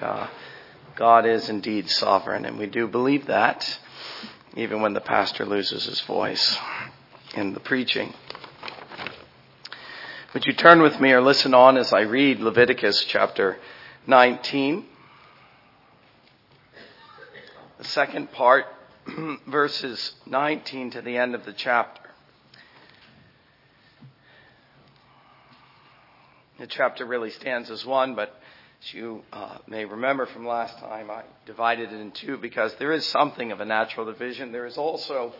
uh, 0.00 0.28
God 0.96 1.26
is 1.26 1.48
indeed 1.48 1.88
sovereign, 1.88 2.44
and 2.44 2.58
we 2.58 2.66
do 2.66 2.86
believe 2.86 3.26
that, 3.26 3.78
even 4.56 4.82
when 4.82 4.94
the 4.94 5.00
pastor 5.00 5.46
loses 5.46 5.84
his 5.86 6.00
voice 6.02 6.58
in 7.34 7.54
the 7.54 7.60
preaching. 7.60 8.12
Would 10.34 10.46
you 10.46 10.52
turn 10.52 10.80
with 10.82 11.00
me 11.00 11.12
or 11.12 11.20
listen 11.20 11.54
on 11.54 11.76
as 11.76 11.92
I 11.92 12.02
read 12.02 12.40
Leviticus 12.40 13.04
chapter 13.04 13.58
19? 14.06 14.84
The 17.78 17.84
second 17.84 18.30
part, 18.32 18.66
verses 19.48 20.12
19 20.26 20.92
to 20.92 21.02
the 21.02 21.16
end 21.16 21.34
of 21.34 21.44
the 21.44 21.52
chapter. 21.52 22.10
The 26.58 26.66
chapter 26.66 27.06
really 27.06 27.30
stands 27.30 27.70
as 27.70 27.86
one, 27.86 28.14
but 28.14 28.39
as 28.82 28.94
you 28.94 29.22
uh, 29.32 29.58
may 29.66 29.84
remember 29.84 30.26
from 30.26 30.46
last 30.46 30.78
time, 30.78 31.10
I 31.10 31.22
divided 31.44 31.92
it 31.92 32.00
in 32.00 32.12
two 32.12 32.38
because 32.38 32.74
there 32.76 32.92
is 32.92 33.04
something 33.06 33.52
of 33.52 33.60
a 33.60 33.64
natural 33.64 34.06
division. 34.06 34.52
There 34.52 34.66
is 34.66 34.78
also 34.78 35.34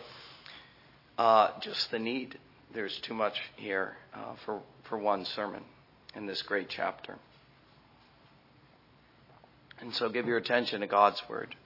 uh, 1.16 1.50
just 1.60 1.90
the 1.90 1.98
need. 1.98 2.38
There's 2.74 2.96
too 3.00 3.14
much 3.14 3.40
here 3.56 3.96
uh, 4.14 4.34
for, 4.44 4.60
for 4.88 4.98
one 4.98 5.24
sermon 5.24 5.62
in 6.14 6.26
this 6.26 6.42
great 6.42 6.68
chapter. 6.68 7.16
And 9.80 9.94
so 9.94 10.10
give 10.10 10.26
your 10.26 10.36
attention 10.36 10.82
to 10.82 10.86
God's 10.86 11.22
word. 11.28 11.56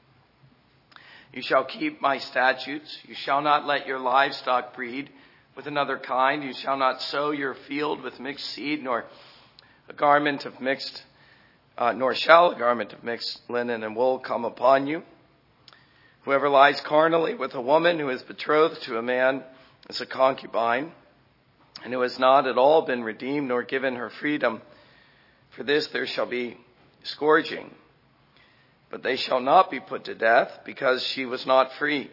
You 1.32 1.42
shall 1.42 1.64
keep 1.64 2.00
my 2.00 2.18
statutes. 2.18 2.96
You 3.08 3.16
shall 3.16 3.42
not 3.42 3.66
let 3.66 3.88
your 3.88 3.98
livestock 3.98 4.76
breed 4.76 5.10
with 5.56 5.66
another 5.66 5.98
kind. 5.98 6.44
You 6.44 6.52
shall 6.52 6.76
not 6.76 7.02
sow 7.02 7.32
your 7.32 7.54
field 7.54 8.02
with 8.02 8.20
mixed 8.20 8.46
seed, 8.50 8.84
nor 8.84 9.04
a 9.88 9.92
garment 9.92 10.44
of 10.46 10.60
mixed, 10.60 11.02
uh, 11.76 11.92
nor 11.92 12.14
shall 12.14 12.52
a 12.52 12.58
garment 12.58 12.92
of 12.92 13.02
mixed 13.02 13.40
linen 13.48 13.82
and 13.82 13.96
wool 13.96 14.18
come 14.18 14.44
upon 14.44 14.86
you. 14.86 15.02
Whoever 16.22 16.48
lies 16.48 16.80
carnally 16.80 17.34
with 17.34 17.54
a 17.54 17.60
woman 17.60 17.98
who 17.98 18.08
is 18.08 18.22
betrothed 18.22 18.82
to 18.84 18.98
a 18.98 19.02
man 19.02 19.42
is 19.90 20.00
a 20.00 20.06
concubine, 20.06 20.92
and 21.82 21.92
who 21.92 22.00
has 22.00 22.18
not 22.18 22.46
at 22.46 22.56
all 22.56 22.82
been 22.82 23.02
redeemed 23.04 23.48
nor 23.48 23.62
given 23.62 23.96
her 23.96 24.08
freedom. 24.08 24.62
For 25.50 25.64
this 25.64 25.88
there 25.88 26.06
shall 26.06 26.26
be 26.26 26.56
scourging. 27.02 27.70
But 28.90 29.02
they 29.02 29.16
shall 29.16 29.40
not 29.40 29.70
be 29.70 29.80
put 29.80 30.04
to 30.04 30.14
death, 30.14 30.60
because 30.64 31.02
she 31.02 31.26
was 31.26 31.44
not 31.44 31.72
free. 31.74 32.10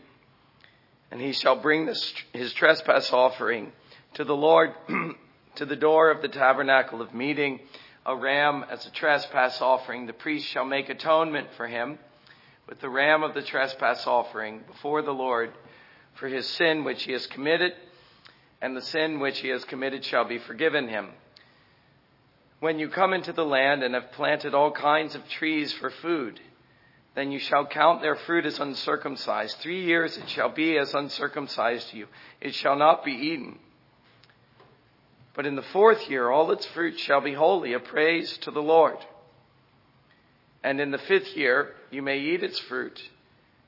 And 1.12 1.22
he 1.22 1.32
shall 1.32 1.62
bring 1.62 1.86
this, 1.86 2.14
his 2.34 2.52
trespass 2.54 3.14
offering 3.14 3.72
to 4.16 4.24
the 4.24 4.36
Lord 4.36 4.74
to 5.56 5.66
the 5.66 5.76
door 5.76 6.12
of 6.12 6.22
the 6.22 6.28
tabernacle 6.28 7.02
of 7.02 7.14
meeting 7.14 7.60
a 8.06 8.16
ram 8.16 8.66
as 8.70 8.86
a 8.86 8.92
trespass 8.92 9.62
offering. 9.62 10.06
The 10.06 10.14
priest 10.14 10.48
shall 10.48 10.66
make 10.66 10.90
atonement 10.90 11.50
for 11.58 11.68
him 11.68 12.00
with 12.68 12.80
the 12.80 12.90
ram 12.90 13.24
of 13.24 13.34
the 13.34 13.42
trespass 13.42 14.08
offering 14.08 14.62
before 14.68 15.02
the 15.02 15.14
Lord 15.14 15.52
for 16.16 16.28
his 16.28 16.48
sin 16.48 16.84
which 16.84 17.04
he 17.04 17.12
has 17.14 17.28
committed, 17.28 17.74
and 18.62 18.76
the 18.76 18.82
sin 18.82 19.20
which 19.20 19.40
he 19.40 19.50
has 19.50 19.64
committed 19.66 20.06
shall 20.06 20.26
be 20.26 20.38
forgiven 20.40 20.88
him. 20.88 21.10
When 22.60 22.80
you 22.80 22.90
come 22.90 23.14
into 23.14 23.34
the 23.34 23.46
land 23.46 23.82
and 23.82 23.96
have 23.96 24.12
planted 24.12 24.54
all 24.54 24.72
kinds 24.72 25.16
of 25.16 25.28
trees 25.28 25.74
for 25.74 25.90
food, 25.90 26.40
then 27.16 27.32
you 27.32 27.40
shall 27.40 27.66
count 27.66 28.02
their 28.02 28.16
fruit 28.16 28.46
as 28.46 28.60
uncircumcised. 28.60 29.58
Three 29.58 29.84
years 29.84 30.18
it 30.18 30.30
shall 30.30 30.50
be 30.50 30.78
as 30.78 30.94
uncircumcised 30.94 31.90
to 31.90 31.98
you. 31.98 32.08
It 32.40 32.54
shall 32.56 32.76
not 32.76 33.04
be 33.04 33.12
eaten. 33.12 33.60
But 35.34 35.46
in 35.46 35.56
the 35.56 35.62
fourth 35.62 36.10
year, 36.10 36.30
all 36.30 36.52
its 36.52 36.66
fruit 36.68 37.00
shall 37.00 37.22
be 37.22 37.34
holy, 37.34 37.74
a 37.74 37.80
praise 37.80 38.38
to 38.40 38.52
the 38.52 38.62
Lord. 38.62 38.98
And 40.64 40.80
in 40.80 40.92
the 40.92 40.98
fifth 40.98 41.36
year, 41.36 41.74
you 41.90 42.02
may 42.02 42.20
eat 42.20 42.44
its 42.44 42.60
fruit, 42.60 43.02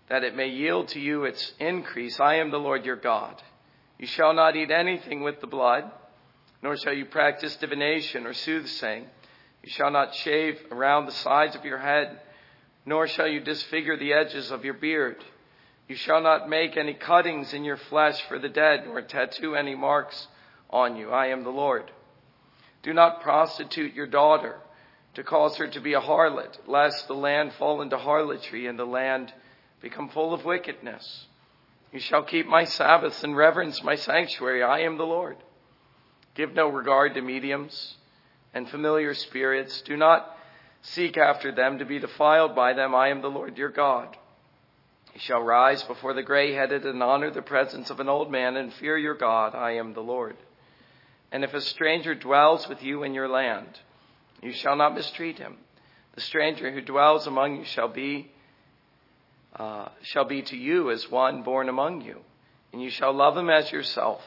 that 0.09 0.23
it 0.23 0.35
may 0.35 0.49
yield 0.49 0.89
to 0.89 0.99
you 0.99 1.23
its 1.23 1.53
increase. 1.59 2.19
I 2.19 2.35
am 2.35 2.51
the 2.51 2.59
Lord 2.59 2.85
your 2.85 2.97
God. 2.97 3.41
You 3.97 4.07
shall 4.07 4.33
not 4.33 4.55
eat 4.55 4.71
anything 4.71 5.23
with 5.23 5.39
the 5.39 5.47
blood, 5.47 5.89
nor 6.61 6.75
shall 6.77 6.93
you 6.93 7.05
practice 7.05 7.55
divination 7.55 8.25
or 8.25 8.33
soothsaying. 8.33 9.05
You 9.63 9.69
shall 9.71 9.91
not 9.91 10.13
shave 10.13 10.59
around 10.71 11.05
the 11.05 11.13
sides 11.13 11.55
of 11.55 11.63
your 11.63 11.77
head, 11.77 12.19
nor 12.85 13.07
shall 13.07 13.27
you 13.27 13.39
disfigure 13.39 13.97
the 13.97 14.13
edges 14.13 14.51
of 14.51 14.65
your 14.65 14.73
beard. 14.73 15.23
You 15.87 15.95
shall 15.95 16.21
not 16.21 16.49
make 16.49 16.75
any 16.75 16.93
cuttings 16.93 17.53
in 17.53 17.63
your 17.63 17.77
flesh 17.77 18.21
for 18.27 18.39
the 18.39 18.49
dead, 18.49 18.85
nor 18.85 19.01
tattoo 19.01 19.55
any 19.55 19.75
marks 19.75 20.27
on 20.73 20.97
you. 20.97 21.11
I 21.11 21.27
am 21.27 21.43
the 21.43 21.51
Lord. 21.51 21.91
Do 22.81 22.93
not 22.93 23.21
prostitute 23.21 23.93
your 23.93 24.07
daughter 24.07 24.57
to 25.13 25.23
cause 25.23 25.55
her 25.57 25.67
to 25.67 25.79
be 25.79 25.93
a 25.93 26.01
harlot, 26.01 26.57
lest 26.67 27.07
the 27.07 27.13
land 27.13 27.53
fall 27.53 27.81
into 27.81 27.97
harlotry 27.97 28.67
and 28.67 28.77
the 28.77 28.85
land 28.85 29.31
become 29.81 30.09
full 30.09 30.33
of 30.33 30.43
wickedness. 30.43 31.27
You 31.91 31.99
shall 31.99 32.23
keep 32.23 32.47
my 32.47 32.63
Sabbaths 32.63 33.23
and 33.23 33.37
reverence 33.37 33.83
my 33.83 33.95
sanctuary. 33.95 34.63
I 34.63 34.79
am 34.79 34.97
the 34.97 35.05
Lord. 35.05 35.37
Give 36.33 36.51
no 36.53 36.67
regard 36.67 37.13
to 37.13 37.21
mediums 37.21 37.95
and 38.53 38.67
familiar 38.67 39.13
spirits. 39.13 39.83
Do 39.83 39.95
not 39.95 40.35
seek 40.81 41.17
after 41.17 41.51
them 41.51 41.77
to 41.77 41.85
be 41.85 41.99
defiled 41.99 42.55
by 42.55 42.73
them. 42.73 42.95
I 42.95 43.09
am 43.09 43.21
the 43.21 43.29
Lord 43.29 43.57
your 43.59 43.69
God. 43.69 44.17
You 45.13 45.19
shall 45.19 45.43
rise 45.43 45.83
before 45.83 46.15
the 46.15 46.23
gray 46.23 46.53
headed 46.53 46.87
and 46.87 47.03
honor 47.03 47.29
the 47.29 47.43
presence 47.43 47.91
of 47.91 47.99
an 47.99 48.09
old 48.09 48.31
man 48.31 48.57
and 48.57 48.73
fear 48.73 48.97
your 48.97 49.15
God. 49.15 49.53
I 49.53 49.73
am 49.73 49.93
the 49.93 50.01
Lord. 50.01 50.35
And 51.33 51.43
if 51.43 51.55
a 51.55 51.61
stranger 51.61 52.13
dwells 52.13 52.69
with 52.69 52.83
you 52.83 53.01
in 53.01 53.15
your 53.15 53.27
land, 53.27 53.67
you 54.43 54.53
shall 54.53 54.75
not 54.75 54.93
mistreat 54.93 55.39
him. 55.39 55.57
The 56.13 56.21
stranger 56.21 56.71
who 56.71 56.79
dwells 56.79 57.25
among 57.25 57.57
you 57.57 57.65
shall 57.65 57.87
be 57.87 58.31
uh, 59.55 59.89
shall 60.03 60.25
be 60.25 60.43
to 60.43 60.55
you 60.57 60.91
as 60.91 61.09
one 61.11 61.43
born 61.43 61.69
among 61.69 62.01
you, 62.01 62.19
and 62.71 62.81
you 62.81 62.89
shall 62.89 63.13
love 63.13 63.35
him 63.35 63.49
as 63.49 63.71
yourself. 63.71 64.21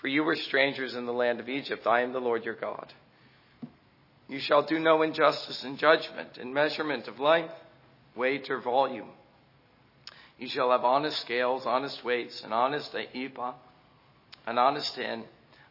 For 0.00 0.08
you 0.08 0.22
were 0.24 0.36
strangers 0.36 0.94
in 0.94 1.06
the 1.06 1.12
land 1.12 1.40
of 1.40 1.48
Egypt. 1.48 1.86
I 1.86 2.00
am 2.00 2.12
the 2.12 2.20
Lord 2.20 2.44
your 2.44 2.54
God. 2.54 2.92
You 4.28 4.38
shall 4.38 4.62
do 4.62 4.78
no 4.78 5.02
injustice 5.02 5.62
in 5.62 5.76
judgment, 5.76 6.36
in 6.38 6.52
measurement 6.52 7.06
of 7.06 7.20
length, 7.20 7.54
weight, 8.14 8.50
or 8.50 8.60
volume. 8.60 9.10
You 10.38 10.48
shall 10.48 10.70
have 10.70 10.84
honest 10.84 11.20
scales, 11.20 11.64
honest 11.64 12.04
weights, 12.04 12.42
an 12.42 12.52
honest 12.52 12.94
ephah, 12.94 13.54
an 14.46 14.58
honest 14.58 14.94
hin 14.94 15.24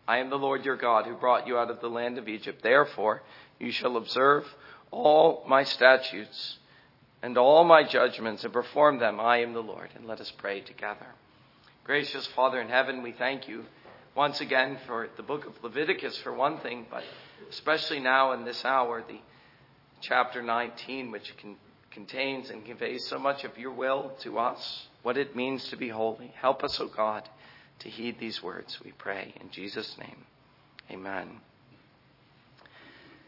I 0.07 0.19
am 0.19 0.29
the 0.29 0.37
Lord 0.37 0.65
your 0.65 0.77
God 0.77 1.05
who 1.05 1.15
brought 1.15 1.47
you 1.47 1.57
out 1.57 1.71
of 1.71 1.81
the 1.81 1.89
land 1.89 2.17
of 2.17 2.27
Egypt. 2.27 2.61
Therefore, 2.61 3.23
you 3.59 3.71
shall 3.71 3.97
observe 3.97 4.45
all 4.91 5.43
my 5.47 5.63
statutes 5.63 6.59
and 7.23 7.37
all 7.37 7.63
my 7.63 7.83
judgments 7.83 8.43
and 8.43 8.53
perform 8.53 8.99
them. 8.99 9.19
I 9.19 9.37
am 9.37 9.53
the 9.53 9.63
Lord. 9.63 9.89
And 9.95 10.05
let 10.05 10.21
us 10.21 10.31
pray 10.37 10.61
together. 10.61 11.07
Gracious 11.83 12.27
Father 12.27 12.61
in 12.61 12.69
heaven, 12.69 13.01
we 13.01 13.13
thank 13.13 13.47
you 13.47 13.65
once 14.15 14.41
again 14.41 14.77
for 14.85 15.09
the 15.17 15.23
book 15.23 15.45
of 15.45 15.53
Leviticus, 15.63 16.17
for 16.19 16.33
one 16.33 16.59
thing, 16.59 16.85
but 16.89 17.03
especially 17.49 17.99
now 17.99 18.31
in 18.33 18.45
this 18.45 18.63
hour, 18.63 19.03
the 19.07 19.19
chapter 20.01 20.41
19, 20.41 21.11
which 21.11 21.35
can, 21.37 21.55
contains 21.91 22.49
and 22.49 22.65
conveys 22.65 23.05
so 23.07 23.17
much 23.17 23.43
of 23.43 23.57
your 23.57 23.71
will 23.71 24.11
to 24.21 24.37
us, 24.37 24.87
what 25.01 25.17
it 25.17 25.35
means 25.35 25.67
to 25.69 25.75
be 25.75 25.89
holy. 25.89 26.31
Help 26.39 26.63
us, 26.63 26.79
O 26.79 26.87
God 26.87 27.27
to 27.79 27.89
heed 27.89 28.19
these 28.19 28.41
words, 28.41 28.79
we 28.83 28.91
pray. 28.91 29.33
In 29.41 29.49
Jesus' 29.49 29.97
name, 29.97 30.25
amen. 30.91 31.39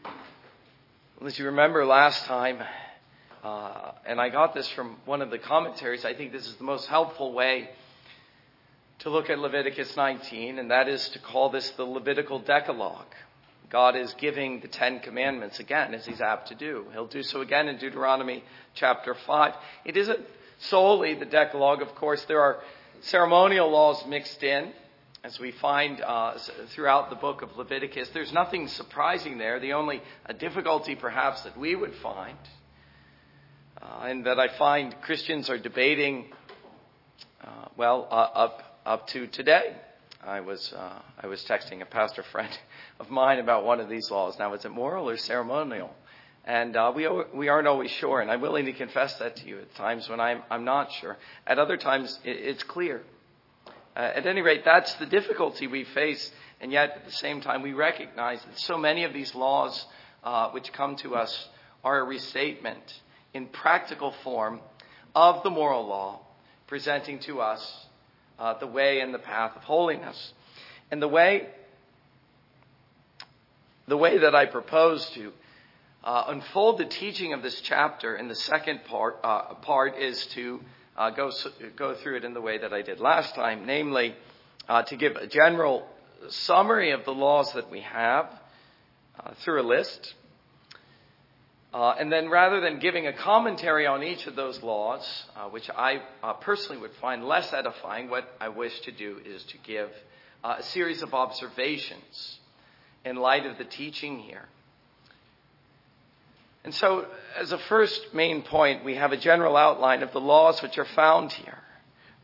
Well, 0.04 1.26
as 1.26 1.38
you 1.38 1.46
remember 1.46 1.84
last 1.84 2.24
time, 2.24 2.62
uh, 3.42 3.92
and 4.06 4.20
I 4.20 4.28
got 4.28 4.54
this 4.54 4.68
from 4.68 4.96
one 5.04 5.22
of 5.22 5.30
the 5.30 5.38
commentaries, 5.38 6.04
I 6.04 6.14
think 6.14 6.32
this 6.32 6.46
is 6.46 6.54
the 6.56 6.64
most 6.64 6.86
helpful 6.86 7.32
way 7.32 7.70
to 9.00 9.10
look 9.10 9.30
at 9.30 9.38
Leviticus 9.38 9.96
19, 9.96 10.58
and 10.58 10.70
that 10.70 10.88
is 10.88 11.08
to 11.10 11.18
call 11.18 11.50
this 11.50 11.70
the 11.70 11.84
Levitical 11.84 12.40
Decalogue. 12.40 13.14
God 13.70 13.96
is 13.96 14.14
giving 14.14 14.60
the 14.60 14.68
Ten 14.68 15.00
Commandments 15.00 15.60
again, 15.60 15.94
as 15.94 16.06
He's 16.06 16.20
apt 16.20 16.48
to 16.48 16.54
do. 16.54 16.86
He'll 16.92 17.06
do 17.06 17.22
so 17.22 17.42
again 17.42 17.68
in 17.68 17.78
Deuteronomy 17.78 18.42
chapter 18.74 19.14
5. 19.14 19.54
It 19.84 19.96
isn't 19.96 20.20
solely 20.58 21.14
the 21.14 21.26
Decalogue, 21.26 21.82
of 21.82 21.94
course, 21.94 22.24
there 22.24 22.40
are 22.40 22.60
ceremonial 23.02 23.70
laws 23.70 24.04
mixed 24.06 24.42
in, 24.42 24.72
as 25.24 25.38
we 25.38 25.52
find 25.52 26.00
uh, 26.00 26.38
throughout 26.74 27.10
the 27.10 27.16
book 27.16 27.42
of 27.42 27.56
Leviticus. 27.56 28.08
There's 28.14 28.32
nothing 28.32 28.68
surprising 28.68 29.38
there. 29.38 29.58
The 29.60 29.72
only 29.72 30.02
difficulty, 30.38 30.94
perhaps, 30.94 31.42
that 31.42 31.58
we 31.58 31.74
would 31.74 31.94
find, 31.96 32.38
uh, 33.80 34.04
and 34.04 34.26
that 34.26 34.38
I 34.38 34.56
find 34.56 34.94
Christians 35.02 35.50
are 35.50 35.58
debating, 35.58 36.26
uh, 37.42 37.68
well, 37.76 38.06
uh, 38.10 38.14
up 38.14 38.62
up 38.86 39.06
to 39.08 39.26
today. 39.26 39.76
I 40.24 40.40
was 40.40 40.72
uh, 40.72 41.00
I 41.20 41.26
was 41.26 41.44
texting 41.44 41.82
a 41.82 41.86
pastor 41.86 42.22
friend 42.22 42.56
of 43.00 43.10
mine 43.10 43.38
about 43.38 43.64
one 43.64 43.80
of 43.80 43.88
these 43.88 44.10
laws. 44.10 44.38
Now, 44.38 44.54
is 44.54 44.64
it 44.64 44.70
moral 44.70 45.08
or 45.08 45.16
ceremonial? 45.16 45.94
And 46.44 46.76
uh, 46.76 46.92
we, 46.94 47.06
we 47.34 47.48
aren't 47.48 47.68
always 47.68 47.90
sure, 47.90 48.20
and 48.20 48.30
I'm 48.30 48.40
willing 48.40 48.66
to 48.66 48.72
confess 48.72 49.18
that 49.18 49.36
to 49.36 49.46
you 49.46 49.58
at 49.58 49.74
times 49.74 50.08
when 50.08 50.18
I'm, 50.18 50.42
I'm 50.50 50.64
not 50.64 50.90
sure. 50.92 51.18
At 51.46 51.58
other 51.58 51.76
times, 51.76 52.18
it, 52.24 52.36
it's 52.36 52.62
clear. 52.62 53.02
Uh, 53.94 54.12
at 54.14 54.26
any 54.26 54.40
rate, 54.40 54.62
that's 54.64 54.94
the 54.94 55.06
difficulty 55.06 55.66
we 55.66 55.84
face, 55.84 56.32
and 56.60 56.72
yet 56.72 56.92
at 56.96 57.04
the 57.04 57.12
same 57.12 57.40
time, 57.40 57.62
we 57.62 57.74
recognize 57.74 58.40
that 58.42 58.58
so 58.58 58.78
many 58.78 59.04
of 59.04 59.12
these 59.12 59.34
laws 59.34 59.84
uh, 60.24 60.50
which 60.50 60.72
come 60.72 60.96
to 60.96 61.14
us 61.14 61.48
are 61.84 62.00
a 62.00 62.04
restatement, 62.04 63.00
in 63.34 63.46
practical 63.46 64.12
form 64.24 64.60
of 65.14 65.42
the 65.42 65.50
moral 65.50 65.86
law, 65.86 66.20
presenting 66.66 67.18
to 67.20 67.40
us 67.40 67.86
uh, 68.38 68.58
the 68.58 68.66
way 68.66 69.00
and 69.00 69.12
the 69.12 69.18
path 69.18 69.56
of 69.56 69.62
holiness. 69.62 70.32
And 70.90 71.02
the 71.02 71.08
way, 71.08 71.48
the 73.86 73.96
way 73.96 74.18
that 74.18 74.34
I 74.34 74.46
propose 74.46 75.08
to 75.10 75.32
uh, 76.04 76.24
unfold 76.28 76.78
the 76.78 76.84
teaching 76.84 77.32
of 77.32 77.42
this 77.42 77.60
chapter 77.60 78.16
in 78.16 78.28
the 78.28 78.34
second 78.34 78.84
part, 78.84 79.18
uh, 79.24 79.54
part 79.54 79.96
is 79.98 80.26
to 80.26 80.60
uh, 80.96 81.10
go, 81.10 81.30
go 81.76 81.94
through 81.94 82.16
it 82.16 82.24
in 82.24 82.34
the 82.34 82.40
way 82.40 82.58
that 82.58 82.72
I 82.72 82.82
did 82.82 83.00
last 83.00 83.34
time, 83.34 83.66
namely 83.66 84.14
uh, 84.68 84.82
to 84.84 84.96
give 84.96 85.16
a 85.16 85.26
general 85.26 85.86
summary 86.28 86.92
of 86.92 87.04
the 87.04 87.12
laws 87.12 87.52
that 87.52 87.70
we 87.70 87.80
have 87.80 88.26
uh, 89.18 89.32
through 89.42 89.62
a 89.62 89.66
list. 89.66 90.14
Uh, 91.72 91.94
and 91.98 92.10
then 92.10 92.28
rather 92.30 92.60
than 92.60 92.78
giving 92.78 93.06
a 93.06 93.12
commentary 93.12 93.86
on 93.86 94.02
each 94.02 94.26
of 94.26 94.34
those 94.34 94.62
laws, 94.62 95.24
uh, 95.36 95.48
which 95.48 95.68
I 95.68 96.00
personally 96.40 96.80
would 96.80 96.94
find 97.00 97.24
less 97.24 97.52
edifying, 97.52 98.08
what 98.08 98.26
I 98.40 98.48
wish 98.48 98.80
to 98.80 98.92
do 98.92 99.18
is 99.24 99.42
to 99.44 99.58
give 99.58 99.90
a 100.42 100.62
series 100.62 101.02
of 101.02 101.12
observations 101.12 102.38
in 103.04 103.16
light 103.16 103.44
of 103.44 103.58
the 103.58 103.64
teaching 103.64 104.20
here. 104.20 104.48
And 106.68 106.74
so, 106.74 107.06
as 107.40 107.50
a 107.50 107.56
first 107.56 108.12
main 108.12 108.42
point, 108.42 108.84
we 108.84 108.96
have 108.96 109.12
a 109.12 109.16
general 109.16 109.56
outline 109.56 110.02
of 110.02 110.12
the 110.12 110.20
laws 110.20 110.60
which 110.60 110.76
are 110.76 110.84
found 110.84 111.32
here. 111.32 111.56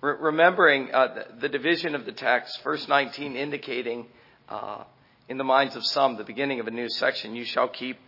Re- 0.03 0.17
remembering 0.21 0.93
uh, 0.93 1.15
the, 1.15 1.41
the, 1.41 1.49
division 1.49 1.95
of 1.95 2.05
the 2.05 2.13
text, 2.13 2.63
verse 2.63 2.87
19 2.87 3.37
indicating 3.37 4.05
uh, 4.51 4.85
in 5.31 5.39
the 5.39 5.45
minds 5.45 5.77
of 5.77 5.87
some 5.87 6.19
the 6.19 6.25
beginning 6.25 6.61
of 6.61 6.67
a 6.67 6.71
new 6.71 6.91
section, 6.91 7.35
you 7.35 7.47
shall 7.47 7.69
keep 7.69 7.99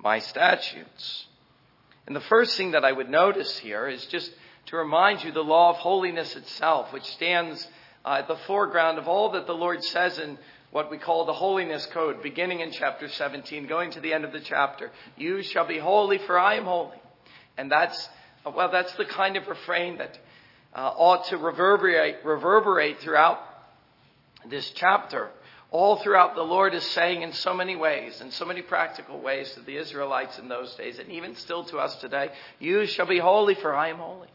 my 0.00 0.18
statutes. 0.18 1.26
And 2.08 2.16
the 2.16 2.22
first 2.22 2.56
thing 2.56 2.72
that 2.72 2.84
I 2.84 2.90
would 2.90 3.08
notice 3.08 3.56
here 3.58 3.86
is 3.86 4.04
just 4.06 4.32
to 4.66 4.76
remind 4.76 5.22
you 5.22 5.30
the 5.30 5.44
law 5.44 5.70
of 5.70 5.76
holiness 5.76 6.34
itself, 6.34 6.92
which 6.92 7.04
stands 7.04 7.64
uh, 8.04 8.16
at 8.18 8.26
the 8.26 8.38
foreground 8.48 8.98
of 8.98 9.06
all 9.06 9.30
that 9.30 9.46
the 9.46 9.54
Lord 9.54 9.84
says 9.84 10.18
in 10.18 10.38
what 10.74 10.90
we 10.90 10.98
call 10.98 11.24
the 11.24 11.32
holiness 11.32 11.86
code, 11.92 12.20
beginning 12.20 12.58
in 12.58 12.72
chapter 12.72 13.08
17, 13.08 13.68
going 13.68 13.92
to 13.92 14.00
the 14.00 14.12
end 14.12 14.24
of 14.24 14.32
the 14.32 14.40
chapter. 14.40 14.90
You 15.16 15.40
shall 15.44 15.68
be 15.68 15.78
holy, 15.78 16.18
for 16.18 16.36
I 16.36 16.56
am 16.56 16.64
holy. 16.64 17.00
And 17.56 17.70
that's, 17.70 18.08
well, 18.44 18.72
that's 18.72 18.92
the 18.94 19.04
kind 19.04 19.36
of 19.36 19.46
refrain 19.46 19.98
that 19.98 20.18
uh, 20.74 20.92
ought 20.96 21.26
to 21.26 21.38
reverberate, 21.38 22.24
reverberate 22.24 22.98
throughout 22.98 23.38
this 24.50 24.68
chapter. 24.70 25.30
All 25.70 25.98
throughout, 25.98 26.34
the 26.34 26.42
Lord 26.42 26.74
is 26.74 26.82
saying 26.86 27.22
in 27.22 27.32
so 27.34 27.54
many 27.54 27.76
ways, 27.76 28.20
in 28.20 28.32
so 28.32 28.44
many 28.44 28.60
practical 28.60 29.20
ways 29.20 29.52
to 29.52 29.60
the 29.60 29.76
Israelites 29.76 30.40
in 30.40 30.48
those 30.48 30.74
days, 30.74 30.98
and 30.98 31.08
even 31.12 31.36
still 31.36 31.62
to 31.66 31.78
us 31.78 31.94
today, 32.00 32.30
you 32.58 32.84
shall 32.86 33.06
be 33.06 33.20
holy, 33.20 33.54
for 33.54 33.76
I 33.76 33.90
am 33.90 33.98
holy. 33.98 34.28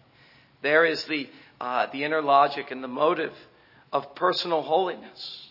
There 0.62 0.86
is 0.86 1.04
the, 1.04 1.30
uh, 1.60 1.88
the 1.92 2.06
inner 2.06 2.22
logic 2.22 2.72
and 2.72 2.82
the 2.82 2.88
motive 2.88 3.34
of 3.92 4.16
personal 4.16 4.62
holiness. 4.62 5.49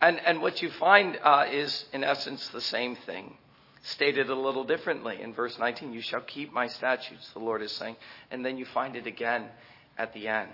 And, 0.00 0.20
and 0.24 0.42
what 0.42 0.60
you 0.60 0.70
find 0.70 1.18
uh, 1.22 1.46
is, 1.50 1.86
in 1.92 2.04
essence, 2.04 2.48
the 2.48 2.60
same 2.60 2.96
thing, 2.96 3.36
stated 3.82 4.28
a 4.28 4.34
little 4.34 4.64
differently. 4.64 5.20
In 5.20 5.32
verse 5.32 5.58
19, 5.58 5.92
you 5.92 6.02
shall 6.02 6.20
keep 6.20 6.52
my 6.52 6.66
statutes, 6.66 7.30
the 7.32 7.38
Lord 7.38 7.62
is 7.62 7.72
saying. 7.72 7.96
And 8.30 8.44
then 8.44 8.58
you 8.58 8.66
find 8.66 8.96
it 8.96 9.06
again 9.06 9.46
at 9.96 10.12
the 10.12 10.28
end. 10.28 10.50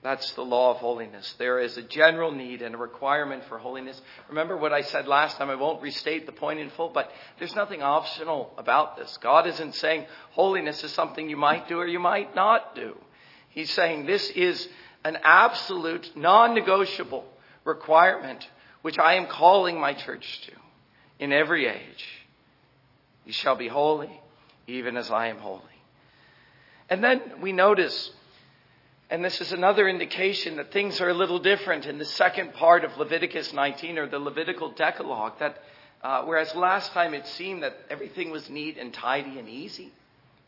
That's 0.00 0.30
the 0.32 0.42
law 0.42 0.70
of 0.70 0.76
holiness. 0.76 1.34
There 1.38 1.58
is 1.58 1.76
a 1.76 1.82
general 1.82 2.30
need 2.30 2.62
and 2.62 2.74
a 2.74 2.78
requirement 2.78 3.42
for 3.48 3.58
holiness. 3.58 4.00
Remember 4.28 4.56
what 4.56 4.72
I 4.72 4.82
said 4.82 5.08
last 5.08 5.36
time. 5.36 5.50
I 5.50 5.56
won't 5.56 5.82
restate 5.82 6.24
the 6.24 6.32
point 6.32 6.60
in 6.60 6.70
full, 6.70 6.90
but 6.90 7.10
there's 7.38 7.56
nothing 7.56 7.82
optional 7.82 8.54
about 8.56 8.96
this. 8.96 9.18
God 9.20 9.48
isn't 9.48 9.74
saying 9.74 10.06
holiness 10.30 10.84
is 10.84 10.92
something 10.92 11.28
you 11.28 11.36
might 11.36 11.68
do 11.68 11.78
or 11.78 11.86
you 11.86 11.98
might 11.98 12.34
not 12.36 12.76
do. 12.76 12.96
He's 13.48 13.70
saying 13.72 14.06
this 14.06 14.30
is 14.30 14.68
an 15.04 15.18
absolute, 15.24 16.16
non 16.16 16.54
negotiable 16.54 17.24
requirement 17.68 18.46
which 18.82 18.98
I 18.98 19.14
am 19.14 19.26
calling 19.26 19.78
my 19.80 19.94
church 19.94 20.40
to 20.46 20.52
in 21.18 21.32
every 21.32 21.66
age. 21.66 22.04
You 23.24 23.32
shall 23.32 23.56
be 23.56 23.68
holy, 23.68 24.20
even 24.66 24.96
as 24.96 25.10
I 25.10 25.28
am 25.28 25.38
holy. 25.38 25.62
And 26.88 27.04
then 27.04 27.20
we 27.42 27.52
notice, 27.52 28.10
and 29.10 29.24
this 29.24 29.40
is 29.40 29.52
another 29.52 29.88
indication 29.88 30.56
that 30.56 30.72
things 30.72 31.00
are 31.00 31.10
a 31.10 31.14
little 31.14 31.38
different 31.38 31.86
in 31.86 31.98
the 31.98 32.04
second 32.04 32.54
part 32.54 32.84
of 32.84 32.96
Leviticus 32.96 33.52
19 33.52 33.98
or 33.98 34.08
the 34.08 34.18
Levitical 34.18 34.70
Decalogue, 34.70 35.38
that 35.40 35.58
uh, 36.02 36.22
whereas 36.22 36.54
last 36.54 36.92
time 36.92 37.12
it 37.12 37.26
seemed 37.26 37.62
that 37.64 37.76
everything 37.90 38.30
was 38.30 38.48
neat 38.48 38.78
and 38.78 38.94
tidy 38.94 39.38
and 39.38 39.48
easy, 39.48 39.92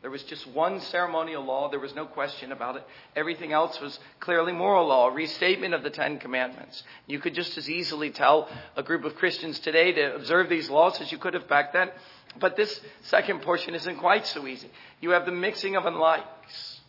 there 0.02 0.10
was 0.10 0.22
just 0.22 0.46
one 0.46 0.80
ceremonial 0.80 1.44
law. 1.44 1.68
There 1.68 1.78
was 1.78 1.94
no 1.94 2.06
question 2.06 2.52
about 2.52 2.76
it. 2.76 2.86
Everything 3.14 3.52
else 3.52 3.78
was 3.80 3.98
clearly 4.18 4.52
moral 4.52 4.86
law, 4.86 5.08
a 5.08 5.12
restatement 5.12 5.74
of 5.74 5.82
the 5.82 5.90
Ten 5.90 6.18
Commandments. 6.18 6.82
You 7.06 7.18
could 7.18 7.34
just 7.34 7.58
as 7.58 7.68
easily 7.68 8.10
tell 8.10 8.48
a 8.76 8.82
group 8.82 9.04
of 9.04 9.14
Christians 9.16 9.60
today 9.60 9.92
to 9.92 10.14
observe 10.14 10.48
these 10.48 10.70
laws 10.70 11.00
as 11.02 11.12
you 11.12 11.18
could 11.18 11.34
have 11.34 11.48
back 11.48 11.74
then. 11.74 11.90
But 12.38 12.56
this 12.56 12.80
second 13.02 13.42
portion 13.42 13.74
isn't 13.74 13.98
quite 13.98 14.26
so 14.26 14.46
easy. 14.46 14.70
You 15.02 15.10
have 15.10 15.26
the 15.26 15.32
mixing 15.32 15.76
of 15.76 15.84
unlikes. 15.84 16.80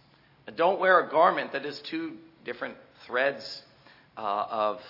Don't 0.56 0.80
wear 0.80 1.00
a 1.00 1.10
garment 1.10 1.52
that 1.52 1.66
is 1.66 1.80
two 1.80 2.14
different 2.46 2.76
threads 3.06 3.64
uh, 4.18 4.46
of, 4.50 4.82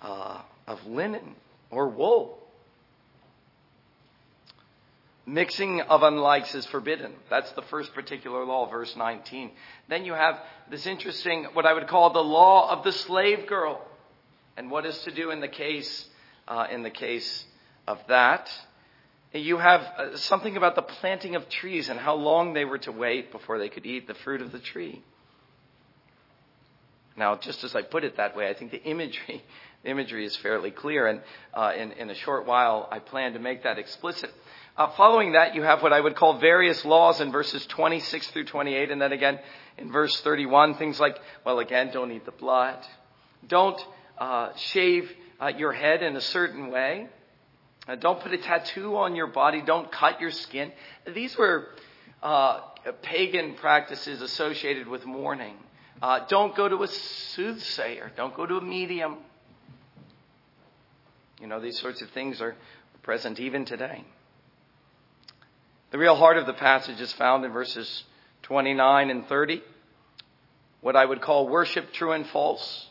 uh, 0.00 0.42
of 0.66 0.86
linen 0.86 1.34
or 1.70 1.88
wool. 1.88 2.38
Mixing 5.28 5.82
of 5.82 6.00
unlikes 6.00 6.54
is 6.54 6.64
forbidden. 6.64 7.12
That's 7.28 7.52
the 7.52 7.60
first 7.60 7.92
particular 7.92 8.46
law, 8.46 8.66
verse 8.70 8.96
19. 8.96 9.50
Then 9.86 10.06
you 10.06 10.14
have 10.14 10.40
this 10.70 10.86
interesting, 10.86 11.44
what 11.52 11.66
I 11.66 11.74
would 11.74 11.86
call 11.86 12.14
the 12.14 12.24
law 12.24 12.70
of 12.70 12.82
the 12.82 12.92
slave 12.92 13.46
girl. 13.46 13.78
And 14.56 14.70
what 14.70 14.86
is 14.86 14.98
to 15.00 15.10
do 15.10 15.30
in 15.30 15.40
the 15.40 15.48
case, 15.48 16.06
uh, 16.48 16.68
in 16.70 16.82
the 16.82 16.88
case 16.88 17.44
of 17.86 17.98
that? 18.08 18.50
You 19.34 19.58
have 19.58 19.82
uh, 19.82 20.16
something 20.16 20.56
about 20.56 20.76
the 20.76 20.82
planting 20.82 21.36
of 21.36 21.46
trees 21.50 21.90
and 21.90 22.00
how 22.00 22.14
long 22.14 22.54
they 22.54 22.64
were 22.64 22.78
to 22.78 22.92
wait 22.92 23.30
before 23.30 23.58
they 23.58 23.68
could 23.68 23.84
eat 23.84 24.08
the 24.08 24.14
fruit 24.14 24.40
of 24.40 24.50
the 24.50 24.58
tree. 24.58 25.02
Now, 27.18 27.36
just 27.36 27.64
as 27.64 27.76
I 27.76 27.82
put 27.82 28.02
it 28.02 28.16
that 28.16 28.34
way, 28.34 28.48
I 28.48 28.54
think 28.54 28.70
the 28.70 28.82
imagery, 28.82 29.44
the 29.82 29.90
imagery 29.90 30.24
is 30.24 30.34
fairly 30.36 30.70
clear, 30.70 31.06
and 31.06 31.20
uh, 31.52 31.72
in, 31.76 31.92
in 31.92 32.08
a 32.08 32.14
short 32.14 32.46
while, 32.46 32.88
I 32.90 32.98
plan 32.98 33.34
to 33.34 33.38
make 33.38 33.64
that 33.64 33.78
explicit. 33.78 34.32
Uh, 34.78 34.88
following 34.96 35.32
that, 35.32 35.56
you 35.56 35.62
have 35.64 35.82
what 35.82 35.92
I 35.92 36.00
would 36.00 36.14
call 36.14 36.38
various 36.38 36.84
laws 36.84 37.20
in 37.20 37.32
verses 37.32 37.66
26 37.66 38.28
through 38.28 38.44
28, 38.44 38.92
and 38.92 39.02
then 39.02 39.10
again 39.10 39.40
in 39.76 39.90
verse 39.90 40.20
31, 40.20 40.74
things 40.74 41.00
like, 41.00 41.18
well, 41.44 41.58
again, 41.58 41.90
don't 41.92 42.12
eat 42.12 42.24
the 42.24 42.30
blood. 42.30 42.78
Don't 43.48 43.80
uh, 44.18 44.50
shave 44.54 45.10
uh, 45.40 45.48
your 45.48 45.72
head 45.72 46.04
in 46.04 46.14
a 46.14 46.20
certain 46.20 46.70
way. 46.70 47.08
Uh, 47.88 47.96
don't 47.96 48.20
put 48.20 48.32
a 48.32 48.38
tattoo 48.38 48.96
on 48.96 49.16
your 49.16 49.26
body. 49.26 49.62
Don't 49.66 49.90
cut 49.90 50.20
your 50.20 50.30
skin. 50.30 50.70
These 51.12 51.36
were 51.36 51.66
uh, 52.22 52.60
pagan 53.02 53.54
practices 53.54 54.22
associated 54.22 54.86
with 54.86 55.04
mourning. 55.04 55.56
Uh, 56.00 56.20
don't 56.28 56.54
go 56.54 56.68
to 56.68 56.84
a 56.84 56.88
soothsayer. 56.88 58.12
Don't 58.16 58.36
go 58.36 58.46
to 58.46 58.58
a 58.58 58.62
medium. 58.62 59.16
You 61.40 61.48
know, 61.48 61.58
these 61.60 61.80
sorts 61.80 62.00
of 62.00 62.10
things 62.10 62.40
are 62.40 62.54
present 63.02 63.40
even 63.40 63.64
today. 63.64 64.04
The 65.90 65.98
real 65.98 66.16
heart 66.16 66.36
of 66.36 66.46
the 66.46 66.52
passage 66.52 67.00
is 67.00 67.12
found 67.14 67.44
in 67.44 67.52
verses 67.52 68.04
29 68.42 69.10
and 69.10 69.26
30. 69.26 69.62
What 70.82 70.96
I 70.96 71.04
would 71.04 71.22
call 71.22 71.48
worship 71.48 71.92
true 71.92 72.12
and 72.12 72.26
false. 72.26 72.88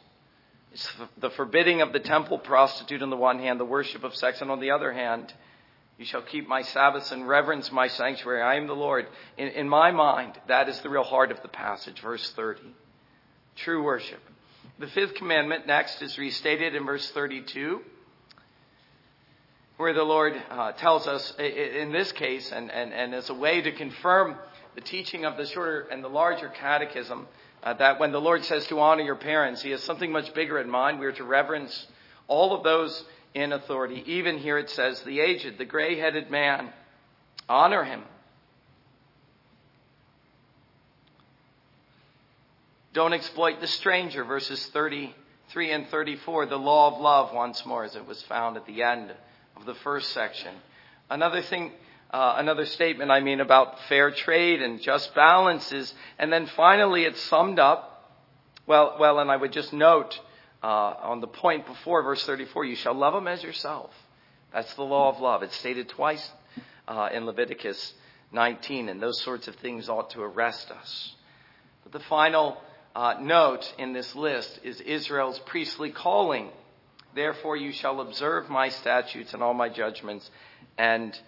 It's 0.73 0.91
the 1.17 1.29
forbidding 1.29 1.81
of 1.81 1.93
the 1.93 1.99
temple 1.99 2.39
prostitute 2.39 3.03
on 3.03 3.09
the 3.09 3.15
one 3.15 3.39
hand, 3.39 3.59
the 3.59 3.65
worship 3.65 4.03
of 4.03 4.15
sex, 4.15 4.41
and 4.41 4.49
on 4.49 4.59
the 4.59 4.71
other 4.71 4.91
hand, 4.91 5.31
you 5.97 6.05
shall 6.05 6.21
keep 6.21 6.47
my 6.47 6.63
Sabbaths 6.63 7.11
and 7.11 7.27
reverence 7.27 7.71
my 7.71 7.87
sanctuary. 7.87 8.41
I 8.41 8.55
am 8.55 8.67
the 8.67 8.73
Lord. 8.73 9.07
In, 9.37 9.47
in 9.49 9.69
my 9.69 9.91
mind, 9.91 10.33
that 10.47 10.67
is 10.67 10.79
the 10.81 10.89
real 10.89 11.03
heart 11.03 11.31
of 11.31 11.41
the 11.41 11.47
passage, 11.47 12.01
verse 12.01 12.31
30. 12.31 12.61
True 13.55 13.83
worship. 13.83 14.21
The 14.79 14.87
fifth 14.87 15.15
commandment 15.15 15.65
next 15.65 16.01
is 16.01 16.17
restated 16.17 16.75
in 16.75 16.85
verse 16.85 17.09
32 17.11 17.81
where 19.77 19.93
the 19.93 20.03
Lord 20.03 20.33
uh, 20.49 20.71
tells 20.73 21.07
us, 21.07 21.33
in 21.37 21.91
this 21.91 22.11
case, 22.11 22.51
and, 22.51 22.71
and, 22.71 22.91
and 22.91 23.13
as 23.13 23.29
a 23.29 23.33
way 23.33 23.61
to 23.61 23.71
confirm 23.71 24.35
the 24.73 24.81
teaching 24.81 25.23
of 25.23 25.37
the 25.37 25.45
shorter 25.45 25.81
and 25.91 26.03
the 26.03 26.07
larger 26.07 26.49
catechism, 26.49 27.27
uh, 27.63 27.73
that 27.75 27.99
when 27.99 28.11
the 28.11 28.19
Lord 28.19 28.43
says 28.43 28.65
to 28.67 28.79
honor 28.79 29.03
your 29.03 29.15
parents, 29.15 29.61
He 29.61 29.69
has 29.71 29.83
something 29.83 30.11
much 30.11 30.33
bigger 30.33 30.59
in 30.59 30.69
mind. 30.69 30.99
We 30.99 31.05
are 31.05 31.11
to 31.13 31.23
reverence 31.23 31.87
all 32.27 32.55
of 32.55 32.63
those 32.63 33.03
in 33.35 33.53
authority. 33.53 34.03
Even 34.07 34.39
here 34.39 34.57
it 34.57 34.69
says, 34.71 34.99
the 35.01 35.19
aged, 35.19 35.59
the 35.59 35.65
gray 35.65 35.99
headed 35.99 36.31
man, 36.31 36.73
honor 37.47 37.83
him. 37.83 38.03
Don't 42.93 43.13
exploit 43.13 43.61
the 43.61 43.67
stranger, 43.67 44.23
verses 44.23 44.65
33 44.73 45.71
and 45.71 45.87
34. 45.89 46.47
The 46.47 46.57
law 46.57 46.95
of 46.95 46.99
love, 46.99 47.31
once 47.31 47.63
more, 47.63 47.83
as 47.83 47.95
it 47.95 48.07
was 48.07 48.23
found 48.23 48.57
at 48.57 48.65
the 48.65 48.81
end 48.81 49.13
of 49.57 49.65
the 49.65 49.75
first 49.75 50.11
section. 50.11 50.53
Another 51.09 51.41
thing 51.41 51.71
uh, 52.09 52.35
another 52.37 52.65
statement, 52.65 53.11
I 53.11 53.19
mean, 53.19 53.41
about 53.41 53.79
fair 53.89 54.11
trade 54.11 54.61
and 54.61 54.81
just 54.81 55.13
balances. 55.13 55.93
And 56.17 56.31
then 56.31 56.47
finally, 56.55 57.03
it's 57.03 57.21
summed 57.23 57.59
up. 57.59 58.13
Well, 58.65 58.95
well, 58.99 59.19
and 59.19 59.29
I 59.29 59.35
would 59.35 59.51
just 59.51 59.73
note 59.73 60.17
uh, 60.63 60.67
on 60.67 61.19
the 61.19 61.27
point 61.27 61.65
before 61.65 62.03
verse 62.03 62.25
34, 62.25 62.65
you 62.65 62.75
shall 62.75 62.93
love 62.93 63.13
them 63.13 63.27
as 63.27 63.43
yourself. 63.43 63.91
That's 64.53 64.73
the 64.75 64.83
law 64.83 65.13
of 65.13 65.19
love. 65.19 65.43
It's 65.43 65.55
stated 65.57 65.89
twice 65.89 66.31
uh, 66.87 67.09
in 67.13 67.25
Leviticus 67.25 67.93
19, 68.31 68.87
and 68.87 69.01
those 69.01 69.21
sorts 69.21 69.49
of 69.49 69.55
things 69.55 69.89
ought 69.89 70.09
to 70.11 70.21
arrest 70.21 70.71
us. 70.71 71.13
But 71.83 71.91
the 71.91 72.05
final 72.07 72.57
uh, 72.95 73.15
note 73.19 73.73
in 73.77 73.91
this 73.91 74.15
list 74.15 74.61
is 74.63 74.79
Israel's 74.79 75.39
priestly 75.39 75.91
calling. 75.91 76.49
Therefore, 77.17 77.57
you 77.57 77.71
shall 77.71 77.99
observe 78.01 78.47
my 78.47 78.69
statutes 78.69 79.33
and 79.33 79.41
all 79.41 79.55
my 79.55 79.69
judgments 79.69 80.29
and 80.77 81.19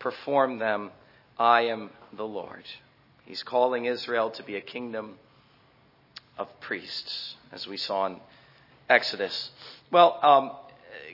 perform 0.00 0.58
them. 0.58 0.90
I 1.38 1.68
am 1.68 1.90
the 2.12 2.24
Lord. 2.24 2.64
He's 3.24 3.44
calling 3.44 3.84
Israel 3.84 4.30
to 4.32 4.42
be 4.42 4.56
a 4.56 4.60
kingdom 4.60 5.18
of 6.36 6.48
priests, 6.58 7.36
as 7.52 7.64
we 7.64 7.76
saw 7.76 8.06
in 8.06 8.16
Exodus. 8.90 9.50
Well, 9.92 10.18
um, 10.20 10.50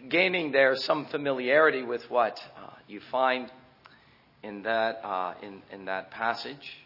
gaining 0.09 0.51
there 0.51 0.77
some 0.77 1.05
familiarity 1.05 1.83
with 1.83 2.11
what 2.11 2.43
uh, 2.57 2.71
you 2.89 3.01
find 3.11 3.53
in 4.43 4.63
that, 4.63 5.05
uh, 5.05 5.35
in, 5.43 5.61
in 5.71 5.85
that 5.85 6.11
passage. 6.11 6.79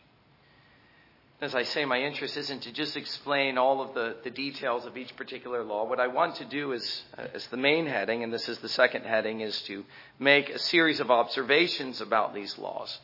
As 1.38 1.54
I 1.54 1.64
say, 1.64 1.84
my 1.84 2.00
interest 2.00 2.38
isn't 2.38 2.62
to 2.62 2.72
just 2.72 2.96
explain 2.96 3.58
all 3.58 3.82
of 3.82 3.92
the, 3.92 4.16
the 4.24 4.30
details 4.30 4.86
of 4.86 4.96
each 4.96 5.14
particular 5.16 5.62
law. 5.62 5.84
What 5.84 6.00
I 6.00 6.06
want 6.06 6.36
to 6.36 6.46
do 6.46 6.72
is, 6.72 7.02
uh, 7.18 7.26
as 7.34 7.46
the 7.48 7.58
main 7.58 7.86
heading, 7.86 8.24
and 8.24 8.32
this 8.32 8.48
is 8.48 8.56
the 8.60 8.70
second 8.70 9.04
heading, 9.04 9.42
is 9.42 9.60
to 9.62 9.84
make 10.18 10.48
a 10.48 10.58
series 10.58 10.98
of 10.98 11.10
observations 11.10 12.00
about 12.00 12.32
these 12.32 12.56
laws. 12.56 12.98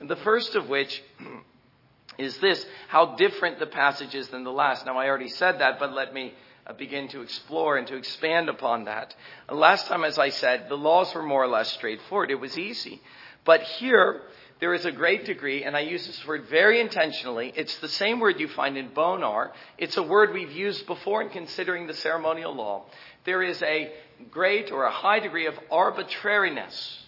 And 0.00 0.08
the 0.08 0.16
first 0.16 0.54
of 0.54 0.70
which 0.70 1.02
is 2.18 2.38
this, 2.38 2.64
how 2.88 3.16
different 3.16 3.58
the 3.58 3.66
passage 3.66 4.14
is 4.14 4.28
than 4.28 4.44
the 4.44 4.50
last. 4.50 4.86
Now 4.86 4.96
I 4.96 5.06
already 5.06 5.28
said 5.28 5.58
that, 5.58 5.78
but 5.78 5.92
let 5.92 6.14
me 6.14 6.32
uh, 6.66 6.72
begin 6.72 7.08
to 7.08 7.20
explore 7.20 7.76
and 7.76 7.86
to 7.88 7.96
expand 7.96 8.48
upon 8.48 8.84
that. 8.84 9.14
Last 9.50 9.88
time, 9.88 10.04
as 10.04 10.18
I 10.18 10.30
said, 10.30 10.70
the 10.70 10.74
laws 10.78 11.14
were 11.14 11.22
more 11.22 11.44
or 11.44 11.48
less 11.48 11.70
straightforward. 11.72 12.30
It 12.30 12.40
was 12.40 12.56
easy. 12.56 13.02
But 13.44 13.60
here, 13.60 14.22
there 14.60 14.74
is 14.74 14.84
a 14.84 14.92
great 14.92 15.24
degree, 15.24 15.64
and 15.64 15.76
I 15.76 15.80
use 15.80 16.06
this 16.06 16.26
word 16.26 16.44
very 16.48 16.80
intentionally. 16.80 17.52
It's 17.56 17.76
the 17.78 17.88
same 17.88 18.20
word 18.20 18.38
you 18.38 18.48
find 18.48 18.76
in 18.76 18.88
Bonar. 18.94 19.52
It's 19.78 19.96
a 19.96 20.02
word 20.02 20.32
we've 20.32 20.52
used 20.52 20.86
before 20.86 21.22
in 21.22 21.30
considering 21.30 21.86
the 21.86 21.94
ceremonial 21.94 22.54
law. 22.54 22.84
There 23.24 23.42
is 23.42 23.60
a 23.62 23.92
great 24.30 24.70
or 24.70 24.84
a 24.84 24.90
high 24.90 25.18
degree 25.18 25.46
of 25.46 25.58
arbitrariness. 25.70 27.04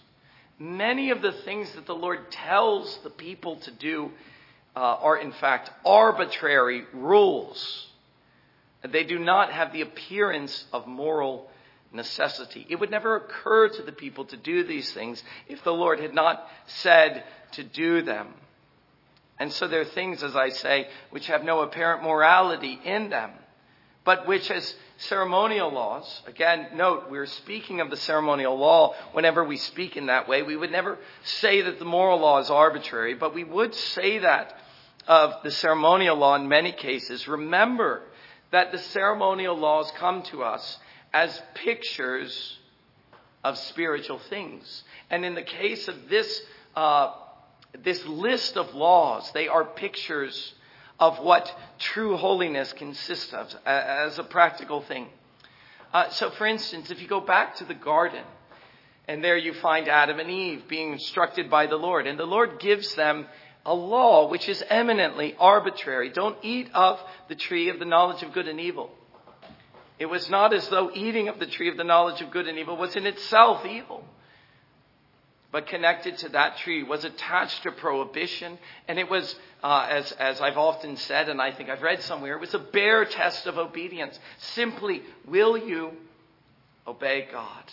Many 0.58 1.10
of 1.10 1.22
the 1.22 1.32
things 1.32 1.70
that 1.74 1.86
the 1.86 1.94
Lord 1.94 2.30
tells 2.30 2.98
the 3.04 3.10
people 3.10 3.56
to 3.56 3.70
do 3.70 4.10
uh, 4.74 4.80
are, 4.80 5.16
in 5.16 5.32
fact, 5.32 5.70
arbitrary 5.84 6.84
rules. 6.92 7.86
They 8.82 9.04
do 9.04 9.18
not 9.18 9.52
have 9.52 9.72
the 9.72 9.82
appearance 9.82 10.64
of 10.72 10.86
moral 10.86 11.48
necessity. 11.92 12.66
It 12.68 12.76
would 12.76 12.90
never 12.90 13.16
occur 13.16 13.68
to 13.68 13.82
the 13.82 13.92
people 13.92 14.24
to 14.26 14.36
do 14.36 14.64
these 14.64 14.92
things 14.92 15.22
if 15.48 15.62
the 15.64 15.72
Lord 15.72 16.00
had 16.00 16.14
not 16.14 16.46
said 16.66 17.24
to 17.52 17.64
do 17.64 18.02
them. 18.02 18.28
And 19.38 19.52
so 19.52 19.68
there 19.68 19.82
are 19.82 19.84
things, 19.84 20.22
as 20.22 20.34
I 20.34 20.48
say, 20.48 20.88
which 21.10 21.26
have 21.26 21.44
no 21.44 21.60
apparent 21.60 22.02
morality 22.02 22.78
in 22.84 23.10
them, 23.10 23.30
but 24.04 24.26
which 24.26 24.50
as 24.50 24.74
ceremonial 24.98 25.70
laws, 25.70 26.22
again, 26.26 26.68
note, 26.74 27.10
we're 27.10 27.26
speaking 27.26 27.80
of 27.80 27.90
the 27.90 27.96
ceremonial 27.96 28.56
law 28.56 28.94
whenever 29.12 29.44
we 29.44 29.58
speak 29.58 29.96
in 29.96 30.06
that 30.06 30.26
way. 30.28 30.42
We 30.42 30.56
would 30.56 30.72
never 30.72 30.98
say 31.22 31.62
that 31.62 31.78
the 31.78 31.84
moral 31.84 32.18
law 32.18 32.38
is 32.38 32.48
arbitrary, 32.48 33.14
but 33.14 33.34
we 33.34 33.44
would 33.44 33.74
say 33.74 34.18
that 34.18 34.58
of 35.06 35.34
the 35.42 35.50
ceremonial 35.50 36.16
law 36.16 36.34
in 36.34 36.48
many 36.48 36.72
cases. 36.72 37.28
Remember 37.28 38.02
that 38.52 38.72
the 38.72 38.78
ceremonial 38.78 39.56
laws 39.56 39.90
come 39.98 40.22
to 40.24 40.42
us 40.42 40.78
as 41.12 41.42
pictures 41.54 42.58
of 43.44 43.58
spiritual 43.58 44.18
things. 44.30 44.84
And 45.10 45.24
in 45.24 45.34
the 45.34 45.42
case 45.42 45.88
of 45.88 46.08
this, 46.08 46.42
uh, 46.74 47.12
this 47.84 48.04
list 48.06 48.56
of 48.56 48.74
laws, 48.74 49.30
they 49.32 49.48
are 49.48 49.64
pictures 49.64 50.54
of 50.98 51.18
what 51.18 51.52
true 51.78 52.16
holiness 52.16 52.72
consists 52.72 53.32
of 53.32 53.54
as 53.64 54.18
a 54.18 54.24
practical 54.24 54.80
thing. 54.80 55.08
Uh, 55.92 56.08
so, 56.10 56.30
for 56.30 56.46
instance, 56.46 56.90
if 56.90 57.00
you 57.00 57.08
go 57.08 57.20
back 57.20 57.56
to 57.56 57.64
the 57.64 57.74
garden, 57.74 58.24
and 59.08 59.22
there 59.22 59.36
you 59.36 59.52
find 59.54 59.88
Adam 59.88 60.18
and 60.18 60.30
Eve 60.30 60.64
being 60.68 60.92
instructed 60.92 61.48
by 61.48 61.66
the 61.66 61.76
Lord, 61.76 62.06
and 62.06 62.18
the 62.18 62.24
Lord 62.24 62.58
gives 62.58 62.94
them 62.94 63.26
a 63.64 63.74
law 63.74 64.28
which 64.28 64.48
is 64.48 64.62
eminently 64.68 65.34
arbitrary. 65.38 66.10
Don't 66.10 66.38
eat 66.42 66.70
of 66.72 67.00
the 67.28 67.34
tree 67.34 67.68
of 67.68 67.78
the 67.78 67.84
knowledge 67.84 68.22
of 68.22 68.32
good 68.32 68.48
and 68.48 68.60
evil. 68.60 68.90
It 69.98 70.06
was 70.06 70.28
not 70.28 70.52
as 70.52 70.68
though 70.68 70.90
eating 70.94 71.28
of 71.28 71.38
the 71.38 71.46
tree 71.46 71.68
of 71.68 71.76
the 71.76 71.84
knowledge 71.84 72.20
of 72.20 72.30
good 72.30 72.46
and 72.46 72.58
evil 72.58 72.76
was 72.76 72.94
in 72.96 73.06
itself 73.06 73.64
evil. 73.64 74.04
But 75.56 75.68
connected 75.68 76.18
to 76.18 76.28
that 76.28 76.58
tree 76.58 76.82
was 76.82 77.06
attached 77.06 77.64
a 77.64 77.72
prohibition, 77.72 78.58
and 78.88 78.98
it 78.98 79.08
was, 79.08 79.34
uh, 79.62 79.86
as, 79.88 80.12
as 80.12 80.38
I've 80.38 80.58
often 80.58 80.98
said, 80.98 81.30
and 81.30 81.40
I 81.40 81.50
think 81.50 81.70
I've 81.70 81.80
read 81.80 82.02
somewhere, 82.02 82.34
it 82.34 82.40
was 82.42 82.52
a 82.52 82.58
bare 82.58 83.06
test 83.06 83.46
of 83.46 83.56
obedience. 83.56 84.20
Simply, 84.36 85.00
will 85.26 85.56
you 85.56 85.92
obey 86.86 87.26
God? 87.32 87.72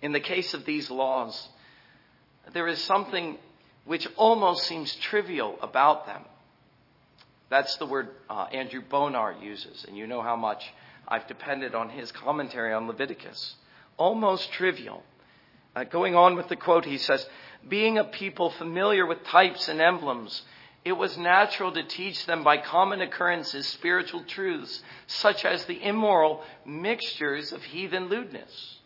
In 0.00 0.10
the 0.10 0.18
case 0.18 0.52
of 0.52 0.64
these 0.64 0.90
laws, 0.90 1.48
there 2.52 2.66
is 2.66 2.82
something 2.82 3.38
which 3.84 4.08
almost 4.16 4.64
seems 4.64 4.92
trivial 4.96 5.56
about 5.62 6.06
them. 6.06 6.22
That's 7.50 7.76
the 7.76 7.86
word 7.86 8.08
uh, 8.28 8.48
Andrew 8.50 8.82
Bonar 8.82 9.36
uses, 9.40 9.84
and 9.86 9.96
you 9.96 10.08
know 10.08 10.22
how 10.22 10.34
much 10.34 10.64
I've 11.06 11.26
depended 11.26 11.74
on 11.74 11.90
his 11.90 12.12
commentary 12.12 12.72
on 12.72 12.86
Leviticus. 12.86 13.56
Almost 13.96 14.52
trivial. 14.52 15.02
Uh, 15.74 15.84
going 15.84 16.14
on 16.14 16.36
with 16.36 16.48
the 16.48 16.56
quote, 16.56 16.84
he 16.84 16.98
says, 16.98 17.26
Being 17.68 17.98
a 17.98 18.04
people 18.04 18.50
familiar 18.50 19.06
with 19.06 19.24
types 19.24 19.68
and 19.68 19.80
emblems, 19.80 20.42
it 20.84 20.92
was 20.92 21.16
natural 21.16 21.72
to 21.72 21.82
teach 21.84 22.26
them 22.26 22.42
by 22.42 22.58
common 22.58 23.00
occurrences 23.00 23.66
spiritual 23.68 24.24
truths, 24.24 24.82
such 25.06 25.44
as 25.44 25.64
the 25.64 25.82
immoral 25.82 26.42
mixtures 26.66 27.52
of 27.52 27.62
heathen 27.62 28.08
lewdness. 28.08 28.78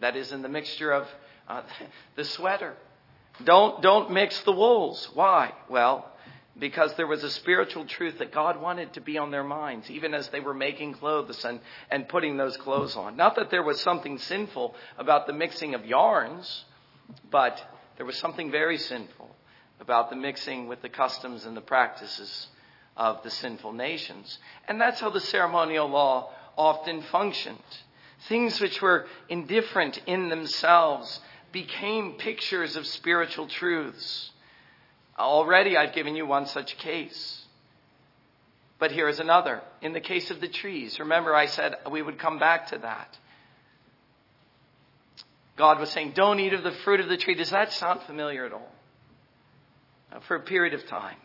That 0.00 0.16
is, 0.16 0.32
in 0.32 0.42
the 0.42 0.48
mixture 0.48 0.92
of 0.92 1.08
uh, 1.48 1.62
the 2.16 2.24
sweater. 2.24 2.74
Don't, 3.44 3.82
don't 3.82 4.12
mix 4.12 4.40
the 4.42 4.52
wools. 4.52 5.08
Why? 5.14 5.52
Well, 5.68 6.11
because 6.58 6.94
there 6.94 7.06
was 7.06 7.24
a 7.24 7.30
spiritual 7.30 7.86
truth 7.86 8.18
that 8.18 8.32
God 8.32 8.60
wanted 8.60 8.92
to 8.94 9.00
be 9.00 9.16
on 9.18 9.30
their 9.30 9.44
minds, 9.44 9.90
even 9.90 10.12
as 10.12 10.28
they 10.28 10.40
were 10.40 10.54
making 10.54 10.94
clothes 10.94 11.44
and, 11.44 11.60
and 11.90 12.08
putting 12.08 12.36
those 12.36 12.56
clothes 12.56 12.94
on. 12.96 13.16
Not 13.16 13.36
that 13.36 13.50
there 13.50 13.62
was 13.62 13.80
something 13.80 14.18
sinful 14.18 14.74
about 14.98 15.26
the 15.26 15.32
mixing 15.32 15.74
of 15.74 15.86
yarns, 15.86 16.64
but 17.30 17.62
there 17.96 18.06
was 18.06 18.18
something 18.18 18.50
very 18.50 18.78
sinful 18.78 19.34
about 19.80 20.10
the 20.10 20.16
mixing 20.16 20.68
with 20.68 20.82
the 20.82 20.88
customs 20.88 21.44
and 21.46 21.56
the 21.56 21.62
practices 21.62 22.48
of 22.96 23.22
the 23.22 23.30
sinful 23.30 23.72
nations. 23.72 24.38
And 24.68 24.80
that's 24.80 25.00
how 25.00 25.10
the 25.10 25.20
ceremonial 25.20 25.88
law 25.88 26.30
often 26.56 27.02
functioned. 27.02 27.58
Things 28.28 28.60
which 28.60 28.80
were 28.82 29.06
indifferent 29.28 30.00
in 30.06 30.28
themselves 30.28 31.20
became 31.50 32.12
pictures 32.12 32.76
of 32.76 32.86
spiritual 32.86 33.46
truths. 33.46 34.31
Already 35.18 35.76
I've 35.76 35.94
given 35.94 36.16
you 36.16 36.26
one 36.26 36.46
such 36.46 36.78
case. 36.78 37.44
But 38.78 38.90
here 38.90 39.08
is 39.08 39.20
another. 39.20 39.62
In 39.80 39.92
the 39.92 40.00
case 40.00 40.30
of 40.30 40.40
the 40.40 40.48
trees, 40.48 40.98
remember 40.98 41.34
I 41.34 41.46
said 41.46 41.76
we 41.90 42.02
would 42.02 42.18
come 42.18 42.38
back 42.38 42.68
to 42.68 42.78
that. 42.78 43.16
God 45.56 45.78
was 45.78 45.90
saying, 45.90 46.12
Don't 46.14 46.40
eat 46.40 46.52
of 46.52 46.64
the 46.64 46.72
fruit 46.84 47.00
of 47.00 47.08
the 47.08 47.16
tree. 47.16 47.34
Does 47.34 47.50
that 47.50 47.72
sound 47.72 48.00
familiar 48.02 48.44
at 48.46 48.52
all? 48.52 48.72
For 50.26 50.36
a 50.36 50.40
period 50.40 50.74
of 50.74 50.86
time. 50.86 51.16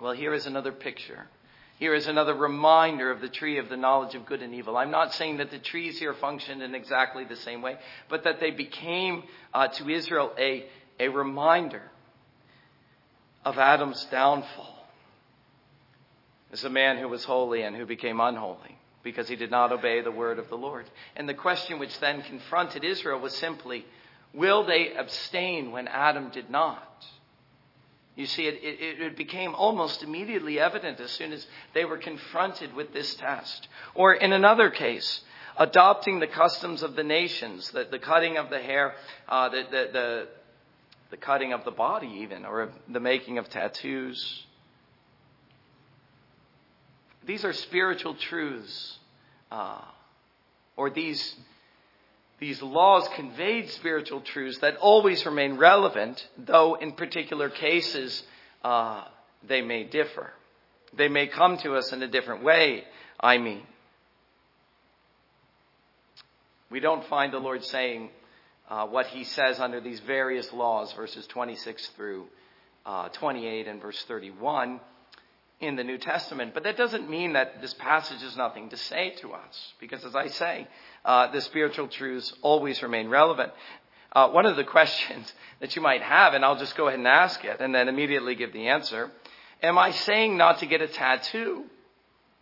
Well, 0.00 0.12
here 0.12 0.32
is 0.32 0.46
another 0.46 0.72
picture. 0.72 1.26
Here 1.78 1.94
is 1.94 2.08
another 2.08 2.34
reminder 2.34 3.10
of 3.10 3.20
the 3.20 3.28
tree 3.28 3.58
of 3.58 3.68
the 3.68 3.76
knowledge 3.76 4.16
of 4.16 4.26
good 4.26 4.42
and 4.42 4.52
evil. 4.52 4.76
I'm 4.76 4.90
not 4.90 5.14
saying 5.14 5.36
that 5.36 5.52
the 5.52 5.60
trees 5.60 5.98
here 5.98 6.12
functioned 6.12 6.60
in 6.60 6.74
exactly 6.74 7.24
the 7.24 7.36
same 7.36 7.62
way, 7.62 7.76
but 8.08 8.24
that 8.24 8.40
they 8.40 8.50
became 8.50 9.22
uh, 9.54 9.68
to 9.68 9.88
Israel 9.88 10.32
a, 10.36 10.66
a 10.98 11.08
reminder 11.08 11.82
of 13.44 13.58
Adam's 13.58 14.04
downfall 14.06 14.86
as 16.52 16.64
a 16.64 16.70
man 16.70 16.98
who 16.98 17.08
was 17.08 17.24
holy 17.24 17.62
and 17.62 17.76
who 17.76 17.86
became 17.86 18.20
unholy 18.20 18.76
because 19.04 19.28
he 19.28 19.36
did 19.36 19.50
not 19.50 19.70
obey 19.70 20.00
the 20.00 20.10
word 20.10 20.40
of 20.40 20.48
the 20.48 20.56
Lord. 20.56 20.90
And 21.14 21.28
the 21.28 21.34
question 21.34 21.78
which 21.78 21.98
then 22.00 22.22
confronted 22.22 22.82
Israel 22.82 23.20
was 23.20 23.34
simply, 23.36 23.86
will 24.34 24.66
they 24.66 24.94
abstain 24.94 25.70
when 25.70 25.86
Adam 25.86 26.30
did 26.30 26.50
not? 26.50 27.06
You 28.18 28.26
see, 28.26 28.48
it, 28.48 28.58
it, 28.64 29.00
it, 29.00 29.16
became 29.16 29.54
almost 29.54 30.02
immediately 30.02 30.58
evident 30.58 30.98
as 30.98 31.12
soon 31.12 31.32
as 31.32 31.46
they 31.72 31.84
were 31.84 31.98
confronted 31.98 32.74
with 32.74 32.92
this 32.92 33.14
test. 33.14 33.68
Or 33.94 34.12
in 34.12 34.32
another 34.32 34.70
case, 34.70 35.20
adopting 35.56 36.18
the 36.18 36.26
customs 36.26 36.82
of 36.82 36.96
the 36.96 37.04
nations, 37.04 37.70
the, 37.70 37.86
the 37.88 38.00
cutting 38.00 38.36
of 38.36 38.50
the 38.50 38.58
hair, 38.58 38.96
uh, 39.28 39.50
the, 39.50 39.62
the, 39.70 39.88
the, 39.92 40.28
the 41.10 41.16
cutting 41.16 41.52
of 41.52 41.64
the 41.64 41.70
body, 41.70 42.08
even, 42.22 42.44
or 42.44 42.70
the 42.88 42.98
making 42.98 43.38
of 43.38 43.48
tattoos. 43.50 44.44
These 47.24 47.44
are 47.44 47.52
spiritual 47.52 48.16
truths, 48.16 48.98
uh, 49.52 49.80
or 50.76 50.90
these 50.90 51.36
these 52.40 52.62
laws 52.62 53.08
conveyed 53.16 53.68
spiritual 53.70 54.20
truths 54.20 54.58
that 54.60 54.76
always 54.76 55.26
remain 55.26 55.56
relevant, 55.56 56.24
though 56.36 56.74
in 56.74 56.92
particular 56.92 57.50
cases 57.50 58.22
uh, 58.62 59.04
they 59.46 59.60
may 59.60 59.84
differ. 59.84 60.30
They 60.96 61.08
may 61.08 61.26
come 61.26 61.58
to 61.58 61.74
us 61.74 61.92
in 61.92 62.02
a 62.02 62.08
different 62.08 62.44
way, 62.44 62.84
I 63.18 63.38
mean. 63.38 63.62
We 66.70 66.80
don't 66.80 67.04
find 67.08 67.32
the 67.32 67.38
Lord 67.38 67.64
saying 67.64 68.10
uh, 68.68 68.86
what 68.86 69.06
he 69.06 69.24
says 69.24 69.58
under 69.58 69.80
these 69.80 70.00
various 70.00 70.52
laws, 70.52 70.92
verses 70.92 71.26
26 71.26 71.88
through 71.96 72.26
uh, 72.86 73.08
28 73.08 73.66
and 73.66 73.82
verse 73.82 74.02
31 74.06 74.80
in 75.60 75.76
the 75.76 75.84
New 75.84 75.98
Testament. 75.98 76.54
But 76.54 76.64
that 76.64 76.76
doesn't 76.76 77.10
mean 77.10 77.32
that 77.32 77.60
this 77.60 77.74
passage 77.74 78.20
has 78.22 78.36
nothing 78.36 78.68
to 78.70 78.76
say 78.76 79.10
to 79.20 79.32
us, 79.32 79.72
because 79.80 80.04
as 80.04 80.14
I 80.14 80.28
say, 80.28 80.68
uh, 81.04 81.30
the 81.30 81.40
spiritual 81.40 81.88
truths 81.88 82.32
always 82.42 82.82
remain 82.82 83.08
relevant. 83.08 83.52
Uh, 84.12 84.28
one 84.30 84.46
of 84.46 84.56
the 84.56 84.64
questions 84.76 85.32
that 85.60 85.74
you 85.76 85.82
might 85.82 86.02
have, 86.02 86.34
and 86.34 86.44
I'll 86.44 86.58
just 86.58 86.76
go 86.76 86.86
ahead 86.86 86.98
and 86.98 87.08
ask 87.08 87.44
it 87.44 87.60
and 87.60 87.74
then 87.74 87.88
immediately 87.88 88.34
give 88.34 88.52
the 88.52 88.68
answer. 88.68 89.10
Am 89.62 89.78
I 89.78 89.90
saying 89.90 90.36
not 90.36 90.60
to 90.60 90.66
get 90.66 90.80
a 90.80 90.88
tattoo? 90.88 91.64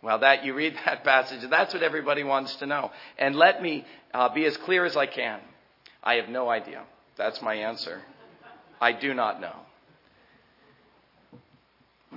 Well, 0.03 0.19
that 0.19 0.45
you 0.45 0.53
read 0.53 0.75
that 0.85 1.03
passage, 1.03 1.41
that's 1.49 1.73
what 1.73 1.83
everybody 1.83 2.23
wants 2.23 2.55
to 2.57 2.65
know. 2.65 2.91
And 3.17 3.35
let 3.35 3.61
me 3.61 3.85
uh, 4.13 4.33
be 4.33 4.45
as 4.45 4.55
clear 4.57 4.85
as 4.85 4.95
I 4.95 5.07
can. 5.07 5.39
I 6.03 6.15
have 6.15 6.29
no 6.29 6.49
idea. 6.49 6.83
That's 7.17 7.41
my 7.41 7.55
answer. 7.55 8.01
I 8.79 8.91
do 8.91 9.13
not 9.13 9.41
know. 9.41 9.55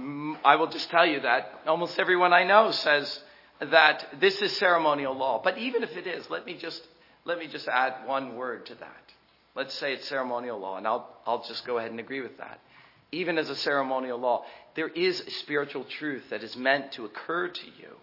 Mm, 0.01 0.39
I 0.45 0.57
will 0.57 0.69
just 0.69 0.91
tell 0.91 1.07
you 1.07 1.21
that 1.21 1.61
almost 1.67 1.99
everyone 1.99 2.33
I 2.33 2.45
know 2.45 2.71
says 2.71 3.21
that 3.61 4.07
this 4.19 4.41
is 4.41 4.57
ceremonial 4.57 5.15
law. 5.15 5.41
But 5.43 5.59
even 5.59 5.83
if 5.83 5.97
it 5.97 6.07
is, 6.07 6.29
let 6.31 6.47
me 6.47 6.55
just, 6.55 6.87
let 7.25 7.39
me 7.39 7.47
just 7.47 7.69
add 7.69 8.07
one 8.07 8.37
word 8.37 8.67
to 8.67 8.75
that. 8.77 9.13
Let's 9.55 9.75
say 9.75 9.93
it's 9.93 10.09
ceremonial 10.09 10.59
law, 10.59 10.77
and 10.77 10.87
I'll, 10.87 11.09
I'll 11.27 11.45
just 11.45 11.67
go 11.67 11.79
ahead 11.79 11.91
and 11.91 12.01
agree 12.01 12.21
with 12.21 12.39
that. 12.39 12.61
Even 13.13 13.37
as 13.37 13.51
a 13.51 13.57
ceremonial 13.57 14.19
law, 14.19 14.45
there 14.77 14.89
is 14.89 15.21
a 15.21 15.31
spiritual 15.31 15.85
truth 15.85 16.31
that 16.31 16.45
is 16.45 16.57
meant 16.57 16.93
to 16.93 17.05
occur 17.05 17.49
to 17.49 17.67
you. 17.67 17.97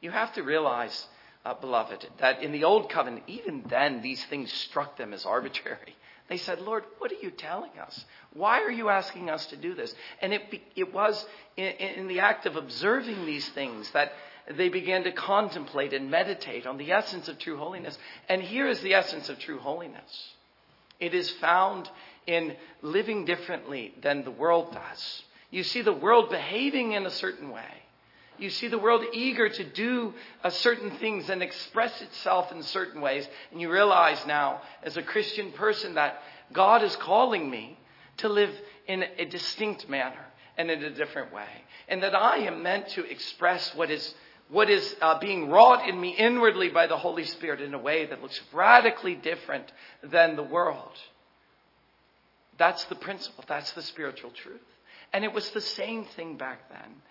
You 0.00 0.10
have 0.10 0.32
to 0.34 0.42
realize, 0.42 1.06
uh, 1.44 1.54
beloved, 1.54 2.08
that 2.18 2.42
in 2.42 2.50
the 2.50 2.64
Old 2.64 2.88
Covenant, 2.88 3.24
even 3.26 3.64
then, 3.68 4.00
these 4.00 4.24
things 4.24 4.50
struck 4.50 4.96
them 4.96 5.12
as 5.12 5.24
arbitrary. 5.26 5.94
They 6.30 6.38
said, 6.38 6.60
Lord, 6.60 6.84
what 6.98 7.10
are 7.10 7.20
you 7.20 7.30
telling 7.30 7.76
us? 7.78 8.04
Why 8.32 8.62
are 8.62 8.70
you 8.70 8.88
asking 8.88 9.28
us 9.28 9.44
to 9.46 9.56
do 9.56 9.74
this? 9.74 9.92
And 10.22 10.32
it, 10.32 10.42
it 10.76 10.94
was 10.94 11.26
in, 11.56 11.66
in 11.66 12.08
the 12.08 12.20
act 12.20 12.46
of 12.46 12.54
observing 12.56 13.26
these 13.26 13.48
things 13.50 13.90
that 13.90 14.12
they 14.48 14.68
began 14.68 15.02
to 15.04 15.12
contemplate 15.12 15.92
and 15.92 16.10
meditate 16.10 16.66
on 16.66 16.78
the 16.78 16.92
essence 16.92 17.28
of 17.28 17.38
true 17.38 17.56
holiness. 17.56 17.98
And 18.28 18.40
here 18.40 18.68
is 18.68 18.80
the 18.80 18.94
essence 18.94 19.28
of 19.28 19.38
true 19.40 19.58
holiness 19.58 20.34
it 21.00 21.14
is 21.14 21.30
found 21.30 21.90
in 22.26 22.54
living 22.82 23.24
differently 23.24 23.94
than 24.02 24.22
the 24.22 24.30
world 24.30 24.72
does. 24.72 25.22
You 25.50 25.64
see 25.64 25.82
the 25.82 25.92
world 25.92 26.30
behaving 26.30 26.92
in 26.92 27.06
a 27.06 27.10
certain 27.10 27.50
way. 27.50 27.82
You 28.40 28.50
see 28.50 28.68
the 28.68 28.78
world 28.78 29.04
eager 29.12 29.48
to 29.48 29.64
do 29.64 30.14
uh, 30.42 30.50
certain 30.50 30.90
things 30.92 31.28
and 31.28 31.42
express 31.42 32.00
itself 32.00 32.50
in 32.50 32.62
certain 32.62 33.00
ways. 33.00 33.28
And 33.52 33.60
you 33.60 33.70
realize 33.70 34.24
now, 34.26 34.62
as 34.82 34.96
a 34.96 35.02
Christian 35.02 35.52
person, 35.52 35.94
that 35.94 36.22
God 36.52 36.82
is 36.82 36.96
calling 36.96 37.50
me 37.50 37.78
to 38.18 38.28
live 38.28 38.50
in 38.88 39.04
a 39.18 39.26
distinct 39.26 39.88
manner 39.88 40.24
and 40.56 40.70
in 40.70 40.82
a 40.82 40.90
different 40.90 41.32
way. 41.32 41.48
And 41.88 42.02
that 42.02 42.14
I 42.14 42.38
am 42.38 42.62
meant 42.62 42.88
to 42.90 43.04
express 43.04 43.74
what 43.74 43.90
is 43.90 44.14
what 44.48 44.68
is 44.68 44.96
uh, 45.00 45.16
being 45.20 45.48
wrought 45.48 45.88
in 45.88 46.00
me 46.00 46.10
inwardly 46.10 46.70
by 46.70 46.88
the 46.88 46.96
Holy 46.96 47.24
Spirit 47.24 47.60
in 47.60 47.72
a 47.72 47.78
way 47.78 48.06
that 48.06 48.20
looks 48.20 48.40
radically 48.52 49.14
different 49.14 49.70
than 50.02 50.34
the 50.34 50.42
world. 50.42 50.90
That's 52.58 52.84
the 52.86 52.96
principle. 52.96 53.44
That's 53.46 53.70
the 53.72 53.82
spiritual 53.82 54.30
truth. 54.30 54.60
And 55.12 55.24
it 55.24 55.32
was 55.32 55.48
the 55.50 55.60
same 55.60 56.04
thing 56.04 56.36
back 56.36 56.68
then. 56.68 57.02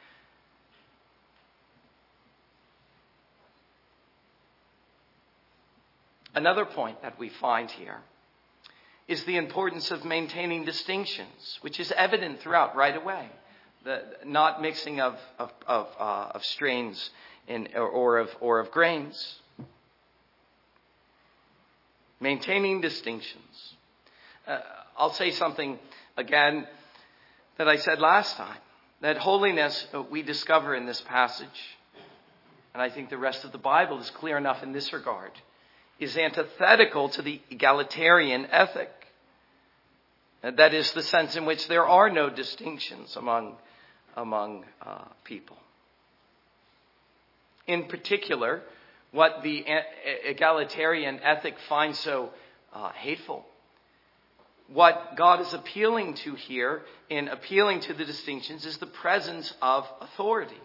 Another 6.40 6.64
point 6.64 7.02
that 7.02 7.20
we 7.20 7.28
find 7.28 7.70
here 7.70 7.98
is 9.10 9.26
the 9.26 9.36
importance 9.36 9.92
of 9.92 10.06
maintaining 10.06 10.64
distinctions, 10.64 11.60
which 11.60 11.82
is 11.82 11.92
evident 11.92 12.40
throughout 12.40 12.78
right 12.78 12.96
away. 12.96 13.28
The 13.84 14.04
not 14.24 14.62
mixing 14.62 15.02
of, 15.02 15.18
of, 15.38 15.52
of, 15.68 15.88
uh, 16.00 16.32
of 16.36 16.46
strains 16.46 17.10
in, 17.46 17.68
or, 17.76 17.90
or, 17.90 18.18
of, 18.20 18.30
or 18.40 18.62
of 18.62 18.72
grains. 18.72 19.42
Maintaining 22.22 22.80
distinctions. 22.80 23.74
Uh, 24.48 24.60
I'll 24.98 25.12
say 25.12 25.32
something 25.32 25.78
again 26.16 26.66
that 27.58 27.68
I 27.68 27.76
said 27.76 28.00
last 28.00 28.38
time 28.38 28.62
that 29.02 29.18
holiness 29.18 29.88
uh, 29.94 30.04
we 30.04 30.22
discover 30.22 30.74
in 30.74 30.86
this 30.86 31.02
passage, 31.02 31.78
and 32.74 32.82
I 32.82 32.90
think 32.90 33.10
the 33.10 33.18
rest 33.18 33.44
of 33.44 33.52
the 33.52 33.58
Bible 33.58 34.00
is 34.00 34.10
clear 34.12 34.38
enough 34.38 34.64
in 34.64 34.72
this 34.72 34.94
regard, 34.94 35.32
is 36.00 36.18
antithetical 36.18 37.10
to 37.10 37.22
the 37.22 37.42
egalitarian 37.50 38.46
ethic. 38.52 38.90
That 40.42 40.74
is 40.74 40.92
the 40.94 41.04
sense 41.04 41.36
in 41.36 41.46
which 41.46 41.68
there 41.68 41.86
are 41.86 42.10
no 42.10 42.30
distinctions 42.30 43.16
among, 43.18 43.58
among 44.16 44.66
uh, 44.82 45.06
people 45.24 45.58
in 47.70 47.84
particular, 47.84 48.62
what 49.12 49.44
the 49.44 49.64
egalitarian 50.26 51.20
ethic 51.20 51.56
finds 51.70 52.00
so 52.00 52.32
uh, 52.74 52.90
hateful. 52.94 53.46
What 54.74 55.16
God 55.16 55.42
is 55.42 55.54
appealing 55.54 56.16
to 56.26 56.34
here 56.34 56.82
in 57.10 57.28
appealing 57.28 57.82
to 57.82 57.94
the 57.94 58.06
distinctions 58.06 58.66
is 58.66 58.78
the 58.78 58.88
presence 58.88 59.54
of 59.62 59.88
authority, 60.02 60.62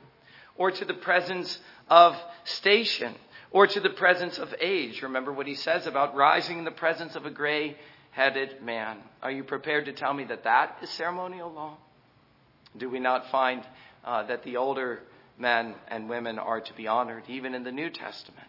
or 0.56 0.70
to 0.70 0.84
the 0.86 0.94
presence 0.94 1.58
of 1.90 2.16
station, 2.44 3.14
or 3.54 3.66
to 3.66 3.80
the 3.80 3.88
presence 3.88 4.36
of 4.36 4.54
age. 4.60 5.00
Remember 5.00 5.32
what 5.32 5.46
he 5.46 5.54
says 5.54 5.86
about 5.86 6.14
rising 6.14 6.58
in 6.58 6.64
the 6.64 6.70
presence 6.70 7.16
of 7.16 7.24
a 7.24 7.30
gray 7.30 7.78
headed 8.10 8.60
man. 8.62 8.98
Are 9.22 9.30
you 9.30 9.44
prepared 9.44 9.86
to 9.86 9.92
tell 9.92 10.12
me 10.12 10.24
that 10.24 10.44
that 10.44 10.76
is 10.82 10.90
ceremonial 10.90 11.50
law? 11.50 11.78
Do 12.76 12.90
we 12.90 12.98
not 12.98 13.30
find 13.30 13.64
uh, 14.04 14.24
that 14.24 14.42
the 14.42 14.56
older 14.56 15.00
men 15.38 15.74
and 15.88 16.08
women 16.08 16.38
are 16.38 16.60
to 16.60 16.74
be 16.74 16.86
honored, 16.86 17.24
even 17.28 17.54
in 17.54 17.64
the 17.64 17.72
New 17.72 17.90
Testament. 17.90 18.46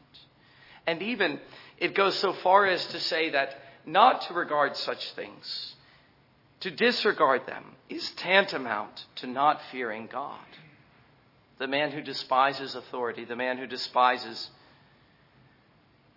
And 0.88 1.02
even 1.02 1.40
it 1.78 1.96
goes 1.96 2.18
so 2.18 2.34
far 2.34 2.66
as 2.66 2.86
to 2.88 3.00
say 3.00 3.32
that 3.32 3.60
not 3.86 4.22
to 4.24 4.34
regard 4.34 4.76
such 4.76 5.14
things, 5.14 5.76
to 6.62 6.72
disregard 6.72 7.46
them, 7.48 7.64
is 7.90 8.12
tantamount 8.12 9.06
to 9.16 9.28
not 9.28 9.62
fearing 9.72 10.08
God. 10.12 10.40
The 11.58 11.68
man 11.68 11.92
who 11.92 12.02
despises 12.02 12.76
authority, 12.76 13.26
the 13.26 13.36
man 13.36 13.58
who 13.58 13.68
despises, 13.68 14.50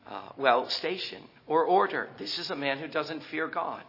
uh, 0.08 0.30
well, 0.36 0.68
station 0.68 1.22
or 1.46 1.64
order, 1.64 2.08
this 2.18 2.38
is 2.38 2.50
a 2.50 2.56
man 2.56 2.78
who 2.78 2.88
doesn't 2.88 3.22
fear 3.24 3.46
God. 3.46 3.82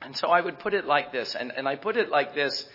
And 0.00 0.16
so 0.16 0.28
I 0.28 0.40
would 0.40 0.58
put 0.58 0.74
it 0.74 0.86
like 0.86 1.12
this, 1.12 1.34
and, 1.34 1.52
and 1.54 1.68
I 1.68 1.76
put 1.76 1.96
it 1.96 2.08
like 2.08 2.34
this 2.34 2.66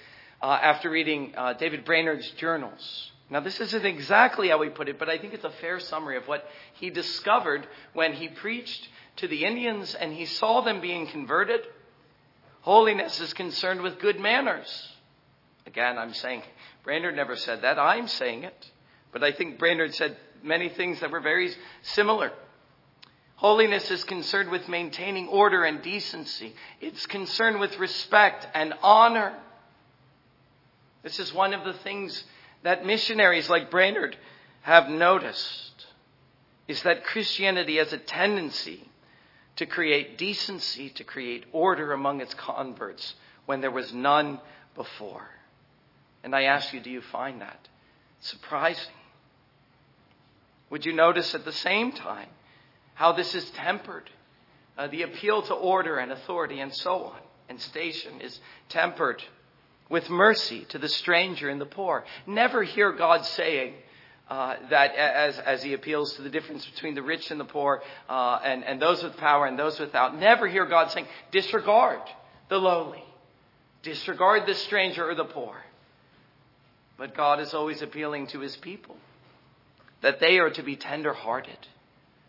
uh, 0.42 0.60
after 0.62 0.90
reading 0.90 1.34
uh, 1.36 1.54
David 1.54 1.86
Brainerd's 1.86 2.30
journals. 2.32 3.12
Now, 3.30 3.40
this 3.40 3.60
isn't 3.60 3.86
exactly 3.86 4.50
how 4.50 4.62
he 4.62 4.70
put 4.70 4.90
it, 4.90 5.00
but 5.00 5.10
I 5.10 5.18
think 5.18 5.34
it's 5.34 5.46
a 5.46 5.50
fair 5.50 5.80
summary 5.80 6.18
of 6.18 6.28
what 6.28 6.46
he 6.74 6.90
discovered 6.90 7.66
when 7.94 8.14
he 8.14 8.28
preached 8.28 8.88
to 9.18 9.28
the 9.28 9.46
Indians 9.46 9.96
and 9.96 10.14
he 10.14 10.26
saw 10.26 10.62
them 10.62 10.82
being 10.82 11.08
converted. 11.08 11.62
Holiness 12.62 13.20
is 13.20 13.34
concerned 13.34 13.82
with 13.82 14.00
good 14.00 14.20
manners. 14.20 14.90
Again, 15.66 15.98
I'm 15.98 16.14
saying 16.14 16.44
Brainerd 16.84 17.16
never 17.16 17.36
said 17.36 17.62
that. 17.62 17.80
I'm 17.80 18.08
saying 18.08 18.44
it. 18.44 18.72
But 19.12 19.24
I 19.24 19.32
think 19.32 19.58
Brainerd 19.58 19.94
said 19.96 20.18
many 20.44 20.70
things 20.70 21.00
that 21.00 21.12
were 21.12 21.22
very 21.22 21.52
similar. 21.82 22.32
Holiness 23.44 23.92
is 23.92 24.06
concerned 24.06 24.52
with 24.52 24.70
maintaining 24.70 25.28
order 25.28 25.66
and 25.66 25.82
decency. 25.82 26.56
It's 26.80 27.06
concerned 27.06 27.60
with 27.60 27.78
respect 27.78 28.48
and 28.54 28.74
honor. 28.82 29.38
This 31.04 31.20
is 31.20 31.34
one 31.34 31.54
of 31.54 31.66
the 31.66 31.74
things 31.80 32.24
that 32.64 32.86
missionaries 32.86 33.50
like 33.50 33.70
Brainerd 33.70 34.16
have 34.62 34.88
noticed 34.88 35.88
is 36.70 36.82
that 36.84 37.04
Christianity 37.04 37.76
has 37.80 37.92
a 37.92 37.98
tendency 37.98 38.90
to 39.58 39.66
create 39.66 40.18
decency, 40.18 40.92
to 40.92 41.04
create 41.04 41.44
order 41.52 41.92
among 41.92 42.22
its 42.22 42.34
converts 42.36 43.14
when 43.46 43.60
there 43.60 43.72
was 43.72 43.94
none 43.94 44.40
before. 44.74 45.28
And 46.24 46.34
I 46.34 46.44
ask 46.44 46.74
you, 46.74 46.80
do 46.80 46.90
you 46.90 47.02
find 47.02 47.42
that 47.42 47.68
surprising? 48.22 48.96
Would 50.70 50.86
you 50.86 50.94
notice 50.94 51.36
at 51.36 51.44
the 51.44 51.52
same 51.52 51.92
time 51.92 52.30
how 52.94 53.12
this 53.12 53.34
is 53.36 53.50
tempered? 53.52 54.10
Uh, 54.78 54.88
the 54.88 55.04
appeal 55.04 55.42
to 55.44 55.54
order 55.54 55.98
and 55.98 56.12
authority 56.12 56.60
and 56.60 56.74
so 56.74 57.06
on 57.06 57.20
and 57.50 57.62
station 57.62 58.22
is 58.22 58.40
tempered 58.70 59.24
with 59.90 60.10
mercy 60.10 60.66
to 60.70 60.80
the 60.80 60.88
stranger 60.88 61.50
and 61.50 61.62
the 61.62 61.66
poor. 61.66 62.04
Never 62.26 62.64
hear 62.64 62.92
God 62.92 63.26
saying, 63.26 63.76
uh, 64.30 64.56
that 64.70 64.96
as, 64.96 65.38
as 65.38 65.62
he 65.62 65.74
appeals 65.74 66.14
to 66.14 66.22
the 66.22 66.30
difference 66.30 66.66
between 66.66 66.96
the 66.96 67.02
rich 67.02 67.30
and 67.30 67.40
the 67.40 67.46
poor 67.46 67.84
uh, 68.10 68.40
and, 68.44 68.64
and 68.64 68.82
those 68.82 69.04
with 69.04 69.16
power 69.18 69.46
and 69.46 69.60
those 69.60 69.80
without. 69.80 70.18
Never 70.18 70.48
hear 70.48 70.66
God 70.66 70.92
saying, 70.92 71.08
disregard 71.32 72.02
the 72.50 72.58
lowly, 72.58 73.04
disregard 73.84 74.48
the 74.48 74.56
stranger 74.56 75.08
or 75.08 75.14
the 75.14 75.26
poor. 75.26 75.56
But 76.98 77.16
God 77.16 77.42
is 77.42 77.54
always 77.54 77.82
appealing 77.82 78.28
to 78.28 78.40
his 78.40 78.56
people 78.56 78.96
that 80.02 80.20
they 80.20 80.40
are 80.40 80.50
to 80.52 80.64
be 80.64 80.78
tender-hearted 80.78 81.58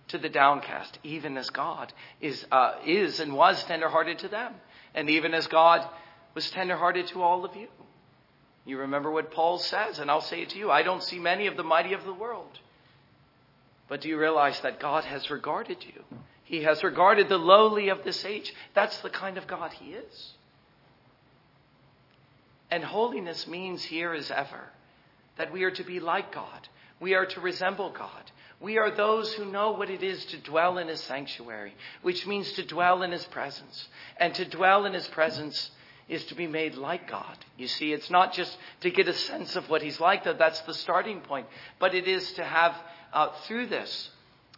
to 0.09 0.19
the 0.19 0.29
downcast, 0.29 0.99
even 1.03 1.37
as 1.37 1.51
God 1.51 1.93
is, 2.21 2.45
uh, 2.53 2.75
is 2.85 3.21
and 3.21 3.35
was 3.35 3.62
tender-hearted 3.64 4.19
to 4.21 4.29
them, 4.29 4.55
and 4.95 5.09
even 5.09 5.35
as 5.35 5.47
God 5.47 5.87
was 6.35 6.51
tender-hearted 6.51 7.07
to 7.09 7.23
all 7.23 7.45
of 7.45 7.57
you. 7.57 7.69
You 8.67 8.79
remember 8.79 9.11
what 9.11 9.31
Paul 9.31 9.59
says, 9.59 9.99
and 9.99 10.11
I'll 10.11 10.21
say 10.21 10.43
it 10.43 10.51
to 10.51 10.59
you. 10.59 10.71
I 10.71 10.83
don't 10.83 11.03
see 11.03 11.19
many 11.19 11.47
of 11.47 11.57
the 11.57 11.62
mighty 11.62 11.93
of 11.93 12.05
the 12.05 12.14
world. 12.14 12.59
But 13.88 14.01
do 14.01 14.09
you 14.09 14.19
realize 14.19 14.59
that 14.61 14.81
God 14.81 15.05
has 15.05 15.31
regarded 15.31 15.85
you? 15.85 16.05
He 16.45 16.62
has 16.62 16.83
regarded 16.83 17.29
the 17.29 17.38
lowly 17.38 17.88
of 17.88 18.05
this 18.05 18.25
age. 18.25 18.55
That's 18.75 18.99
the 18.99 19.11
kind 19.11 19.37
of 19.37 19.47
God 19.47 19.73
He 19.75 19.93
is. 19.93 20.33
And 22.71 22.83
holiness 22.83 23.47
means 23.47 23.85
here 23.85 24.12
as 24.14 24.31
ever 24.31 24.71
that 25.37 25.53
we 25.53 25.64
are 25.64 25.71
to 25.71 25.85
be 25.85 26.01
like 26.01 26.33
God. 26.33 26.69
We 27.01 27.14
are 27.14 27.27
to 27.27 27.40
resemble 27.40 27.90
God. 27.90 28.31
We 28.61 28.79
are 28.79 28.90
those 28.90 29.33
who 29.35 29.45
know 29.45 29.73
what 29.73 29.90
it 29.90 30.03
is 30.03 30.25
to 30.27 30.38
dwell 30.38 30.79
in 30.79 30.88
His 30.88 31.01
sanctuary, 31.01 31.75
which 32.03 32.27
means 32.27 32.53
to 32.53 32.64
dwell 32.64 33.03
in 33.03 33.12
His 33.12 33.25
presence. 33.27 33.88
And 34.17 34.35
to 34.35 34.45
dwell 34.45 34.87
in 34.87 34.95
His 34.95 35.07
presence 35.09 35.71
is 36.09 36.25
to 36.27 36.35
be 36.35 36.47
made 36.47 36.75
like 36.75 37.09
God. 37.09 37.37
You 37.57 37.67
see, 37.67 37.93
it's 37.93 38.11
not 38.11 38.33
just 38.33 38.57
to 38.81 38.90
get 38.90 39.09
a 39.09 39.14
sense 39.14 39.57
of 39.57 39.69
what 39.69 39.83
He's 39.83 40.01
like, 40.01 40.25
that 40.25 40.38
that's 40.38 40.61
the 40.62 40.75
starting 40.75 41.21
point, 41.21 41.47
but 41.79 41.95
it 41.95 42.07
is 42.07 42.33
to 42.35 42.45
have, 42.45 42.75
uh, 43.12 43.29
through 43.47 43.67
this, 43.67 44.11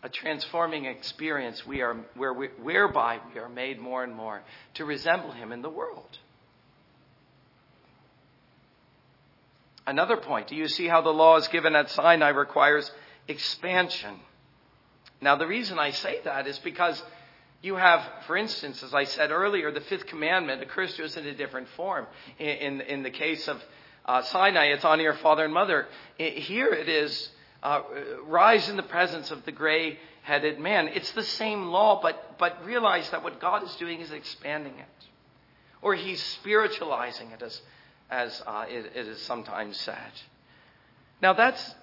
a 0.03 0.09
transforming 0.09 0.85
experience 0.85 1.67
we 1.67 1.81
are, 1.83 1.97
where 2.15 2.33
we, 2.33 2.49
whereby 2.63 3.19
we 3.33 3.41
are 3.41 3.49
made 3.49 3.81
more 3.81 4.05
and 4.05 4.15
more 4.15 4.43
to 4.75 4.85
resemble 4.85 5.33
Him 5.33 5.53
in 5.53 5.63
the 5.63 5.71
world. 5.71 6.19
Another 9.87 10.17
point, 10.17 10.49
do 10.49 10.57
you 10.57 10.67
see 10.67 10.89
how 10.89 11.01
the 11.01 11.11
law 11.11 11.37
is 11.37 11.47
given 11.49 11.77
at 11.77 11.91
Sinai 11.91 12.31
requires 12.31 12.91
expansion? 13.29 14.21
Now, 15.21 15.37
the 15.37 15.47
reason 15.47 15.79
I 15.79 15.91
say 15.91 16.21
that 16.25 16.47
is 16.47 16.59
because 16.59 17.03
you 17.63 17.77
have, 17.77 18.03
for 18.27 18.37
instance, 18.37 18.83
as 18.83 18.95
I 18.95 19.05
said 19.05 19.31
earlier, 19.31 19.73
the 19.73 19.81
fifth 19.81 20.07
commandment 20.07 20.63
occurs 20.63 20.95
to 20.95 21.05
us 21.05 21.17
in 21.17 21.27
a 21.27 21.35
different 21.35 21.69
form. 21.77 22.07
In, 22.39 22.49
in, 22.49 22.81
in 22.83 23.03
the 23.03 23.11
case 23.11 23.49
of 23.49 23.63
uh, 24.05 24.23
Sinai, 24.23 24.67
it's 24.67 24.85
honor 24.85 25.03
your 25.03 25.15
father 25.15 25.45
and 25.45 25.55
mother. 25.55 25.87
Here 26.17 26.69
it 26.69 26.89
is 26.89 27.31
uh, 27.63 27.83
rise 28.25 28.69
in 28.69 28.77
the 28.77 28.83
presence 28.83 29.31
of 29.31 29.45
the 29.45 29.53
gray 29.53 29.99
headed 30.23 30.61
man. 30.61 30.89
It's 30.89 31.11
the 31.13 31.23
same 31.23 31.67
law, 31.67 32.01
but, 32.01 32.37
but 32.39 32.65
realize 32.65 33.09
that 33.11 33.25
what 33.25 33.41
God 33.41 33.63
is 33.65 33.75
doing 33.77 34.01
is 34.01 34.11
expanding 34.11 34.75
it. 34.79 35.07
Or 35.83 35.95
he's 35.95 36.23
spiritualizing 36.23 37.31
it, 37.31 37.43
as, 37.43 37.61
as 38.11 38.43
uh, 38.47 38.67
it, 38.69 38.93
it 38.95 39.07
is 39.09 39.23
sometimes 39.23 39.77
said. 39.79 40.13
Now, 41.23 41.33
that's 41.33 41.75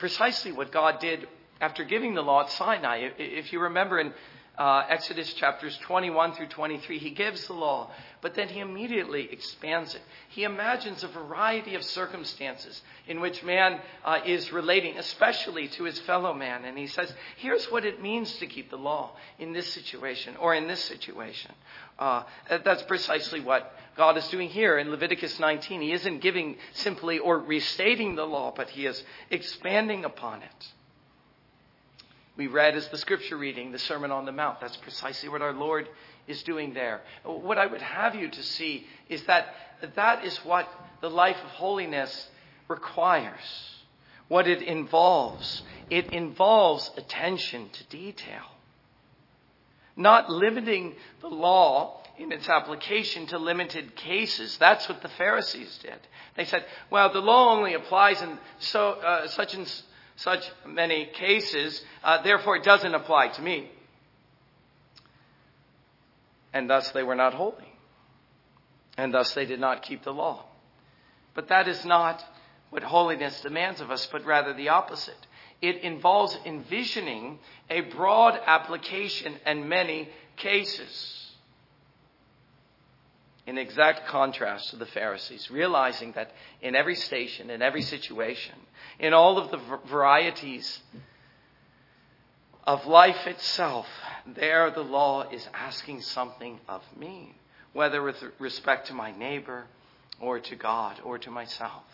precisely 0.00 0.50
what 0.50 0.72
God 0.72 0.98
did 0.98 1.28
after 1.60 1.84
giving 1.84 2.14
the 2.14 2.22
law 2.22 2.40
at 2.42 2.50
Sinai. 2.50 3.10
If 3.18 3.52
you 3.52 3.60
remember 3.60 4.00
in 4.00 4.12
uh, 4.60 4.84
Exodus 4.90 5.32
chapters 5.32 5.78
21 5.78 6.34
through 6.34 6.48
23, 6.48 6.98
he 6.98 7.10
gives 7.10 7.46
the 7.46 7.54
law, 7.54 7.90
but 8.20 8.34
then 8.34 8.46
he 8.46 8.60
immediately 8.60 9.26
expands 9.32 9.94
it. 9.94 10.02
He 10.28 10.44
imagines 10.44 11.02
a 11.02 11.08
variety 11.08 11.76
of 11.76 11.82
circumstances 11.82 12.82
in 13.08 13.22
which 13.22 13.42
man 13.42 13.80
uh, 14.04 14.18
is 14.26 14.52
relating, 14.52 14.98
especially 14.98 15.68
to 15.68 15.84
his 15.84 15.98
fellow 16.00 16.34
man. 16.34 16.66
And 16.66 16.76
he 16.76 16.88
says, 16.88 17.10
here's 17.38 17.64
what 17.70 17.86
it 17.86 18.02
means 18.02 18.36
to 18.36 18.46
keep 18.46 18.68
the 18.68 18.76
law 18.76 19.12
in 19.38 19.54
this 19.54 19.72
situation 19.72 20.36
or 20.36 20.54
in 20.54 20.68
this 20.68 20.84
situation. 20.84 21.52
Uh, 21.98 22.24
that's 22.62 22.82
precisely 22.82 23.40
what 23.40 23.72
God 23.96 24.18
is 24.18 24.28
doing 24.28 24.50
here 24.50 24.78
in 24.78 24.90
Leviticus 24.90 25.40
19. 25.40 25.80
He 25.80 25.92
isn't 25.92 26.20
giving 26.20 26.56
simply 26.74 27.18
or 27.18 27.38
restating 27.38 28.14
the 28.14 28.26
law, 28.26 28.52
but 28.54 28.68
he 28.68 28.84
is 28.84 29.02
expanding 29.30 30.04
upon 30.04 30.42
it. 30.42 30.68
We 32.36 32.46
read 32.46 32.74
as 32.74 32.88
the 32.88 32.98
scripture 32.98 33.36
reading 33.36 33.72
the 33.72 33.78
Sermon 33.78 34.10
on 34.10 34.24
the 34.24 34.32
Mount. 34.32 34.60
That's 34.60 34.76
precisely 34.76 35.28
what 35.28 35.42
our 35.42 35.52
Lord 35.52 35.88
is 36.26 36.42
doing 36.42 36.74
there. 36.74 37.02
What 37.24 37.58
I 37.58 37.66
would 37.66 37.82
have 37.82 38.14
you 38.14 38.28
to 38.28 38.42
see 38.42 38.86
is 39.08 39.22
that 39.24 39.54
that 39.94 40.24
is 40.24 40.36
what 40.38 40.68
the 41.00 41.10
life 41.10 41.36
of 41.42 41.50
holiness 41.50 42.28
requires, 42.68 43.80
what 44.28 44.46
it 44.46 44.62
involves. 44.62 45.62
It 45.90 46.12
involves 46.12 46.90
attention 46.96 47.68
to 47.70 47.84
detail. 47.88 48.44
Not 49.96 50.30
limiting 50.30 50.94
the 51.20 51.28
law 51.28 52.00
in 52.16 52.32
its 52.32 52.48
application 52.48 53.26
to 53.28 53.38
limited 53.38 53.96
cases. 53.96 54.56
That's 54.58 54.88
what 54.88 55.02
the 55.02 55.08
Pharisees 55.08 55.78
did. 55.82 55.98
They 56.36 56.44
said, 56.44 56.64
well, 56.90 57.12
the 57.12 57.20
law 57.20 57.56
only 57.56 57.74
applies 57.74 58.22
in 58.22 58.38
so, 58.58 58.92
uh, 58.92 59.26
such 59.28 59.54
and 59.54 59.66
such 60.22 60.50
many 60.66 61.06
cases, 61.06 61.82
uh, 62.04 62.22
therefore 62.22 62.56
it 62.56 62.64
doesn't 62.64 62.94
apply 62.94 63.28
to 63.28 63.42
me. 63.42 63.70
And 66.52 66.68
thus 66.68 66.90
they 66.90 67.02
were 67.02 67.14
not 67.14 67.34
holy. 67.34 67.72
And 68.96 69.14
thus 69.14 69.32
they 69.34 69.46
did 69.46 69.60
not 69.60 69.82
keep 69.82 70.04
the 70.04 70.12
law. 70.12 70.44
But 71.34 71.48
that 71.48 71.68
is 71.68 71.84
not 71.84 72.22
what 72.70 72.82
holiness 72.82 73.40
demands 73.40 73.80
of 73.80 73.90
us, 73.90 74.06
but 74.10 74.24
rather 74.26 74.52
the 74.52 74.68
opposite. 74.68 75.26
It 75.62 75.76
involves 75.76 76.36
envisioning 76.44 77.38
a 77.68 77.80
broad 77.82 78.38
application 78.46 79.34
and 79.46 79.68
many 79.68 80.08
cases 80.36 81.29
in 83.46 83.58
exact 83.58 84.06
contrast 84.06 84.70
to 84.70 84.76
the 84.76 84.86
Pharisees, 84.86 85.50
realizing 85.50 86.12
that 86.12 86.32
in 86.60 86.74
every 86.74 86.94
station, 86.94 87.50
in 87.50 87.62
every 87.62 87.82
situation, 87.82 88.54
in 88.98 89.14
all 89.14 89.38
of 89.38 89.50
the 89.50 89.78
varieties 89.88 90.80
of 92.64 92.86
life 92.86 93.26
itself, 93.26 93.86
there 94.26 94.70
the 94.70 94.82
law 94.82 95.28
is 95.30 95.48
asking 95.54 96.02
something 96.02 96.60
of 96.68 96.82
me, 96.96 97.34
whether 97.72 98.02
with 98.02 98.22
respect 98.38 98.86
to 98.88 98.94
my 98.94 99.10
neighbor 99.12 99.64
or 100.20 100.38
to 100.38 100.56
God 100.56 101.00
or 101.02 101.18
to 101.18 101.30
myself. 101.30 101.84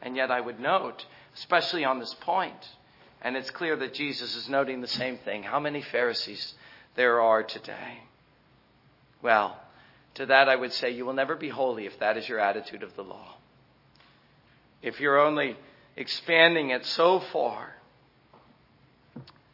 And 0.00 0.16
yet 0.16 0.30
I 0.30 0.40
would 0.40 0.60
note, 0.60 1.04
especially 1.34 1.84
on 1.84 1.98
this 1.98 2.14
point, 2.20 2.68
and 3.20 3.36
it's 3.36 3.50
clear 3.50 3.76
that 3.76 3.94
Jesus 3.94 4.34
is 4.34 4.48
noting 4.48 4.80
the 4.80 4.88
same 4.88 5.18
thing, 5.18 5.42
how 5.42 5.60
many 5.60 5.82
Pharisees 5.82 6.54
there 6.94 7.20
are 7.20 7.42
today. 7.42 8.02
Well, 9.22 9.56
to 10.14 10.26
that, 10.26 10.48
I 10.48 10.56
would 10.56 10.72
say 10.72 10.90
you 10.90 11.06
will 11.06 11.14
never 11.14 11.34
be 11.34 11.48
holy 11.48 11.86
if 11.86 11.98
that 12.00 12.16
is 12.16 12.28
your 12.28 12.38
attitude 12.38 12.82
of 12.82 12.94
the 12.96 13.02
law. 13.02 13.36
If 14.82 15.00
you're 15.00 15.18
only 15.18 15.56
expanding 15.96 16.70
it 16.70 16.84
so 16.84 17.20
far 17.20 17.74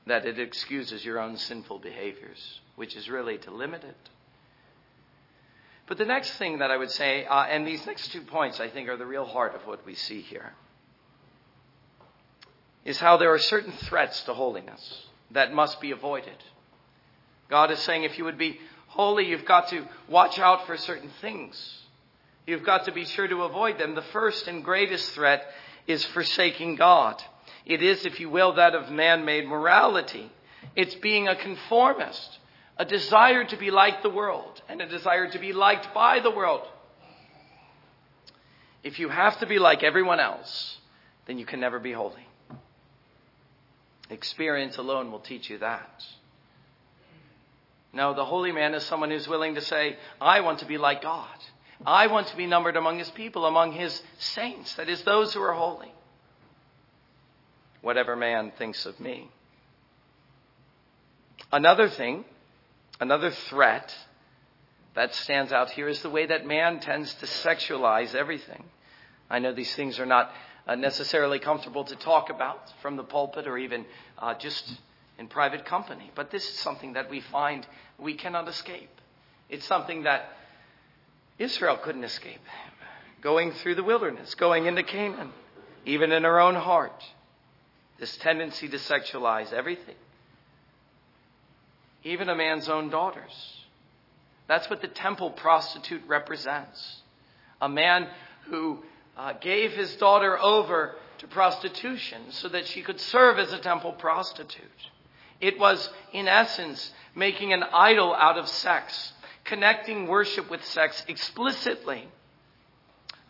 that 0.07 0.25
it 0.25 0.39
excuses 0.39 1.05
your 1.05 1.21
own 1.21 1.37
sinful 1.37 1.79
behaviors, 1.79 2.61
which 2.77 2.97
is 2.97 3.09
really 3.09 3.39
to 3.39 3.51
limit 3.51 3.85
it. 3.85 4.09
But 5.87 5.99
the 5.99 6.05
next 6.05 6.33
thing 6.33 6.59
that 6.59 6.71
I 6.71 6.77
would 6.77 6.91
say, 6.91 7.25
uh, 7.25 7.45
and 7.45 7.67
these 7.67 7.85
next 7.87 8.13
two 8.13 8.23
points 8.23 8.61
I 8.61 8.69
think 8.69 8.89
are 8.89 8.97
the 8.97 9.07
real 9.07 9.25
heart 9.25 9.55
of 9.55 9.67
what 9.67 9.87
we 9.87 9.95
see 9.95 10.21
here, 10.21 10.53
is 12.85 12.99
how 12.99 13.17
there 13.17 13.33
are 13.33 13.39
certain 13.39 13.73
threats 13.73 14.23
to 14.25 14.35
holiness 14.35 15.07
that 15.31 15.53
must 15.53 15.81
be 15.81 15.91
avoided. 15.91 16.37
God 17.51 17.71
is 17.71 17.79
saying 17.81 18.05
if 18.05 18.19
you 18.19 18.25
would 18.25 18.39
be 18.39 18.61
holy, 18.99 19.27
you've 19.27 19.45
got 19.45 19.69
to 19.69 19.87
watch 20.09 20.41
out 20.41 20.67
for 20.67 20.77
certain 20.77 21.11
things. 21.21 21.79
You've 22.49 22.65
got 22.65 22.87
to 22.87 22.93
be 22.93 23.05
sure 23.05 23.29
to 23.29 23.45
avoid 23.45 23.79
them. 23.79 23.95
The 23.95 24.03
first 24.03 24.49
and 24.49 24.65
greatest 24.65 25.13
threat 25.13 25.47
is 25.87 26.05
forsaking 26.07 26.75
God. 26.75 27.23
It 27.65 27.81
is, 27.81 28.05
if 28.05 28.19
you 28.19 28.29
will, 28.29 28.55
that 28.55 28.75
of 28.75 28.91
man 28.91 29.25
made 29.25 29.47
morality. 29.47 30.33
It's 30.75 30.97
being 30.97 31.29
a 31.29 31.37
conformist, 31.37 32.39
a 32.77 32.85
desire 32.85 33.45
to 33.45 33.57
be 33.57 33.71
like 33.71 34.03
the 34.03 34.11
world, 34.11 34.61
and 34.69 34.81
a 34.81 34.89
desire 34.89 35.31
to 35.31 35.39
be 35.39 35.53
liked 35.53 35.95
by 35.95 36.19
the 36.19 36.33
world. 36.33 36.67
If 38.83 38.99
you 38.99 39.11
have 39.11 39.39
to 39.39 39.47
be 39.47 39.61
like 39.61 39.85
everyone 39.85 40.19
else, 40.19 40.79
then 41.27 41.39
you 41.39 41.47
can 41.47 41.61
never 41.61 41.79
be 41.79 41.93
holy. 41.93 42.27
Experience 44.11 44.77
alone 44.77 45.13
will 45.13 45.21
teach 45.21 45.51
you 45.51 45.59
that. 45.59 46.05
No, 47.93 48.15
the 48.15 48.25
holy 48.25 48.53
man 48.53 48.75
is 48.75 48.85
someone 48.85 49.11
who's 49.11 49.29
willing 49.29 49.55
to 49.55 49.61
say, 49.61 49.97
I 50.21 50.41
want 50.41 50.61
to 50.61 50.67
be 50.67 50.79
like 50.79 51.03
God. 51.03 51.39
I 51.87 52.09
want 52.09 52.27
to 52.29 52.37
be 52.37 52.47
numbered 52.47 52.77
among 52.77 52.99
his 52.99 53.11
people, 53.11 53.47
among 53.47 53.73
his 53.73 54.03
saints, 54.19 54.75
that 54.75 54.89
is, 54.89 55.03
those 55.03 55.33
who 55.33 55.41
are 55.41 55.55
holy. 55.55 55.93
Whatever 57.81 58.17
man 58.17 58.53
thinks 58.59 58.85
of 58.85 58.99
me. 58.99 59.31
Another 61.53 61.89
thing, 61.89 62.25
another 63.01 63.31
threat 63.31 63.95
that 64.95 65.15
stands 65.15 65.53
out 65.53 65.71
here 65.71 65.89
is 65.89 66.03
the 66.03 66.11
way 66.11 66.27
that 66.27 66.45
man 66.45 66.81
tends 66.81 67.15
to 67.15 67.27
sexualize 67.27 68.15
everything. 68.15 68.65
I 69.31 69.39
know 69.39 69.55
these 69.55 69.75
things 69.75 69.99
are 70.01 70.07
not 70.07 70.31
uh, 70.67 70.75
necessarily 70.75 71.39
comfortable 71.39 71.85
to 71.85 71.97
talk 71.97 72.29
about 72.31 72.61
from 72.83 72.97
the 72.97 73.05
pulpit 73.05 73.47
or 73.47 73.57
even 73.57 73.87
uh, 74.19 74.35
just 74.35 74.71
in 75.19 75.27
private 75.27 75.65
company, 75.65 76.11
but 76.15 76.31
this 76.31 76.49
is 76.49 76.59
something 76.59 76.93
that 76.93 77.11
we 77.11 77.21
find 77.21 77.67
we 77.99 78.15
cannot 78.15 78.49
escape. 78.49 78.91
It's 79.49 79.67
something 79.67 80.05
that 80.05 80.29
Israel 81.39 81.77
couldn't 81.77 82.05
escape. 82.05 82.41
Going 83.21 83.53
through 83.53 83.75
the 83.75 83.83
wilderness, 83.83 84.35
going 84.37 84.67
into 84.67 84.85
Canaan, 84.85 85.33
even 85.85 86.13
in 86.13 86.23
her 86.23 86.39
own 86.41 86.55
heart, 86.55 87.03
this 87.99 88.17
tendency 88.19 88.69
to 88.69 88.77
sexualize 88.77 89.53
everything, 89.53 89.97
even 92.05 92.29
a 92.29 92.37
man's 92.37 92.69
own 92.69 92.91
daughters. 92.91 93.57
That's 94.47 94.71
what 94.71 94.81
the 94.81 94.89
temple 94.89 95.33
prostitute 95.33 96.03
represents. 96.07 97.03
A 97.61 97.69
man 97.69 98.09
who 98.47 98.79
uh, 99.17 99.33
gave 99.41 99.73
his 99.73 99.95
daughter 99.97 100.39
over 100.39 100.95
to 101.19 101.27
prostitution 101.27 102.23
so 102.31 102.49
that 102.49 102.67
she 102.67 102.83
could 102.83 103.01
serve 103.01 103.39
as 103.39 103.53
a 103.53 103.59
temple 103.59 103.93
prostitute. 103.93 104.63
It 105.41 105.59
was, 105.59 105.89
in 106.13 106.29
essence, 106.29 106.93
making 107.15 107.53
an 107.53 107.63
idol 107.63 108.15
out 108.15 108.39
of 108.39 108.49
sex, 108.49 109.13
connecting 109.45 110.07
worship 110.07 110.51
with 110.51 110.65
sex 110.65 111.05
explicitly, 111.09 112.09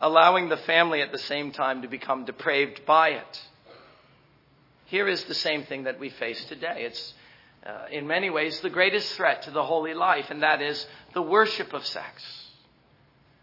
allowing 0.01 0.49
the 0.49 0.57
family 0.57 1.01
at 1.01 1.11
the 1.11 1.17
same 1.19 1.51
time 1.51 1.81
to 1.83 1.87
become 1.87 2.25
depraved 2.25 2.85
by 2.85 3.09
it. 3.09 3.41
Here 4.85 5.07
is 5.07 5.23
the 5.25 5.35
same 5.35 5.63
thing 5.63 5.83
that 5.83 5.99
we 5.99 6.09
face 6.09 6.43
today. 6.45 6.83
It's 6.85 7.13
uh, 7.65 7.85
in 7.91 8.07
many 8.07 8.29
ways, 8.29 8.59
the 8.61 8.69
greatest 8.69 9.13
threat 9.13 9.43
to 9.43 9.51
the 9.51 9.63
holy 9.63 9.93
life, 9.93 10.27
and 10.29 10.41
that 10.43 10.61
is 10.61 10.87
the 11.13 11.21
worship 11.21 11.73
of 11.73 11.85
sex. 11.85 12.23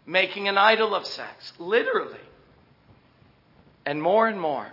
Making 0.05 0.47
an 0.47 0.57
idol 0.57 0.95
of 0.95 1.05
sex, 1.05 1.53
literally. 1.59 2.19
And 3.85 4.01
more 4.01 4.27
and 4.27 4.39
more, 4.41 4.67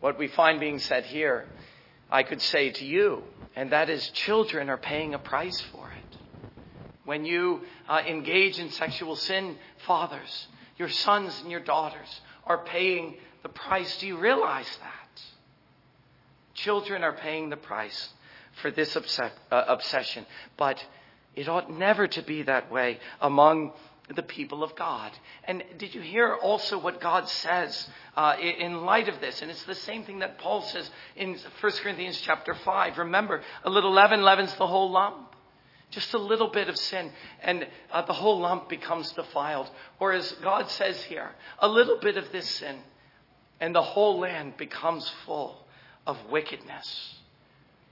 what 0.00 0.18
we 0.18 0.28
find 0.28 0.58
being 0.60 0.78
said 0.80 1.04
here, 1.04 1.46
I 2.10 2.22
could 2.22 2.40
say 2.40 2.70
to 2.70 2.84
you, 2.84 3.22
and 3.54 3.72
that 3.72 3.90
is 3.90 4.08
children 4.10 4.68
are 4.68 4.78
paying 4.78 5.14
a 5.14 5.18
price 5.18 5.60
for 5.72 5.86
it. 5.86 6.16
When 7.04 7.24
you 7.24 7.62
uh, 7.88 8.02
engage 8.06 8.58
in 8.58 8.70
sexual 8.70 9.16
sin, 9.16 9.56
fathers, 9.86 10.48
your 10.76 10.88
sons 10.88 11.38
and 11.40 11.50
your 11.50 11.60
daughters 11.60 12.20
are 12.46 12.64
paying 12.64 13.16
the 13.42 13.48
price. 13.48 13.98
Do 13.98 14.06
you 14.06 14.18
realize 14.18 14.68
that? 14.80 15.22
Children 16.54 17.04
are 17.04 17.12
paying 17.12 17.50
the 17.50 17.56
price 17.56 18.10
for 18.62 18.70
this 18.70 18.96
uh, 18.96 19.30
obsession, 19.50 20.26
but 20.56 20.84
it 21.36 21.48
ought 21.48 21.70
never 21.70 22.06
to 22.08 22.22
be 22.22 22.42
that 22.42 22.70
way 22.72 22.98
among 23.20 23.72
the 24.14 24.22
people 24.22 24.62
of 24.64 24.74
God. 24.74 25.12
And 25.44 25.62
did 25.78 25.94
you 25.94 26.00
hear 26.00 26.34
also 26.34 26.78
what 26.78 27.00
God 27.00 27.28
says 27.28 27.88
uh, 28.16 28.36
in 28.40 28.84
light 28.84 29.08
of 29.08 29.20
this? 29.20 29.42
And 29.42 29.50
it's 29.50 29.64
the 29.64 29.74
same 29.74 30.04
thing 30.04 30.20
that 30.20 30.38
Paul 30.38 30.62
says 30.62 30.90
in 31.16 31.38
1 31.60 31.72
Corinthians 31.82 32.20
chapter 32.22 32.54
5. 32.54 32.98
Remember, 32.98 33.42
a 33.64 33.70
little 33.70 33.92
leaven 33.92 34.22
leavens 34.22 34.54
the 34.54 34.66
whole 34.66 34.90
lump. 34.90 35.34
Just 35.90 36.12
a 36.12 36.18
little 36.18 36.48
bit 36.48 36.68
of 36.68 36.76
sin, 36.76 37.10
and 37.40 37.66
uh, 37.90 38.02
the 38.02 38.12
whole 38.12 38.40
lump 38.40 38.68
becomes 38.68 39.10
defiled. 39.12 39.70
Or 39.98 40.12
as 40.12 40.30
God 40.42 40.70
says 40.70 41.02
here, 41.04 41.30
a 41.60 41.66
little 41.66 41.98
bit 41.98 42.18
of 42.18 42.30
this 42.30 42.46
sin, 42.46 42.76
and 43.58 43.74
the 43.74 43.80
whole 43.80 44.18
land 44.20 44.58
becomes 44.58 45.10
full 45.24 45.64
of 46.06 46.18
wickedness 46.30 47.14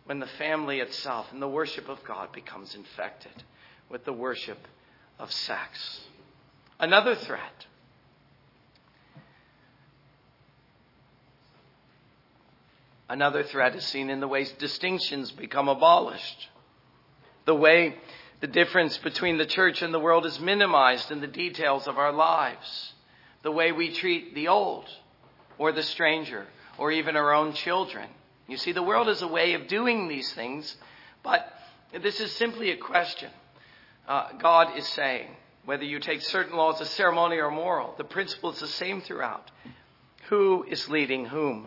when 0.05 0.20
the 0.20 0.26
family 0.26 0.81
itself 0.81 1.26
and 1.33 1.40
the 1.40 1.48
worship 1.48 1.88
of 1.88 2.02
God 2.05 2.33
becomes 2.33 2.74
infected 2.74 3.42
with 3.88 4.05
the 4.05 4.12
worship 4.12 4.59
of 5.18 5.33
sex. 5.33 6.00
Another 6.79 7.14
threat. 7.14 7.66
Another 13.09 13.44
threat 13.44 13.76
is 13.76 13.85
seen 13.87 14.11
in 14.11 14.20
the 14.20 14.29
ways 14.29 14.52
distinctions 14.52 15.31
become 15.31 15.68
abolished. 15.68 16.48
The 17.44 17.55
way 17.55 17.96
the 18.40 18.46
difference 18.46 18.98
between 18.98 19.38
the 19.38 19.46
church 19.46 19.81
and 19.81 19.94
the 19.94 20.00
world 20.00 20.26
is 20.26 20.40
minimized 20.40 21.11
in 21.11 21.20
the 21.20 21.26
details 21.26 21.87
of 21.87 21.98
our 21.98 22.12
lives. 22.12 22.92
The 23.42 23.52
way 23.52 23.72
we 23.72 23.92
treat 23.92 24.35
the 24.35 24.48
old 24.48 24.87
or 25.57 25.72
the 25.72 25.83
stranger 25.83 26.46
or 26.79 26.90
even 26.90 27.16
our 27.16 27.33
own 27.33 27.55
children. 27.55 28.09
You 28.48 28.57
see, 28.57 28.72
the 28.72 28.83
world 28.83 29.09
is 29.09 29.22
a 29.22 29.29
way 29.29 29.55
of 29.55 29.68
doing 29.68 30.09
these 30.09 30.33
things, 30.35 30.76
but 31.22 31.48
this 32.02 32.20
is 32.20 32.33
simply 32.33 32.70
a 32.70 32.76
question. 32.76 33.31
Uh, 34.07 34.33
God 34.38 34.77
is 34.77 34.87
saying, 34.88 35.29
whether 35.64 35.85
you 35.85 35.99
take 35.99 36.23
certain 36.23 36.57
laws 36.57 36.81
as 36.81 36.88
ceremonial 36.90 37.47
or 37.47 37.51
moral, 37.51 37.95
the 37.99 38.05
principle 38.05 38.53
is 38.53 38.61
the 38.61 38.69
same 38.69 39.01
throughout. 39.01 39.51
Who 40.29 40.64
is 40.69 40.88
leading 40.88 41.27
whom? 41.27 41.66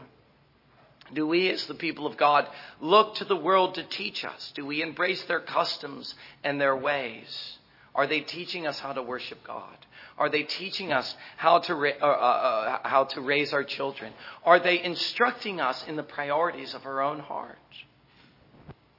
Do 1.13 1.28
we, 1.28 1.49
as 1.49 1.65
the 1.65 1.73
people 1.73 2.06
of 2.06 2.17
God, 2.17 2.47
look 2.80 3.15
to 3.15 3.25
the 3.25 3.36
world 3.36 3.75
to 3.75 3.84
teach 3.84 4.23
us? 4.23 4.52
Do 4.56 4.65
we 4.65 4.82
embrace 4.82 5.23
their 5.23 5.39
customs 5.39 6.13
and 6.43 6.62
their 6.62 6.75
ways? 6.75 7.58
Are 7.95 8.08
they 8.08 8.21
teaching 8.21 8.67
us 8.67 8.80
how 8.80 8.93
to 8.93 9.02
worship 9.02 9.43
God? 9.43 9.75
Are 10.17 10.30
they 10.30 10.43
teaching 10.43 10.91
us 10.91 11.15
how 11.38 11.60
to, 11.60 11.75
ra- 11.75 11.91
uh, 12.02 12.06
uh, 12.06 12.80
uh, 12.84 12.88
how 12.88 13.06
to 13.06 13.21
raise 13.21 13.54
our 13.54 13.63
children? 13.63 14.13
Are 14.45 14.60
they 14.60 14.82
instructing 14.84 15.60
us 15.60 15.84
in 15.88 15.95
the 15.95 16.04
priorities 16.04 16.73
of 16.73 16.86
our 16.86 17.02
own 17.02 17.19
heart? 17.19 17.58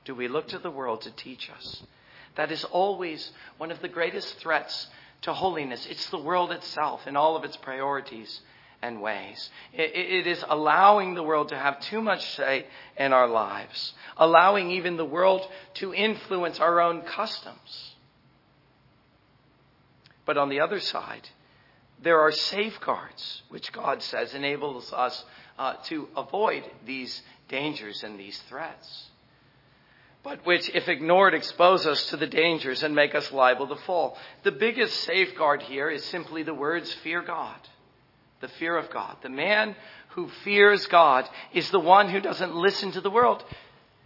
Do 0.04 0.14
we 0.14 0.28
look 0.28 0.48
to 0.48 0.58
the 0.58 0.70
world 0.70 1.02
to 1.02 1.10
teach 1.10 1.50
us? 1.50 1.82
That 2.40 2.52
is 2.52 2.64
always 2.64 3.32
one 3.58 3.70
of 3.70 3.82
the 3.82 3.88
greatest 3.88 4.38
threats 4.38 4.86
to 5.20 5.32
holiness. 5.34 5.84
It's 5.84 6.08
the 6.08 6.16
world 6.16 6.52
itself 6.52 7.06
in 7.06 7.14
all 7.14 7.36
of 7.36 7.44
its 7.44 7.58
priorities 7.58 8.40
and 8.80 9.02
ways. 9.02 9.50
It, 9.74 10.26
is 10.26 10.42
allowing 10.48 11.12
the 11.12 11.22
world 11.22 11.50
to 11.50 11.58
have 11.58 11.78
too 11.80 12.00
much 12.00 12.26
say 12.36 12.64
in 12.96 13.12
our 13.12 13.28
lives, 13.28 13.92
allowing 14.16 14.70
even 14.70 14.96
the 14.96 15.04
world 15.04 15.46
to 15.74 15.92
influence 15.92 16.58
our 16.60 16.80
own 16.80 17.02
customs. 17.02 17.94
But 20.24 20.38
on 20.38 20.48
the 20.48 20.60
other 20.60 20.80
side, 20.80 21.28
there 22.02 22.20
are 22.20 22.32
safeguards, 22.32 23.42
which 23.50 23.70
God 23.70 24.02
says 24.02 24.32
enables 24.32 24.94
us 24.94 25.26
uh, 25.58 25.74
to 25.88 26.08
avoid 26.16 26.64
these 26.86 27.20
dangers 27.50 28.02
and 28.02 28.18
these 28.18 28.38
threats. 28.48 29.09
But 30.22 30.44
which, 30.44 30.68
if 30.74 30.88
ignored, 30.88 31.32
expose 31.32 31.86
us 31.86 32.10
to 32.10 32.16
the 32.16 32.26
dangers 32.26 32.82
and 32.82 32.94
make 32.94 33.14
us 33.14 33.32
liable 33.32 33.68
to 33.68 33.76
fall. 33.76 34.18
The 34.42 34.52
biggest 34.52 35.00
safeguard 35.04 35.62
here 35.62 35.88
is 35.88 36.04
simply 36.04 36.42
the 36.42 36.54
words, 36.54 36.92
fear 37.02 37.22
God. 37.22 37.56
The 38.40 38.48
fear 38.48 38.76
of 38.76 38.90
God. 38.90 39.16
The 39.22 39.30
man 39.30 39.76
who 40.10 40.28
fears 40.44 40.86
God 40.86 41.28
is 41.52 41.70
the 41.70 41.80
one 41.80 42.08
who 42.08 42.20
doesn't 42.20 42.54
listen 42.54 42.92
to 42.92 43.00
the 43.00 43.10
world. 43.10 43.42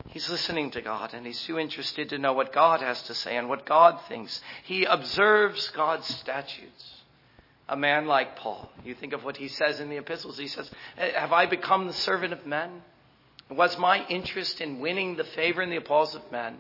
He's 0.09 0.29
listening 0.29 0.70
to 0.72 0.83
God 0.83 1.14
and 1.14 1.27
he's 1.27 1.42
too 1.42 1.59
interested 1.59 2.11
to 2.11 2.18
know 2.18 2.33
what 2.33 2.53
God 2.53 2.81
has 2.81 3.03
to 3.05 3.14
say 3.14 3.37
and 3.37 3.48
what 3.48 3.66
God 3.66 4.00
thinks. 4.09 4.40
He 4.64 4.85
observes 4.85 5.70
God's 5.70 6.07
statutes. 6.07 6.90
A 7.68 7.77
man 7.77 8.07
like 8.07 8.37
Paul, 8.37 8.70
you 8.85 8.94
think 8.94 9.14
of 9.14 9.24
what 9.24 9.38
he 9.38 9.48
says 9.48 9.81
in 9.81 9.88
the 9.88 9.96
epistles. 9.96 10.37
He 10.37 10.48
says, 10.48 10.70
Have 10.96 11.33
I 11.33 11.46
become 11.46 11.87
the 11.87 11.94
servant 11.94 12.35
of 12.35 12.44
men? 12.44 12.83
Was 13.50 13.78
my 13.78 14.07
interest 14.07 14.61
in 14.61 14.80
winning 14.80 15.16
the 15.16 15.24
favor 15.24 15.61
and 15.61 15.70
the 15.70 15.76
applause 15.76 16.14
of 16.14 16.33
men? 16.33 16.59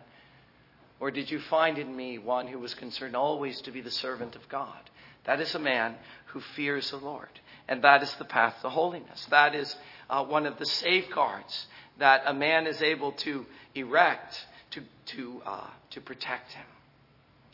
Or 1.00 1.10
did 1.10 1.30
you 1.30 1.40
find 1.40 1.78
in 1.78 1.94
me 1.94 2.18
one 2.18 2.46
who 2.46 2.58
was 2.58 2.74
concerned 2.74 3.16
always 3.16 3.60
to 3.62 3.72
be 3.72 3.80
the 3.80 3.90
servant 3.90 4.36
of 4.36 4.48
God? 4.48 4.78
That 5.24 5.40
is 5.40 5.54
a 5.54 5.58
man 5.58 5.96
who 6.26 6.40
fears 6.40 6.90
the 6.90 6.98
Lord. 6.98 7.28
And 7.68 7.82
that 7.82 8.02
is 8.02 8.14
the 8.14 8.24
path 8.24 8.56
to 8.62 8.68
holiness. 8.68 9.26
That 9.30 9.54
is 9.54 9.74
uh, 10.10 10.24
one 10.24 10.46
of 10.46 10.58
the 10.58 10.66
safeguards 10.66 11.66
that 11.98 12.22
a 12.26 12.34
man 12.34 12.66
is 12.66 12.82
able 12.82 13.12
to 13.12 13.46
erect 13.74 14.46
to, 14.72 14.82
to, 15.06 15.42
uh, 15.46 15.70
to 15.90 16.00
protect 16.00 16.52
him 16.52 16.66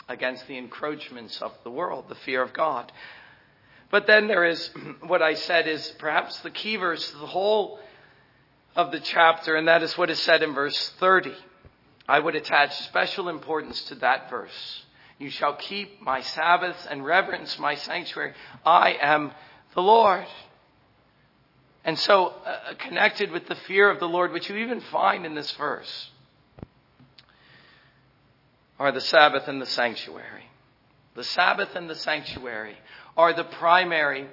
against 0.08 0.46
the 0.48 0.58
encroachments 0.58 1.40
of 1.40 1.52
the 1.62 1.70
world, 1.70 2.06
the 2.08 2.14
fear 2.16 2.42
of 2.42 2.52
God. 2.52 2.90
But 3.90 4.06
then 4.06 4.26
there 4.26 4.44
is 4.44 4.70
what 5.06 5.22
I 5.22 5.34
said 5.34 5.68
is 5.68 5.94
perhaps 5.98 6.40
the 6.40 6.50
key 6.50 6.76
verse, 6.76 7.10
to 7.12 7.18
the 7.18 7.26
whole 7.26 7.78
of 8.76 8.92
the 8.92 9.00
chapter, 9.00 9.56
and 9.56 9.68
that 9.68 9.82
is 9.82 9.96
what 9.98 10.10
is 10.10 10.18
said 10.20 10.42
in 10.42 10.54
verse 10.54 10.92
30. 11.00 11.34
I 12.08 12.18
would 12.18 12.34
attach 12.34 12.76
special 12.84 13.28
importance 13.28 13.82
to 13.84 13.94
that 13.96 14.30
verse. 14.30 14.84
You 15.18 15.30
shall 15.30 15.54
keep 15.54 16.00
my 16.00 16.20
Sabbaths 16.22 16.86
and 16.90 17.04
reverence 17.04 17.58
my 17.58 17.74
sanctuary. 17.74 18.32
I 18.64 18.96
am 19.00 19.32
the 19.74 19.82
Lord. 19.82 20.26
And 21.84 21.98
so, 21.98 22.26
uh, 22.26 22.74
connected 22.78 23.30
with 23.30 23.46
the 23.46 23.54
fear 23.54 23.90
of 23.90 24.00
the 24.00 24.08
Lord, 24.08 24.32
which 24.32 24.48
you 24.48 24.56
even 24.56 24.80
find 24.80 25.24
in 25.24 25.34
this 25.34 25.50
verse, 25.52 26.10
are 28.78 28.92
the 28.92 29.00
Sabbath 29.00 29.46
and 29.46 29.60
the 29.60 29.66
sanctuary. 29.66 30.44
the 31.14 31.24
Sabbath 31.24 31.74
and 31.74 31.90
the 31.90 31.96
sanctuary 31.96 32.76
are 33.16 33.32
the 33.34 33.44
primary, 33.44 34.26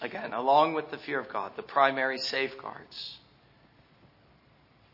again, 0.00 0.32
along 0.32 0.74
with 0.74 0.90
the 0.90 0.98
fear 0.98 1.20
of 1.20 1.28
God, 1.28 1.52
the 1.56 1.62
primary 1.62 2.18
safeguards 2.18 3.18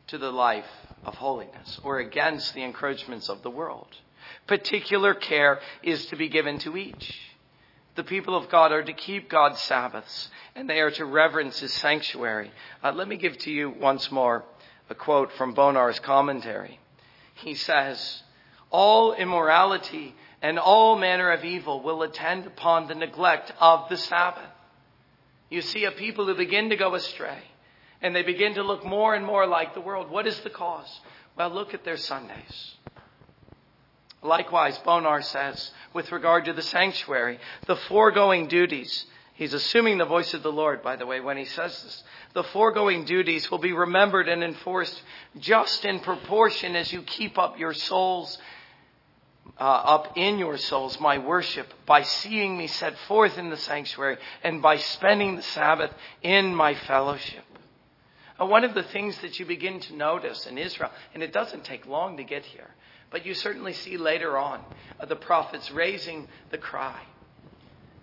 to 0.06 0.18
the 0.18 0.30
life 0.30 0.64
of 1.04 1.14
holiness 1.14 1.80
or 1.82 1.98
against 1.98 2.54
the 2.54 2.62
encroachments 2.62 3.28
of 3.28 3.42
the 3.42 3.50
world. 3.50 3.88
Particular 4.46 5.14
care 5.14 5.60
is 5.82 6.06
to 6.06 6.16
be 6.16 6.28
given 6.28 6.58
to 6.60 6.76
each. 6.76 7.18
The 7.94 8.04
people 8.04 8.36
of 8.36 8.48
God 8.48 8.72
are 8.72 8.82
to 8.82 8.92
keep 8.92 9.28
God's 9.28 9.60
Sabbaths 9.62 10.30
and 10.54 10.68
they 10.68 10.80
are 10.80 10.90
to 10.92 11.04
reverence 11.04 11.60
His 11.60 11.72
sanctuary. 11.74 12.50
Uh, 12.82 12.92
let 12.92 13.08
me 13.08 13.16
give 13.16 13.38
to 13.38 13.50
you 13.50 13.70
once 13.70 14.10
more 14.10 14.44
a 14.90 14.94
quote 14.94 15.32
from 15.32 15.54
Bonar's 15.54 16.00
commentary. 16.00 16.80
He 17.34 17.54
says, 17.54 18.22
All 18.70 19.14
immorality 19.14 20.14
and 20.42 20.58
all 20.58 20.98
manner 20.98 21.30
of 21.30 21.44
evil 21.44 21.82
will 21.82 22.02
attend 22.02 22.46
upon 22.46 22.86
the 22.86 22.94
neglect 22.94 23.52
of 23.60 23.88
the 23.88 23.96
Sabbath. 23.96 24.50
You 25.54 25.62
see 25.62 25.84
a 25.84 25.92
people 25.92 26.26
who 26.26 26.34
begin 26.34 26.70
to 26.70 26.76
go 26.76 26.96
astray 26.96 27.38
and 28.02 28.14
they 28.14 28.24
begin 28.24 28.54
to 28.54 28.64
look 28.64 28.84
more 28.84 29.14
and 29.14 29.24
more 29.24 29.46
like 29.46 29.72
the 29.72 29.80
world. 29.80 30.10
What 30.10 30.26
is 30.26 30.40
the 30.40 30.50
cause? 30.50 31.00
Well, 31.36 31.50
look 31.50 31.74
at 31.74 31.84
their 31.84 31.96
Sundays. 31.96 32.74
Likewise, 34.20 34.76
Bonar 34.78 35.22
says, 35.22 35.70
with 35.92 36.10
regard 36.10 36.46
to 36.46 36.54
the 36.54 36.62
sanctuary, 36.62 37.38
the 37.66 37.76
foregoing 37.76 38.48
duties, 38.48 39.06
he's 39.34 39.54
assuming 39.54 39.98
the 39.98 40.04
voice 40.04 40.34
of 40.34 40.42
the 40.42 40.50
Lord, 40.50 40.82
by 40.82 40.96
the 40.96 41.06
way, 41.06 41.20
when 41.20 41.36
he 41.36 41.44
says 41.44 41.80
this, 41.84 42.02
the 42.32 42.42
foregoing 42.42 43.04
duties 43.04 43.48
will 43.48 43.58
be 43.58 43.72
remembered 43.72 44.28
and 44.28 44.42
enforced 44.42 45.00
just 45.38 45.84
in 45.84 46.00
proportion 46.00 46.74
as 46.74 46.92
you 46.92 47.02
keep 47.02 47.38
up 47.38 47.60
your 47.60 47.74
souls, 47.74 48.38
uh, 49.58 49.62
up 49.62 50.16
in 50.16 50.38
your 50.38 50.56
souls, 50.58 50.98
my 51.00 51.18
worship, 51.18 51.72
by 51.86 52.02
seeing 52.02 52.56
me 52.58 52.66
set 52.66 52.98
forth 53.06 53.38
in 53.38 53.50
the 53.50 53.56
sanctuary 53.56 54.16
and 54.42 54.60
by 54.60 54.76
spending 54.76 55.36
the 55.36 55.42
Sabbath 55.42 55.90
in 56.22 56.54
my 56.54 56.74
fellowship. 56.74 57.44
Uh, 58.40 58.46
one 58.46 58.64
of 58.64 58.74
the 58.74 58.82
things 58.82 59.16
that 59.18 59.38
you 59.38 59.46
begin 59.46 59.78
to 59.78 59.94
notice 59.94 60.46
in 60.46 60.58
Israel, 60.58 60.90
and 61.14 61.22
it 61.22 61.32
doesn't 61.32 61.64
take 61.64 61.86
long 61.86 62.16
to 62.16 62.24
get 62.24 62.44
here, 62.44 62.68
but 63.10 63.24
you 63.24 63.32
certainly 63.34 63.72
see 63.72 63.96
later 63.96 64.36
on 64.36 64.60
uh, 64.98 65.06
the 65.06 65.16
prophets 65.16 65.70
raising 65.70 66.26
the 66.50 66.58
cry 66.58 67.00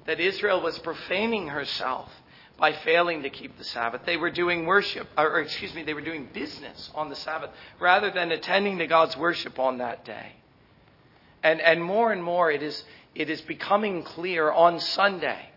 that 0.06 0.20
Israel 0.20 0.62
was 0.62 0.80
profaning 0.80 1.48
herself 1.48 2.10
by 2.58 2.74
failing 2.74 3.24
to 3.24 3.30
keep 3.30 3.58
the 3.58 3.64
Sabbath. 3.64 4.02
They 4.06 4.18
were 4.18 4.32
doing 4.32 4.66
worship, 4.66 5.08
or 5.18 5.42
excuse 5.42 5.74
me, 5.74 5.84
they 5.84 5.94
were 5.94 6.02
doing 6.02 6.30
business 6.34 6.90
on 6.96 7.10
the 7.10 7.16
Sabbath 7.16 7.50
rather 7.80 8.12
than 8.12 8.32
attending 8.32 8.78
to 8.80 8.88
God's 8.88 9.18
worship 9.18 9.60
on 9.60 9.80
that 9.80 10.06
day. 10.06 10.41
And, 11.44 11.60
and 11.62 11.84
more 11.84 12.12
and 12.12 12.24
more 12.24 12.52
it 12.52 12.62
is, 12.62 12.84
it 13.16 13.30
is 13.30 13.42
becoming 13.42 14.04
clear 14.04 14.52
on 14.52 14.80
Sunday 14.80 15.50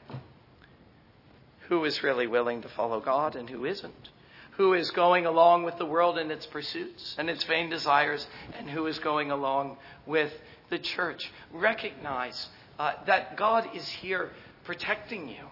who 1.68 1.84
is 1.84 2.02
really 2.02 2.26
willing 2.26 2.62
to 2.62 2.68
follow 2.68 3.00
God 3.00 3.36
and 3.36 3.48
who 3.48 3.64
isn't 3.64 4.10
who 4.56 4.74
is 4.74 4.90
going 4.92 5.26
along 5.26 5.64
with 5.64 5.76
the 5.78 5.86
world 5.86 6.18
and 6.18 6.30
its 6.30 6.46
pursuits 6.46 7.16
and 7.18 7.28
its 7.28 7.42
vain 7.44 7.68
desires, 7.70 8.26
and 8.56 8.70
who 8.70 8.86
is 8.86 8.98
going 9.00 9.30
along 9.30 9.76
with 10.06 10.32
the 10.70 10.78
church. 10.78 11.30
Recognize 11.52 12.48
uh, 12.78 12.92
that 13.06 13.36
God 13.36 13.68
is 13.74 13.86
here 13.88 14.30
protecting 14.64 15.28
you. 15.28 15.44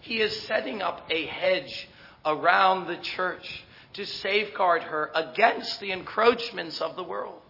He 0.00 0.20
is 0.20 0.38
setting 0.42 0.82
up 0.82 1.06
a 1.10 1.26
hedge 1.26 1.88
around 2.24 2.86
the 2.86 2.98
church 2.98 3.64
to 3.94 4.04
safeguard 4.04 4.82
her 4.82 5.10
against 5.14 5.80
the 5.80 5.90
encroachments 5.90 6.80
of 6.80 6.96
the 6.96 7.02
world. 7.02 7.40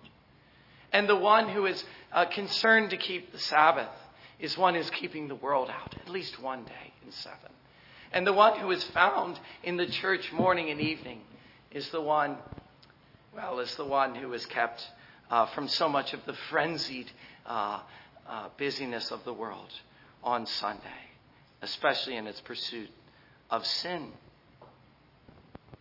And 0.92 1.08
the 1.08 1.16
one 1.16 1.48
who 1.48 1.66
is 1.66 1.82
uh, 2.12 2.26
concerned 2.26 2.90
to 2.90 2.96
keep 2.96 3.32
the 3.32 3.38
Sabbath 3.38 3.88
is 4.38 4.56
one 4.56 4.74
who's 4.74 4.90
keeping 4.90 5.28
the 5.28 5.34
world 5.34 5.70
out, 5.70 5.94
at 6.00 6.08
least 6.08 6.40
one 6.42 6.64
day 6.64 6.92
in 7.04 7.12
seven. 7.12 7.50
And 8.12 8.26
the 8.26 8.32
one 8.32 8.58
who 8.58 8.70
is 8.70 8.82
found 8.84 9.38
in 9.62 9.76
the 9.76 9.86
church 9.86 10.32
morning 10.32 10.70
and 10.70 10.80
evening 10.80 11.20
is 11.70 11.88
the 11.90 12.00
one, 12.00 12.36
well, 13.34 13.60
is 13.60 13.74
the 13.76 13.84
one 13.84 14.14
who 14.14 14.32
is 14.32 14.44
kept 14.46 14.84
uh, 15.30 15.46
from 15.46 15.68
so 15.68 15.88
much 15.88 16.12
of 16.12 16.20
the 16.26 16.32
frenzied 16.50 17.10
uh, 17.46 17.80
uh, 18.28 18.48
busyness 18.58 19.12
of 19.12 19.24
the 19.24 19.32
world 19.32 19.70
on 20.24 20.46
Sunday, 20.46 20.82
especially 21.62 22.16
in 22.16 22.26
its 22.26 22.40
pursuit 22.40 22.90
of 23.48 23.64
sin. 23.64 24.10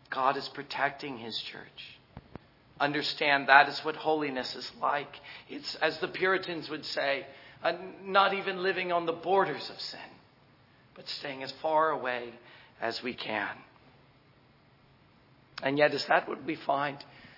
God 0.10 0.38
is 0.38 0.48
protecting 0.50 1.18
his 1.18 1.38
church. 1.40 1.99
Understand 2.80 3.50
that 3.50 3.68
is 3.70 3.80
what 3.80 3.96
holiness 3.96 4.56
is 4.56 4.72
like. 4.82 5.20
It's, 5.50 5.76
as 5.76 5.98
the 6.00 6.08
Puritans 6.08 6.70
would 6.70 6.86
say, 6.86 7.26
uh, 7.64 7.74
not 8.04 8.34
even 8.34 8.64
living 8.64 8.92
on 8.92 9.06
the 9.06 9.14
borders 9.14 9.70
of 9.70 9.80
sin 9.82 10.00
but 11.00 11.08
staying 11.08 11.44
as 11.44 11.52
far 11.62 11.92
away 11.92 12.34
as 12.82 13.02
we 13.02 13.14
can. 13.14 13.56
And 15.64 15.78
yet, 15.78 15.94
is 15.94 16.04
that 16.08 16.28
what 16.28 16.44
we 16.44 16.56
find 16.56 16.98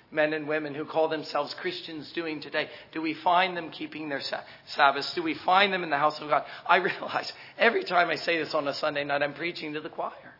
men 0.09 0.33
and 0.33 0.47
women 0.47 0.73
who 0.73 0.83
call 0.83 1.09
themselves 1.09 1.53
Christians 1.53 2.11
doing 2.11 2.41
today? 2.41 2.69
Do 2.91 3.03
we 3.03 3.13
find 3.13 3.55
them 3.55 3.69
keeping 3.69 4.09
their 4.09 4.23
Sabbaths? 4.65 5.13
Do 5.13 5.21
we 5.21 5.35
find 5.35 5.71
them 5.71 5.83
in 5.83 5.91
the 5.91 5.97
house 5.99 6.19
of 6.19 6.29
God? 6.29 6.43
I 6.67 6.77
realize 6.77 7.31
every 7.55 7.83
time 7.83 8.09
I 8.09 8.15
say 8.15 8.39
this 8.39 8.55
on 8.55 8.67
a 8.67 8.73
Sunday 8.73 9.03
night, 9.03 9.21
I'm 9.21 9.35
preaching 9.35 9.73
to 9.73 9.79
the 9.79 9.89
choir. 9.89 10.33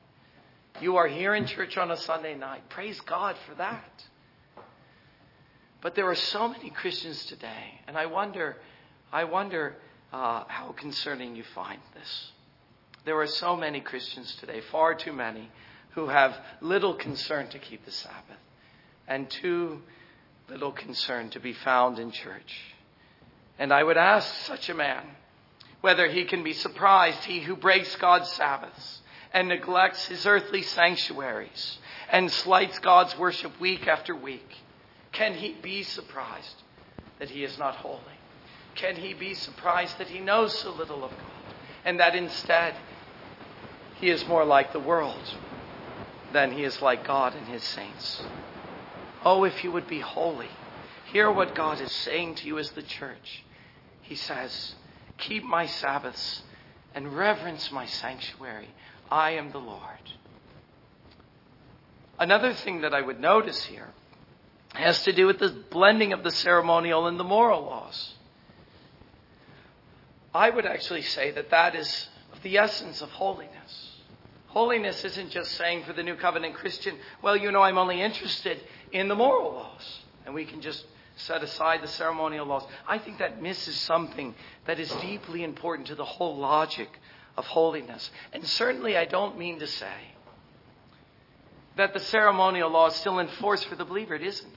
You 0.81 0.97
are 0.97 1.07
here 1.07 1.35
in 1.35 1.45
church 1.45 1.77
on 1.77 1.91
a 1.91 1.97
Sunday 1.97 2.33
night. 2.33 2.69
Praise 2.69 2.99
God 3.01 3.35
for 3.47 3.53
that. 3.53 4.03
But 5.81 5.95
there 5.95 6.07
are 6.07 6.15
so 6.15 6.47
many 6.47 6.69
Christians 6.69 7.25
today, 7.25 7.81
and 7.87 7.97
I 7.97 8.05
wonder, 8.05 8.57
I 9.11 9.23
wonder 9.23 9.75
uh, 10.13 10.43
how 10.47 10.73
concerning 10.77 11.35
you 11.35 11.43
find 11.55 11.81
this. 11.95 12.31
There 13.03 13.19
are 13.19 13.27
so 13.27 13.55
many 13.55 13.81
Christians 13.81 14.35
today, 14.39 14.61
far 14.71 14.93
too 14.93 15.11
many, 15.11 15.49
who 15.91 16.07
have 16.07 16.37
little 16.61 16.93
concern 16.93 17.49
to 17.49 17.59
keep 17.59 17.83
the 17.83 17.91
Sabbath 17.91 18.37
and 19.07 19.29
too 19.29 19.81
little 20.49 20.71
concern 20.71 21.29
to 21.31 21.39
be 21.39 21.53
found 21.53 21.97
in 21.97 22.11
church. 22.11 22.75
And 23.57 23.73
I 23.73 23.83
would 23.83 23.97
ask 23.97 24.45
such 24.45 24.69
a 24.69 24.73
man 24.73 25.03
whether 25.81 26.07
he 26.07 26.25
can 26.25 26.43
be 26.43 26.53
surprised, 26.53 27.23
he 27.23 27.39
who 27.39 27.55
breaks 27.55 27.95
God's 27.95 28.31
Sabbaths 28.31 29.01
and 29.33 29.47
neglects 29.47 30.05
his 30.05 30.25
earthly 30.27 30.61
sanctuaries 30.61 31.79
and 32.11 32.31
slights 32.31 32.77
God's 32.79 33.17
worship 33.17 33.59
week 33.59 33.87
after 33.87 34.15
week. 34.15 34.47
Can 35.21 35.35
he 35.35 35.53
be 35.61 35.83
surprised 35.83 36.63
that 37.19 37.29
he 37.29 37.43
is 37.43 37.59
not 37.59 37.75
holy? 37.75 38.17
Can 38.73 38.95
he 38.95 39.13
be 39.13 39.35
surprised 39.35 39.99
that 39.99 40.07
he 40.07 40.19
knows 40.19 40.57
so 40.57 40.71
little 40.71 41.03
of 41.03 41.11
God 41.11 41.53
and 41.85 41.99
that 41.99 42.15
instead 42.15 42.73
he 43.93 44.09
is 44.09 44.27
more 44.27 44.43
like 44.43 44.73
the 44.73 44.79
world 44.79 45.31
than 46.31 46.51
he 46.51 46.63
is 46.63 46.81
like 46.81 47.05
God 47.05 47.35
and 47.35 47.47
his 47.47 47.61
saints. 47.61 48.25
Oh, 49.23 49.43
if 49.43 49.63
you 49.63 49.71
would 49.71 49.85
be 49.85 49.99
holy. 49.99 50.49
Hear 51.11 51.31
what 51.31 51.53
God 51.53 51.79
is 51.79 51.91
saying 51.91 52.33
to 52.37 52.47
you 52.47 52.57
as 52.57 52.71
the 52.71 52.81
church. 52.81 53.43
He 54.01 54.15
says, 54.15 54.73
Keep 55.19 55.43
my 55.43 55.67
Sabbaths 55.67 56.41
and 56.95 57.15
reverence 57.15 57.71
my 57.71 57.85
sanctuary. 57.85 58.69
I 59.11 59.33
am 59.33 59.51
the 59.51 59.59
Lord. 59.59 59.83
Another 62.17 62.55
thing 62.55 62.81
that 62.81 62.95
I 62.95 63.01
would 63.01 63.19
notice 63.19 63.65
here 63.65 63.89
has 64.73 65.03
to 65.03 65.13
do 65.13 65.27
with 65.27 65.39
the 65.39 65.49
blending 65.49 66.13
of 66.13 66.23
the 66.23 66.31
ceremonial 66.31 67.07
and 67.07 67.19
the 67.19 67.23
moral 67.23 67.63
laws. 67.63 68.13
I 70.33 70.49
would 70.49 70.65
actually 70.65 71.01
say 71.01 71.31
that 71.31 71.49
that 71.49 71.75
is 71.75 72.07
the 72.43 72.57
essence 72.57 73.01
of 73.01 73.09
holiness. 73.09 73.89
Holiness 74.47 75.03
isn't 75.03 75.31
just 75.31 75.51
saying 75.53 75.83
for 75.83 75.93
the 75.93 76.03
new 76.03 76.15
covenant 76.15 76.55
Christian, 76.55 76.95
well, 77.21 77.35
you 77.35 77.51
know, 77.51 77.61
I'm 77.61 77.77
only 77.77 78.01
interested 78.01 78.61
in 78.91 79.07
the 79.07 79.15
moral 79.15 79.53
laws. 79.53 79.99
And 80.25 80.35
we 80.35 80.45
can 80.45 80.61
just 80.61 80.85
set 81.15 81.43
aside 81.43 81.81
the 81.81 81.87
ceremonial 81.87 82.45
laws. 82.45 82.63
I 82.87 82.97
think 82.97 83.19
that 83.19 83.41
misses 83.41 83.75
something 83.75 84.33
that 84.65 84.79
is 84.79 84.89
deeply 85.01 85.43
important 85.43 85.87
to 85.87 85.95
the 85.95 86.05
whole 86.05 86.37
logic 86.37 86.89
of 87.37 87.45
holiness. 87.45 88.09
And 88.33 88.45
certainly, 88.45 88.97
I 88.97 89.05
don't 89.05 89.37
mean 89.37 89.59
to 89.59 89.67
say 89.67 89.93
that 91.81 91.93
the 91.93 91.99
ceremonial 91.99 92.69
law 92.69 92.85
is 92.85 92.95
still 92.95 93.17
in 93.17 93.27
force 93.27 93.63
for 93.63 93.75
the 93.75 93.83
believer. 93.83 94.13
It 94.13 94.21
isn't. 94.21 94.53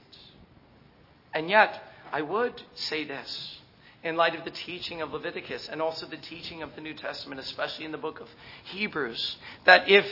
And 1.33 1.49
yet, 1.49 1.81
I 2.13 2.21
would 2.21 2.61
say 2.75 3.03
this 3.03 3.57
in 4.03 4.15
light 4.15 4.35
of 4.35 4.45
the 4.45 4.51
teaching 4.51 5.01
of 5.01 5.11
Leviticus 5.11 5.67
and 5.67 5.81
also 5.81 6.05
the 6.05 6.17
teaching 6.17 6.61
of 6.61 6.75
the 6.75 6.81
New 6.81 6.93
Testament, 6.93 7.41
especially 7.41 7.85
in 7.85 7.91
the 7.91 7.97
book 7.97 8.19
of 8.19 8.27
Hebrews, 8.65 9.37
that 9.65 9.89
if 9.89 10.05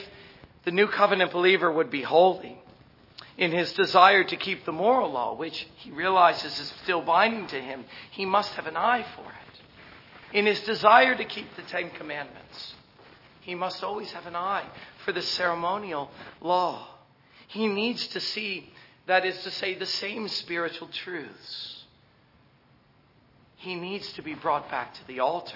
the 0.66 0.72
new 0.72 0.88
covenant 0.88 1.32
believer 1.32 1.72
would 1.72 1.91
be 1.91 2.01
holy 2.01 2.57
in 3.38 3.51
his 3.51 3.74
desire 3.74 4.24
to 4.24 4.36
keep 4.36 4.66
the 4.66 4.72
moral 4.72 5.11
law, 5.11 5.36
which 5.36 5.68
he 5.76 5.91
realizes 5.91 6.59
is 6.59 6.74
still 6.82 7.03
binding 7.03 7.45
to 7.45 7.61
him, 7.61 7.86
he 8.09 8.26
must 8.26 8.51
have 8.53 8.66
an 8.66 8.76
eye 8.76 9.05
for 9.16 9.22
it. 9.22 10.36
In 10.36 10.47
his 10.47 10.61
desire 10.61 11.14
to 11.16 11.26
keep 11.26 11.55
the 11.55 11.61
Ten 11.61 11.91
Commandments, 11.91 12.74
he 13.41 13.53
must 13.53 13.84
always 13.84 14.11
have 14.14 14.26
an 14.26 14.36
eye 14.36 14.66
for 15.05 15.11
the 15.11 15.22
ceremonial 15.22 16.09
law. 16.41 16.88
He 17.53 17.67
needs 17.67 18.07
to 18.09 18.19
see, 18.19 18.73
that 19.05 19.25
is 19.25 19.41
to 19.43 19.51
say, 19.51 19.75
the 19.75 19.85
same 19.85 20.27
spiritual 20.27 20.89
truths 20.89 21.83
he 23.63 23.75
needs 23.75 24.11
to 24.13 24.21
be 24.21 24.33
brought 24.33 24.69
back 24.69 24.93
to 24.95 25.07
the 25.07 25.21
altar. 25.21 25.55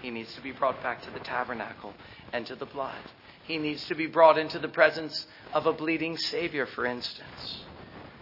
He 0.00 0.12
needs 0.12 0.32
to 0.36 0.40
be 0.40 0.52
brought 0.52 0.80
back 0.80 1.02
to 1.02 1.10
the 1.10 1.18
tabernacle 1.18 1.96
and 2.32 2.46
to 2.46 2.54
the 2.54 2.64
blood. 2.64 3.02
He 3.42 3.58
needs 3.58 3.84
to 3.86 3.96
be 3.96 4.06
brought 4.06 4.38
into 4.38 4.60
the 4.60 4.68
presence 4.68 5.26
of 5.52 5.66
a 5.66 5.72
bleeding 5.72 6.16
Savior, 6.16 6.64
for 6.64 6.86
instance. 6.86 7.64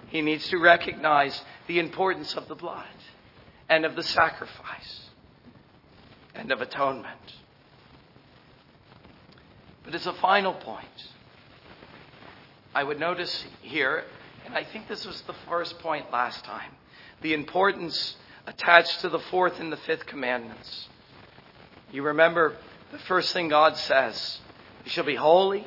He 0.07 0.23
needs 0.23 0.49
to 0.49 0.57
recognize 0.57 1.39
the 1.67 1.79
importance 1.79 2.37
of 2.37 2.49
the 2.49 2.55
blood 2.55 2.87
and 3.69 3.85
of 3.85 3.97
the 3.97 4.03
sacrifice 4.03 5.11
and 6.35 6.51
of 6.51 6.63
atonement. 6.63 7.35
But 9.85 9.95
as 9.95 10.07
a 10.07 10.15
final 10.15 10.55
point, 10.55 10.87
I 12.79 12.85
would 12.85 13.01
notice 13.01 13.45
here, 13.61 14.05
and 14.47 14.55
I 14.55 14.63
think 14.63 14.87
this 14.87 15.05
was 15.05 15.21
the 15.23 15.35
first 15.49 15.81
point 15.81 16.13
last 16.13 16.45
time, 16.45 16.71
the 17.23 17.35
importance 17.35 18.15
attached 18.47 19.01
to 19.01 19.09
the 19.09 19.19
fourth 19.19 19.59
and 19.59 19.73
the 19.73 19.79
fifth 19.79 20.07
commandments. 20.07 20.89
You 21.91 22.05
remember 22.05 22.55
the 22.93 23.01
first 23.01 23.33
thing 23.33 23.49
God 23.49 23.77
says 23.77 24.39
You 24.85 24.93
shall 24.93 25.03
be 25.03 25.17
holy, 25.17 25.67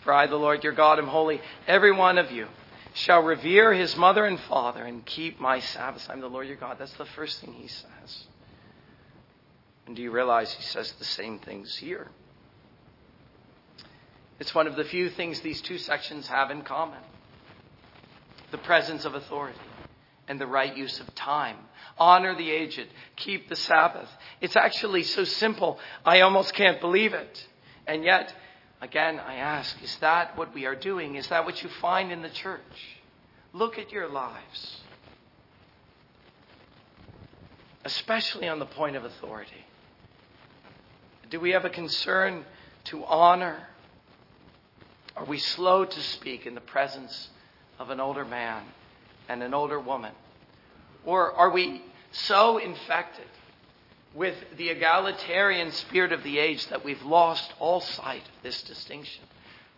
for 0.00 0.12
I, 0.12 0.26
the 0.26 0.34
Lord 0.34 0.64
your 0.64 0.72
God, 0.72 0.98
am 0.98 1.06
holy. 1.06 1.40
Every 1.68 1.92
one 1.92 2.18
of 2.18 2.32
you 2.32 2.48
shall 2.92 3.22
revere 3.22 3.72
his 3.72 3.94
mother 3.94 4.26
and 4.26 4.40
father 4.40 4.82
and 4.82 5.06
keep 5.06 5.38
my 5.38 5.60
Sabbaths. 5.60 6.08
I'm 6.10 6.20
the 6.20 6.26
Lord 6.26 6.48
your 6.48 6.56
God. 6.56 6.78
That's 6.80 6.94
the 6.94 7.06
first 7.06 7.40
thing 7.40 7.52
he 7.52 7.68
says. 7.68 8.24
And 9.86 9.94
do 9.94 10.02
you 10.02 10.10
realize 10.10 10.52
he 10.52 10.64
says 10.64 10.90
the 10.98 11.04
same 11.04 11.38
things 11.38 11.76
here? 11.76 12.08
It's 14.38 14.54
one 14.54 14.66
of 14.66 14.76
the 14.76 14.84
few 14.84 15.10
things 15.10 15.40
these 15.40 15.60
two 15.60 15.78
sections 15.78 16.28
have 16.28 16.50
in 16.50 16.62
common 16.62 17.00
the 18.50 18.58
presence 18.58 19.04
of 19.04 19.14
authority 19.14 19.58
and 20.26 20.40
the 20.40 20.46
right 20.46 20.76
use 20.76 21.00
of 21.00 21.14
time. 21.14 21.56
Honor 21.98 22.36
the 22.36 22.50
aged. 22.50 22.86
Keep 23.16 23.48
the 23.48 23.56
Sabbath. 23.56 24.08
It's 24.40 24.56
actually 24.56 25.02
so 25.02 25.24
simple, 25.24 25.78
I 26.04 26.20
almost 26.20 26.54
can't 26.54 26.80
believe 26.80 27.12
it. 27.14 27.46
And 27.86 28.04
yet, 28.04 28.34
again, 28.80 29.18
I 29.18 29.36
ask, 29.36 29.82
is 29.82 29.96
that 29.96 30.36
what 30.36 30.54
we 30.54 30.66
are 30.66 30.76
doing? 30.76 31.16
Is 31.16 31.28
that 31.28 31.44
what 31.44 31.62
you 31.62 31.68
find 31.80 32.12
in 32.12 32.22
the 32.22 32.30
church? 32.30 32.60
Look 33.52 33.78
at 33.78 33.90
your 33.90 34.08
lives, 34.08 34.82
especially 37.84 38.46
on 38.46 38.58
the 38.58 38.66
point 38.66 38.94
of 38.94 39.04
authority. 39.04 39.64
Do 41.30 41.40
we 41.40 41.50
have 41.50 41.64
a 41.64 41.70
concern 41.70 42.44
to 42.84 43.04
honor? 43.04 43.66
Are 45.18 45.24
we 45.24 45.38
slow 45.38 45.84
to 45.84 46.00
speak 46.00 46.46
in 46.46 46.54
the 46.54 46.60
presence 46.60 47.28
of 47.80 47.90
an 47.90 47.98
older 47.98 48.24
man 48.24 48.62
and 49.28 49.42
an 49.42 49.52
older 49.52 49.80
woman? 49.80 50.12
Or 51.04 51.32
are 51.32 51.50
we 51.50 51.82
so 52.12 52.58
infected 52.58 53.26
with 54.14 54.36
the 54.56 54.68
egalitarian 54.68 55.72
spirit 55.72 56.12
of 56.12 56.22
the 56.22 56.38
age 56.38 56.68
that 56.68 56.84
we've 56.84 57.02
lost 57.02 57.52
all 57.58 57.80
sight 57.80 58.22
of 58.22 58.42
this 58.44 58.62
distinction? 58.62 59.24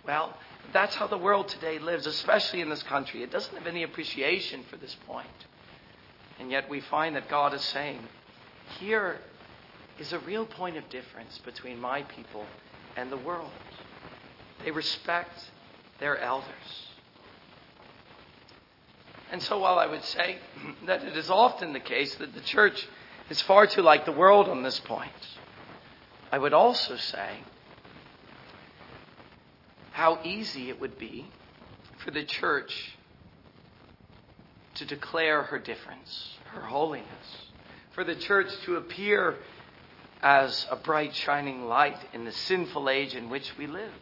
Well, 0.07 0.37
that's 0.75 0.95
how 0.95 1.07
the 1.07 1.17
world 1.17 1.49
today 1.49 1.79
lives, 1.79 2.07
especially 2.07 2.61
in 2.61 2.69
this 2.69 2.83
country. 2.83 3.23
It 3.23 3.33
doesn't 3.33 3.57
have 3.57 3.67
any 3.67 3.83
appreciation 3.83 4.65
for 4.69 4.77
this 4.77 4.95
point. 5.07 5.27
And 6.39 6.51
yet 6.51 6.69
we 6.69 6.81
find 6.81 7.17
that 7.17 7.31
God 7.31 7.55
is 7.55 7.63
saying, 7.63 8.01
here 8.79 9.19
is 9.99 10.13
a 10.13 10.19
real 10.19 10.45
point 10.45 10.77
of 10.77 10.87
difference 10.91 11.39
between 11.39 11.81
my 11.81 12.03
people 12.03 12.45
and 12.95 13.11
the 13.11 13.17
world. 13.17 13.51
They 14.65 14.71
respect 14.71 15.39
their 15.99 16.19
elders. 16.19 16.47
And 19.31 19.43
so, 19.43 19.59
while 19.61 19.79
I 19.79 19.87
would 19.87 20.05
say 20.05 20.39
that 20.87 21.03
it 21.05 21.17
is 21.17 21.31
often 21.31 21.73
the 21.73 21.81
case 21.81 22.15
that 22.17 22.35
the 22.35 22.41
church 22.41 22.87
is 23.29 23.41
far 23.43 23.67
too 23.67 23.83
like 23.83 24.05
the 24.05 24.13
world 24.13 24.49
on 24.49 24.63
this 24.63 24.81
point, 24.81 25.13
I 26.33 26.39
would 26.39 26.53
also 26.53 26.97
say 26.97 27.45
how 29.93 30.19
easy 30.25 30.69
it 30.69 30.81
would 30.81 30.99
be 30.99 31.27
for 31.99 32.11
the 32.11 32.25
church 32.25 32.97
to 34.77 34.85
declare 34.85 35.43
her 35.43 35.59
difference, 35.59 36.39
her 36.55 36.63
holiness, 36.63 37.07
for 37.93 38.03
the 38.03 38.15
church 38.15 38.49
to 38.65 38.77
appear 38.77 39.37
as 40.23 40.67
a 40.71 40.77
bright, 40.77 41.15
shining 41.15 41.67
light 41.67 41.99
in 42.13 42.25
the 42.25 42.33
sinful 42.33 42.89
age 42.89 43.15
in 43.15 43.31
which 43.31 43.57
we 43.59 43.67
live. 43.67 43.93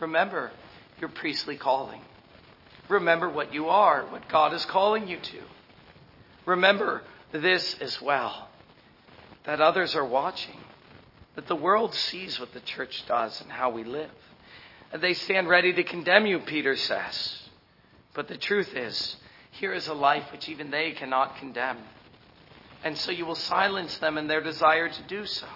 Remember 0.00 0.50
your 1.00 1.08
priestly 1.08 1.56
calling. 1.56 2.00
Remember 2.88 3.28
what 3.28 3.52
you 3.52 3.68
are, 3.68 4.04
what 4.06 4.28
God 4.28 4.52
is 4.54 4.64
calling 4.64 5.08
you 5.08 5.18
to. 5.18 5.40
Remember 6.46 7.02
this 7.32 7.76
as 7.80 8.00
well 8.00 8.48
that 9.44 9.60
others 9.60 9.94
are 9.94 10.04
watching, 10.04 10.58
that 11.34 11.46
the 11.46 11.56
world 11.56 11.94
sees 11.94 12.38
what 12.38 12.52
the 12.52 12.60
church 12.60 13.04
does 13.06 13.40
and 13.40 13.50
how 13.50 13.70
we 13.70 13.84
live. 13.84 14.10
And 14.92 15.02
they 15.02 15.14
stand 15.14 15.48
ready 15.48 15.72
to 15.74 15.84
condemn 15.84 16.26
you, 16.26 16.38
Peter 16.38 16.76
says. 16.76 17.42
But 18.14 18.28
the 18.28 18.36
truth 18.36 18.74
is, 18.74 19.16
here 19.50 19.72
is 19.72 19.88
a 19.88 19.94
life 19.94 20.24
which 20.32 20.48
even 20.48 20.70
they 20.70 20.92
cannot 20.92 21.36
condemn. 21.36 21.78
And 22.84 22.96
so 22.96 23.10
you 23.10 23.26
will 23.26 23.34
silence 23.34 23.98
them 23.98 24.18
in 24.18 24.28
their 24.28 24.42
desire 24.42 24.88
to 24.88 25.02
do 25.04 25.26
so 25.26 25.46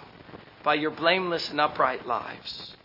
by 0.63 0.75
your 0.75 0.91
blameless 0.91 1.49
and 1.49 1.59
upright 1.59 2.05
lives. 2.05 2.75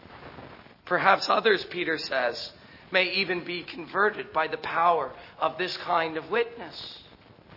Perhaps 0.89 1.29
others, 1.29 1.65
Peter 1.67 1.99
says, 1.99 2.53
may 2.91 3.13
even 3.13 3.45
be 3.45 3.63
converted 3.63 4.33
by 4.33 4.49
the 4.49 4.57
power 4.57 5.13
of 5.39 5.59
this 5.59 5.77
kind 5.77 6.17
of 6.17 6.31
witness. 6.31 6.99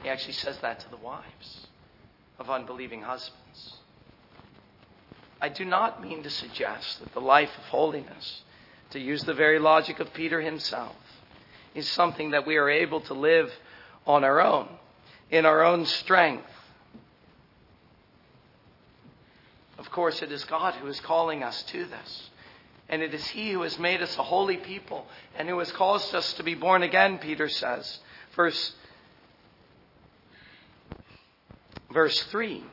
He 0.03 0.09
actually 0.09 0.33
says 0.33 0.57
that 0.59 0.81
to 0.81 0.89
the 0.89 0.97
wives 0.97 1.67
of 2.37 2.49
unbelieving 2.49 3.01
husbands. 3.01 3.77
I 5.39 5.47
do 5.47 5.63
not 5.63 6.03
mean 6.03 6.23
to 6.23 6.29
suggest 6.29 6.99
that 6.99 7.13
the 7.13 7.21
life 7.21 7.49
of 7.57 7.63
holiness, 7.65 8.41
to 8.89 8.99
use 8.99 9.23
the 9.23 9.33
very 9.33 9.59
logic 9.59 10.01
of 10.01 10.13
Peter 10.13 10.41
himself, 10.41 10.95
is 11.73 11.87
something 11.87 12.31
that 12.31 12.45
we 12.45 12.57
are 12.57 12.69
able 12.69 12.99
to 13.01 13.13
live 13.13 13.49
on 14.05 14.25
our 14.25 14.41
own, 14.41 14.67
in 15.29 15.45
our 15.45 15.63
own 15.63 15.85
strength. 15.85 16.43
Of 19.77 19.89
course, 19.89 20.21
it 20.21 20.33
is 20.33 20.43
God 20.43 20.73
who 20.75 20.87
is 20.87 20.99
calling 20.99 21.43
us 21.43 21.63
to 21.63 21.85
this. 21.85 22.29
And 22.91 23.01
it 23.01 23.13
is 23.13 23.25
He 23.27 23.51
who 23.51 23.61
has 23.61 23.79
made 23.79 24.01
us 24.01 24.17
a 24.17 24.23
holy 24.23 24.57
people 24.57 25.07
and 25.37 25.47
who 25.47 25.57
has 25.59 25.71
caused 25.71 26.13
us 26.13 26.33
to 26.33 26.43
be 26.43 26.55
born 26.55 26.83
again, 26.83 27.17
Peter 27.17 27.47
says. 27.47 27.99
Verse, 28.35 28.73
verse 31.89 32.21
3 32.23 32.63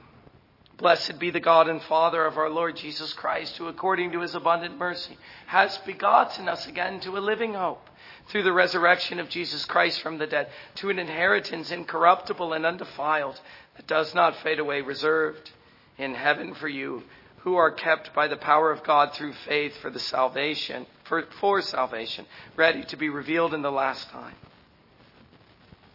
Blessed 0.79 1.19
be 1.19 1.31
the 1.31 1.41
God 1.41 1.69
and 1.69 1.83
Father 1.83 2.25
of 2.25 2.39
our 2.39 2.51
Lord 2.51 2.77
Jesus 2.77 3.13
Christ, 3.13 3.57
who 3.57 3.67
according 3.67 4.13
to 4.13 4.21
his 4.21 4.37
abundant 4.37 4.79
mercy 4.79 5.19
has 5.47 5.77
begotten 5.79 6.49
us 6.49 6.69
again 6.69 7.01
to 7.01 7.19
a 7.19 7.19
living 7.19 7.55
hope 7.55 7.85
through 8.29 8.45
the 8.45 8.53
resurrection 8.53 9.19
of 9.19 9.29
Jesus 9.29 9.65
Christ 9.65 10.01
from 10.03 10.19
the 10.19 10.27
dead, 10.29 10.49
to 10.77 10.91
an 10.91 11.01
inheritance 11.01 11.73
incorruptible 11.73 12.53
and 12.53 12.65
undefiled 12.65 13.41
that 13.77 13.89
does 13.89 14.15
not 14.15 14.37
fade 14.37 14.61
away, 14.61 14.81
reserved 14.81 15.51
in 15.97 16.15
heaven 16.15 16.55
for 16.55 16.69
you 16.69 17.03
who 17.39 17.55
are 17.55 17.71
kept 17.71 18.15
by 18.15 18.29
the 18.29 18.37
power 18.37 18.73
of 18.73 18.83
God 18.83 19.15
through 19.15 19.33
faith 19.47 19.77
for 19.79 19.91
the 19.91 20.01
salvation, 20.01 20.87
for, 21.05 21.25
for 21.41 21.63
salvation, 21.63 22.27
ready 22.57 22.85
to 22.85 22.97
be 22.97 23.09
revealed 23.09 23.55
in 23.55 23.63
the 23.63 23.71
last 23.71 24.09
time. 24.11 24.35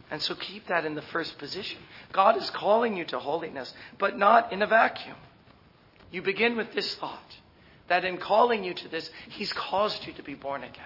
And 0.10 0.22
so 0.22 0.36
keep 0.36 0.68
that 0.68 0.86
in 0.86 0.96
the 0.96 1.02
first 1.02 1.38
position. 1.38 1.80
God 2.12 2.38
is 2.38 2.50
calling 2.52 2.96
you 2.96 3.06
to 3.06 3.20
holiness, 3.20 3.74
but 3.98 4.18
not 4.18 4.54
in 4.54 4.62
a 4.62 4.68
vacuum. 4.68 5.18
You 6.12 6.22
begin 6.22 6.56
with 6.56 6.74
this 6.74 6.94
thought 6.96 7.20
that 7.88 8.06
in 8.06 8.18
calling 8.18 8.64
you 8.64 8.74
to 8.74 8.88
this, 8.88 9.10
He's 9.30 9.52
caused 9.54 10.06
you 10.06 10.14
to 10.14 10.24
be 10.24 10.36
born 10.36 10.64
again. 10.64 10.84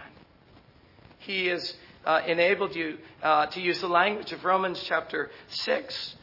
He 1.20 1.48
has 1.48 1.76
uh, 2.06 2.22
enabled 2.26 2.76
you 2.76 2.98
uh, 3.22 3.48
to 3.48 3.60
use 3.60 3.82
the 3.82 3.90
language 3.90 4.32
of 4.32 4.46
Romans 4.46 4.82
chapter 4.86 5.30
6 5.50 6.16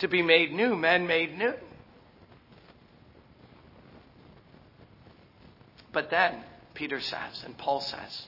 to 0.00 0.08
be 0.08 0.20
made 0.20 0.52
new, 0.52 0.74
men 0.74 1.06
made 1.06 1.38
new. 1.38 1.54
But 5.92 6.10
then, 6.10 6.42
Peter 6.74 7.00
says, 7.00 7.42
and 7.44 7.56
Paul 7.56 7.80
says, 7.80 8.26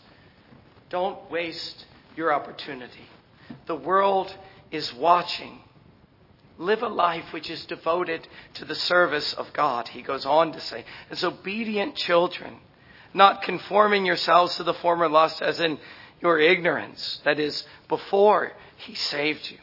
don't 0.91 1.31
waste 1.31 1.87
your 2.17 2.33
opportunity. 2.33 3.09
The 3.67 3.75
world 3.75 4.35
is 4.71 4.93
watching. 4.95 5.61
Live 6.59 6.83
a 6.83 6.89
life 6.89 7.33
which 7.33 7.51
is 7.51 7.65
devoted 7.65 8.29
to 8.55 8.65
the 8.65 8.75
service 8.75 9.33
of 9.33 9.53
God, 9.53 9.89
he 9.89 10.03
goes 10.03 10.25
on 10.25 10.53
to 10.53 10.61
say, 10.61 10.85
as 11.11 11.25
obedient 11.25 11.97
children, 11.97 12.59
not 13.13 13.43
conforming 13.43 14.07
yourselves 14.07 14.57
to 14.57 14.63
the 14.63 14.75
former 14.75 15.09
lust 15.09 15.43
as 15.43 15.59
in 15.59 15.79
your 16.21 16.39
ignorance, 16.39 17.21
that 17.25 17.41
is, 17.41 17.65
before 17.89 18.53
he 18.77 18.95
saved 18.95 19.51
you. 19.51 19.59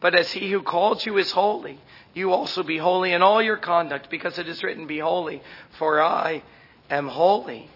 But 0.00 0.14
as 0.14 0.30
he 0.32 0.50
who 0.50 0.62
called 0.62 1.04
you 1.04 1.16
is 1.18 1.30
holy, 1.30 1.78
you 2.14 2.32
also 2.32 2.62
be 2.62 2.78
holy 2.78 3.12
in 3.12 3.22
all 3.22 3.42
your 3.42 3.56
conduct, 3.56 4.10
because 4.10 4.38
it 4.38 4.48
is 4.48 4.62
written, 4.62 4.86
Be 4.86 4.98
holy, 4.98 5.42
for 5.78 6.02
I 6.02 6.42
am 6.90 7.08
holy. 7.08 7.70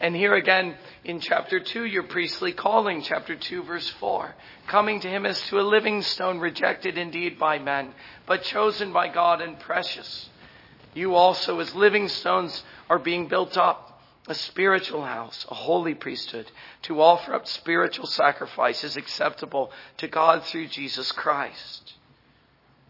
And 0.00 0.16
here 0.16 0.34
again 0.34 0.76
in 1.04 1.20
chapter 1.20 1.60
2, 1.60 1.84
your 1.84 2.04
priestly 2.04 2.52
calling, 2.52 3.02
chapter 3.02 3.36
2, 3.36 3.62
verse 3.64 3.88
4. 4.00 4.34
Coming 4.66 5.00
to 5.00 5.08
him 5.08 5.26
as 5.26 5.40
to 5.48 5.60
a 5.60 5.62
living 5.62 6.00
stone, 6.02 6.38
rejected 6.38 6.96
indeed 6.96 7.38
by 7.38 7.58
men, 7.58 7.92
but 8.26 8.42
chosen 8.42 8.92
by 8.92 9.08
God 9.08 9.42
and 9.42 9.60
precious. 9.60 10.30
You 10.94 11.14
also, 11.14 11.60
as 11.60 11.74
living 11.74 12.08
stones, 12.08 12.62
are 12.88 12.98
being 12.98 13.28
built 13.28 13.58
up, 13.58 14.02
a 14.26 14.34
spiritual 14.34 15.04
house, 15.04 15.44
a 15.50 15.54
holy 15.54 15.94
priesthood, 15.94 16.50
to 16.82 17.02
offer 17.02 17.34
up 17.34 17.46
spiritual 17.46 18.06
sacrifices 18.06 18.96
acceptable 18.96 19.70
to 19.98 20.08
God 20.08 20.44
through 20.44 20.68
Jesus 20.68 21.12
Christ. 21.12 21.94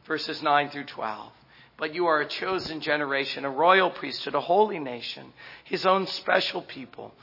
Verses 0.07 0.43
9 0.43 0.71
through 0.71 0.85
12. 0.85 1.33
But 1.81 1.95
you 1.95 2.09
are 2.09 2.21
a 2.21 2.29
chosen 2.29 2.83
generation, 2.83 3.47
a 3.47 3.51
royal 3.51 3.89
priesthood, 3.91 4.35
a 4.35 4.41
holy 4.41 4.79
nation, 4.79 5.33
his 5.65 5.87
own 5.87 6.07
special 6.07 6.61
people, 6.61 7.15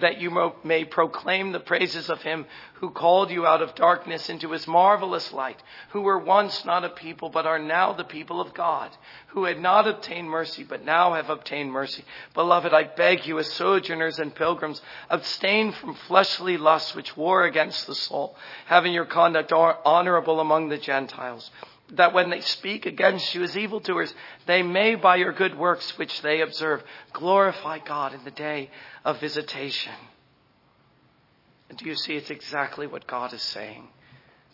that 0.00 0.20
you 0.20 0.52
may 0.64 0.84
proclaim 0.84 1.52
the 1.52 1.60
praises 1.60 2.10
of 2.10 2.20
him 2.20 2.44
who 2.74 2.90
called 2.90 3.30
you 3.30 3.46
out 3.46 3.62
of 3.62 3.74
darkness 3.74 4.28
into 4.28 4.50
his 4.50 4.66
marvelous 4.66 5.32
light, 5.32 5.62
who 5.90 6.02
were 6.02 6.18
once 6.18 6.62
not 6.66 6.84
a 6.84 6.90
people, 6.90 7.30
but 7.30 7.46
are 7.46 7.58
now 7.58 7.94
the 7.94 8.04
people 8.04 8.38
of 8.38 8.52
God, 8.52 8.90
who 9.28 9.44
had 9.44 9.58
not 9.58 9.88
obtained 9.88 10.28
mercy, 10.28 10.62
but 10.62 10.84
now 10.84 11.14
have 11.14 11.30
obtained 11.30 11.72
mercy. 11.72 12.04
Beloved, 12.34 12.74
I 12.74 12.84
beg 12.84 13.26
you, 13.26 13.38
as 13.38 13.50
sojourners 13.52 14.18
and 14.18 14.34
pilgrims, 14.34 14.82
abstain 15.08 15.72
from 15.72 15.94
fleshly 15.94 16.58
lusts 16.58 16.94
which 16.94 17.16
war 17.16 17.44
against 17.44 17.86
the 17.86 17.94
soul, 17.94 18.36
having 18.66 18.92
your 18.92 19.06
conduct 19.06 19.52
honorable 19.52 20.38
among 20.40 20.68
the 20.68 20.78
Gentiles 20.78 21.50
that 21.92 22.14
when 22.14 22.30
they 22.30 22.40
speak 22.40 22.86
against 22.86 23.34
you 23.34 23.42
as 23.42 23.56
evildoers, 23.56 24.12
they 24.46 24.62
may, 24.62 24.94
by 24.94 25.16
your 25.16 25.32
good 25.32 25.56
works 25.56 25.98
which 25.98 26.22
they 26.22 26.40
observe, 26.40 26.82
glorify 27.12 27.78
God 27.78 28.14
in 28.14 28.24
the 28.24 28.30
day 28.30 28.70
of 29.04 29.20
visitation. 29.20 29.92
And 31.68 31.78
do 31.78 31.84
you 31.86 31.94
see 31.94 32.14
it's 32.14 32.30
exactly 32.30 32.86
what 32.86 33.06
God 33.06 33.32
is 33.32 33.42
saying 33.42 33.88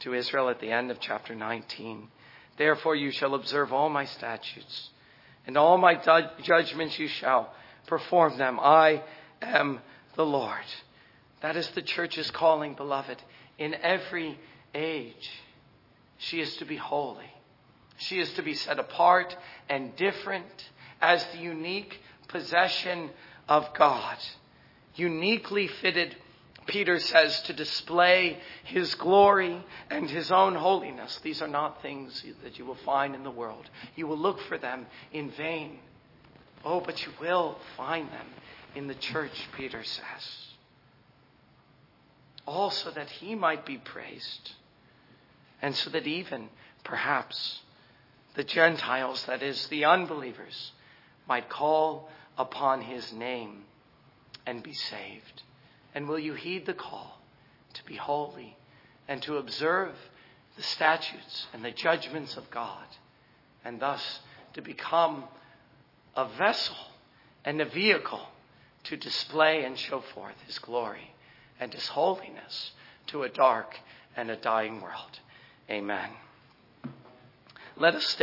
to 0.01 0.14
Israel 0.14 0.49
at 0.49 0.61
the 0.61 0.70
end 0.70 0.91
of 0.91 1.01
chapter 1.01 1.34
19? 1.34 2.09
Therefore 2.57 2.97
you 2.97 3.11
shall 3.11 3.34
observe 3.34 3.72
all 3.72 3.89
my 3.89 4.05
statutes, 4.05 4.91
and 5.47 5.57
all 5.57 5.78
my 5.78 5.95
judgments 6.43 6.99
you 6.99 7.09
shall 7.09 7.53
perform 7.86 8.36
them. 8.36 8.59
I 8.61 9.03
am 9.41 9.80
the 10.16 10.26
Lord. 10.26 10.64
That 11.41 11.57
is 11.57 11.68
the 11.70 11.82
church's 11.82 12.30
calling, 12.32 12.74
beloved, 12.74 13.22
in 13.59 13.74
every 13.74 14.39
age. 14.74 15.30
She 16.18 16.40
is 16.40 16.56
to 16.56 16.64
be 16.64 16.76
holy. 16.76 17.30
She 17.96 18.20
is 18.20 18.32
to 18.34 18.42
be 18.42 18.54
set 18.54 18.78
apart 18.78 19.36
and 19.68 19.94
different 19.96 20.70
as 21.00 21.24
the 21.32 21.38
unique 21.38 22.00
possession 22.28 23.10
of 23.48 23.72
God. 23.74 24.16
Uniquely 24.94 25.68
fitted, 25.68 26.16
Peter 26.66 26.98
says, 26.98 27.40
to 27.42 27.52
display 27.52 28.38
his 28.64 28.94
glory 28.96 29.64
and 29.90 30.10
his 30.10 30.30
own 30.30 30.54
holiness. 30.54 31.18
These 31.22 31.40
are 31.40 31.48
not 31.48 31.82
things 31.82 32.24
that 32.42 32.58
you 32.58 32.64
will 32.64 32.78
find 32.84 33.14
in 33.14 33.24
the 33.24 33.30
world. 33.30 33.68
You 33.96 34.06
will 34.06 34.18
look 34.18 34.40
for 34.42 34.58
them 34.58 34.86
in 35.12 35.30
vain. 35.30 35.78
Oh, 36.64 36.80
but 36.80 37.04
you 37.04 37.12
will 37.20 37.58
find 37.76 38.08
them 38.08 38.26
in 38.74 38.88
the 38.88 38.94
church, 38.94 39.48
Peter 39.56 39.82
says. 39.84 40.46
Also, 42.44 42.90
that 42.90 43.08
he 43.08 43.34
might 43.34 43.64
be 43.64 43.76
praised 43.76 44.52
and 45.61 45.74
so 45.74 45.90
that 45.90 46.06
even, 46.06 46.48
perhaps, 46.84 47.61
the 48.34 48.44
Gentiles, 48.44 49.24
that 49.26 49.42
is, 49.42 49.66
the 49.66 49.84
unbelievers, 49.84 50.72
might 51.28 51.48
call 51.48 52.09
upon 52.36 52.82
his 52.82 53.12
name 53.12 53.64
and 54.46 54.62
be 54.62 54.72
saved. 54.72 55.42
And 55.94 56.09
will 56.09 56.18
you 56.18 56.34
heed 56.34 56.66
the 56.66 56.74
call 56.74 57.20
to 57.74 57.84
be 57.84 57.96
holy 57.96 58.56
and 59.09 59.20
to 59.22 59.36
observe 59.36 59.94
the 60.56 60.62
statutes 60.62 61.46
and 61.52 61.64
the 61.64 61.70
judgments 61.70 62.36
of 62.36 62.50
God, 62.50 62.86
and 63.64 63.80
thus 63.80 64.20
to 64.54 64.62
become 64.62 65.24
a 66.16 66.28
vessel 66.36 66.76
and 67.44 67.61
a 67.61 67.64
vehicle 67.64 68.26
to 68.84 68.96
display 68.96 69.64
and 69.64 69.78
show 69.78 70.00
forth 70.14 70.34
his 70.46 70.59
glory 70.59 71.14
and 71.61 71.72
his 71.72 71.86
holiness 71.88 72.72
to 73.09 73.22
a 73.22 73.28
dark 73.28 73.76
and 74.16 74.30
a 74.30 74.36
dying 74.36 74.80
world? 74.80 75.20
Amen. 75.70 76.08
Let 77.76 77.94
us 77.94 78.04
stay. 78.04 78.16